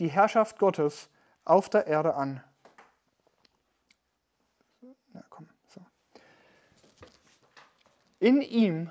[0.00, 1.08] die Herrschaft Gottes
[1.44, 2.42] auf der Erde an.
[5.12, 5.84] Na, komm, so.
[8.18, 8.90] In ihm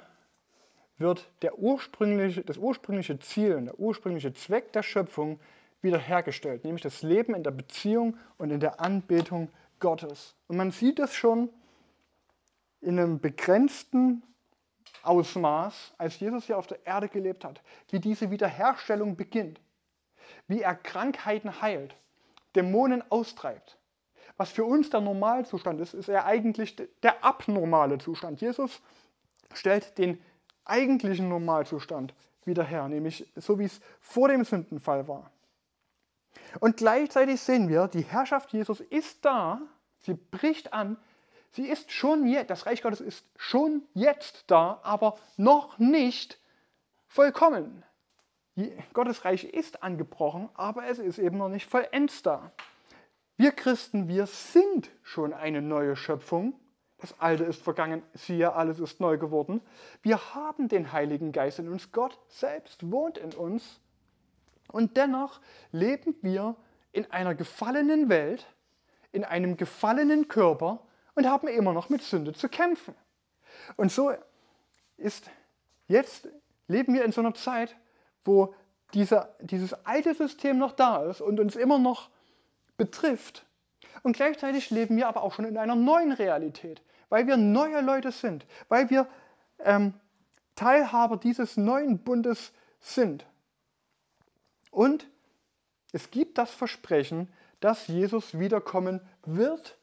[0.97, 5.41] wird der ursprüngliche, das ursprüngliche Ziel und der ursprüngliche Zweck der Schöpfung
[5.81, 9.49] wiederhergestellt, nämlich das Leben in der Beziehung und in der Anbetung
[9.79, 10.35] Gottes.
[10.47, 11.49] Und man sieht es schon
[12.81, 14.23] in einem begrenzten
[15.03, 19.59] Ausmaß, als Jesus hier auf der Erde gelebt hat, wie diese Wiederherstellung beginnt,
[20.47, 21.95] wie er Krankheiten heilt,
[22.55, 23.77] Dämonen austreibt.
[24.37, 28.41] Was für uns der Normalzustand ist, ist er eigentlich der abnormale Zustand.
[28.41, 28.81] Jesus
[29.53, 30.21] stellt den
[30.65, 32.13] eigentlichen Normalzustand
[32.45, 35.31] wieder her, nämlich so wie es vor dem Sündenfall war.
[36.59, 39.61] Und gleichzeitig sehen wir, die Herrschaft Jesus ist da,
[39.99, 40.97] sie bricht an,
[41.51, 46.39] sie ist schon jetzt, das Reich Gottes ist schon jetzt da, aber noch nicht
[47.07, 47.83] vollkommen.
[48.93, 52.51] Gottes Reich ist angebrochen, aber es ist eben noch nicht vollends da.
[53.37, 56.53] Wir Christen, wir sind schon eine neue Schöpfung.
[56.99, 59.61] Das Alte ist vergangen, siehe, alles ist neu geworden.
[60.03, 63.80] Wir haben den Heiligen Geist in uns, Gott selbst wohnt in uns.
[64.71, 65.41] Und dennoch
[65.71, 66.55] leben wir
[66.91, 68.45] in einer gefallenen Welt,
[69.11, 70.81] in einem gefallenen Körper
[71.15, 72.95] und haben immer noch mit Sünde zu kämpfen.
[73.75, 74.13] Und so
[74.97, 75.29] ist
[75.87, 76.27] jetzt
[76.67, 77.75] leben wir in so einer Zeit,
[78.23, 78.55] wo
[78.93, 82.09] dieser, dieses alte System noch da ist und uns immer noch
[82.77, 83.45] betrifft.
[84.03, 88.11] Und gleichzeitig leben wir aber auch schon in einer neuen Realität, weil wir neue Leute
[88.11, 89.07] sind, weil wir
[89.59, 89.93] ähm,
[90.55, 93.25] Teilhaber dieses neuen Bundes sind.
[94.71, 95.07] Und
[95.91, 99.77] es gibt das Versprechen, dass Jesus wiederkommen wird,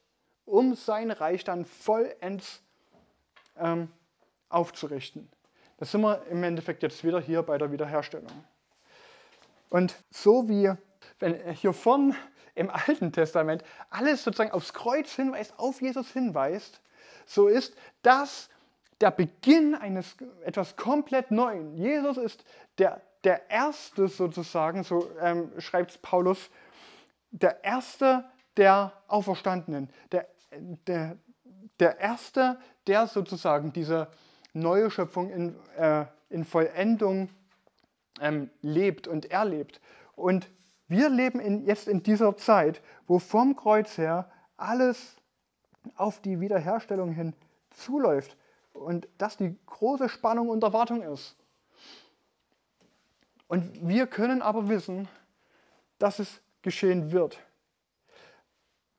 [0.44, 2.62] um sein Reich dann vollends
[3.56, 3.90] ähm,
[4.48, 5.28] aufzurichten.
[5.76, 8.32] Das sind wir im Endeffekt jetzt wieder hier bei der Wiederherstellung.
[9.70, 10.72] Und so wie
[11.18, 12.14] wenn hier vorne
[12.54, 16.80] im Alten Testament alles sozusagen aufs Kreuz hinweist, auf Jesus hinweist,
[17.26, 18.48] so ist das
[19.00, 21.74] der Beginn eines etwas komplett Neuen.
[21.74, 22.44] Jesus ist
[22.78, 26.50] der, der Erste sozusagen, so ähm, schreibt Paulus,
[27.30, 28.24] der Erste
[28.56, 30.26] der Auferstandenen, der,
[30.86, 31.16] der,
[31.78, 34.08] der Erste, der sozusagen diese
[34.52, 37.28] neue Schöpfung in, äh, in Vollendung
[38.20, 39.80] ähm, lebt und erlebt.
[40.16, 40.48] Und
[40.88, 45.16] wir leben in, jetzt in dieser Zeit, wo vom Kreuz her alles
[45.96, 47.34] auf die Wiederherstellung hin
[47.70, 48.36] zuläuft
[48.72, 51.36] und das die große Spannung und Erwartung ist.
[53.48, 55.08] Und wir können aber wissen,
[55.98, 57.38] dass es geschehen wird.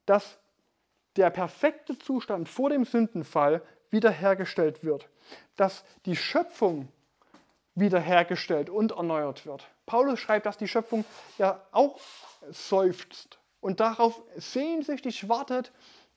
[0.06, 0.38] Dass
[1.16, 3.62] der perfekte Zustand vor dem Sündenfall
[3.92, 5.08] wiederhergestellt wird.
[5.56, 6.90] Dass die Schöpfung
[7.76, 9.68] wiederhergestellt und erneuert wird.
[9.86, 11.06] Paulus schreibt, dass die Schöpfung
[11.38, 12.00] ja auch
[12.50, 15.72] seufzt und darauf sehnsüchtig wartet,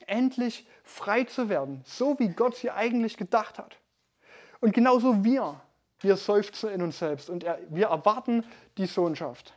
[0.07, 3.77] endlich frei zu werden, so wie Gott sie eigentlich gedacht hat.
[4.61, 5.61] Und genauso wir,
[6.03, 8.45] wir seufzen in uns selbst und wir erwarten
[8.77, 9.55] die Sohnschaft.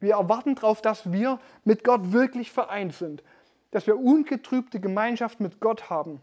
[0.00, 3.22] Wir erwarten darauf, dass wir mit Gott wirklich vereint sind,
[3.70, 6.20] dass wir ungetrübte Gemeinschaft mit Gott haben.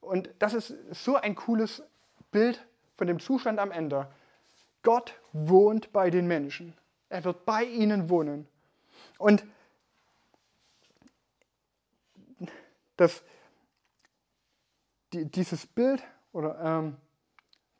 [0.00, 1.82] Und das ist so ein cooles
[2.30, 2.64] Bild
[2.96, 4.08] von dem Zustand am Ende.
[4.82, 6.74] Gott wohnt bei den Menschen.
[7.08, 8.46] Er wird bei ihnen wohnen.
[9.18, 9.44] Und
[12.96, 13.22] das,
[15.12, 16.02] die, dieses Bild
[16.32, 16.96] oder ähm,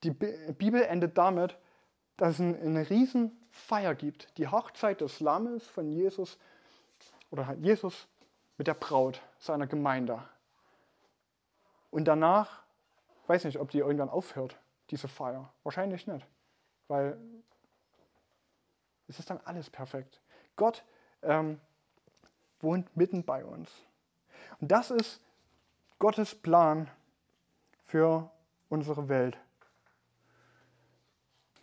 [0.05, 1.57] die Bibel endet damit,
[2.17, 4.37] dass es eine riesen Feier gibt.
[4.39, 6.39] Die Hochzeit des Lammes von Jesus
[7.31, 8.07] oder Jesus
[8.57, 10.23] mit der Braut seiner Gemeinde.
[11.91, 12.63] Und danach,
[13.27, 14.57] weiß nicht, ob die irgendwann aufhört,
[14.91, 15.53] diese Feier.
[15.63, 16.27] Wahrscheinlich nicht,
[16.89, 17.19] weil
[19.09, 20.21] es ist dann alles perfekt.
[20.57, 20.85] Gott
[21.23, 21.61] ähm,
[22.61, 23.71] wohnt mitten bei uns.
[24.61, 25.21] Und das ist
[25.99, 26.91] Gottes Plan
[27.87, 28.31] für
[28.69, 29.39] unsere Welt.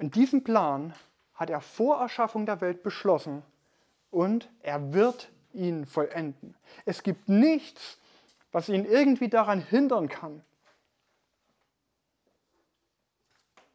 [0.01, 0.95] Und diesen Plan
[1.35, 3.43] hat er vor Erschaffung der Welt beschlossen
[4.09, 6.55] und er wird ihn vollenden.
[6.85, 7.99] Es gibt nichts,
[8.51, 10.43] was ihn irgendwie daran hindern kann.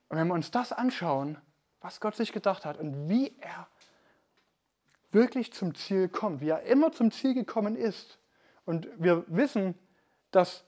[0.09, 1.39] Und wenn wir uns das anschauen,
[1.81, 3.69] was Gott sich gedacht hat und wie er
[5.13, 8.19] wirklich zum Ziel kommt, wie er immer zum Ziel gekommen ist.
[8.65, 9.77] Und wir wissen,
[10.33, 10.65] dass,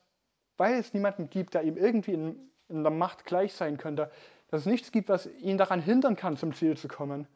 [0.57, 4.11] weil es niemanden gibt, der ihm irgendwie in, in der Macht gleich sein könnte,
[4.49, 7.27] dass es nichts gibt, was ihn daran hindern kann, zum Ziel zu kommen,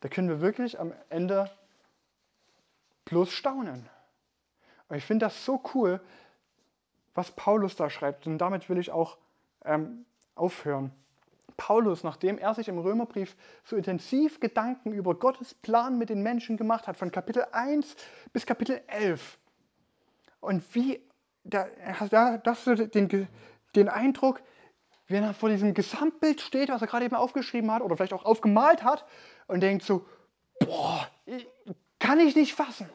[0.00, 1.50] da können wir wirklich am Ende
[3.04, 3.88] bloß staunen.
[4.88, 6.00] Und ich finde das so cool,
[7.14, 8.26] was Paulus da schreibt.
[8.26, 9.18] Und damit will ich auch
[9.64, 10.92] ähm, aufhören.
[11.56, 16.56] Paulus, nachdem er sich im Römerbrief so intensiv Gedanken über Gottes Plan mit den Menschen
[16.56, 17.94] gemacht hat, von Kapitel 1
[18.32, 19.38] bis Kapitel 11.
[20.40, 21.00] Und wie,
[21.44, 21.66] da,
[22.10, 23.28] da das den,
[23.76, 24.42] den Eindruck,
[25.12, 28.24] wenn er vor diesem Gesamtbild steht, was er gerade eben aufgeschrieben hat oder vielleicht auch
[28.24, 29.04] aufgemalt hat
[29.46, 30.06] und denkt so,
[30.58, 31.08] boah,
[31.98, 32.88] kann ich nicht fassen.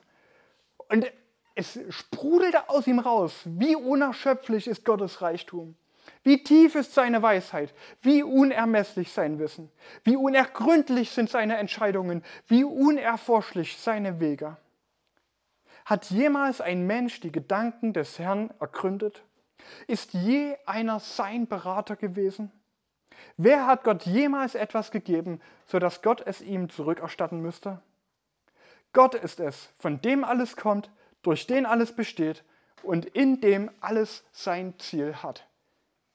[0.89, 1.11] Und
[1.55, 5.75] es sprudelte aus ihm raus, wie unerschöpflich ist Gottes Reichtum.
[6.23, 9.69] Wie tief ist seine Weisheit, wie unermesslich sein Wissen,
[10.03, 14.57] wie unergründlich sind seine Entscheidungen, wie unerforschlich seine Wege.
[15.85, 19.23] Hat jemals ein Mensch die Gedanken des Herrn ergründet?
[19.87, 22.51] Ist je einer sein Berater gewesen?
[23.37, 27.81] Wer hat Gott jemals etwas gegeben, sodass Gott es ihm zurückerstatten müsste?
[28.93, 30.89] Gott ist es, von dem alles kommt,
[31.21, 32.43] durch den alles besteht
[32.83, 35.45] und in dem alles sein Ziel hat.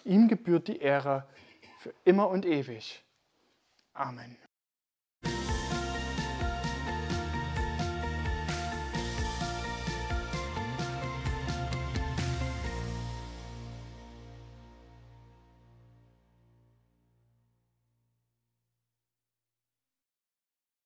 [0.04, 1.28] Ihm gebührt die Ehre
[1.78, 3.02] für immer und ewig.
[3.94, 4.36] Amen.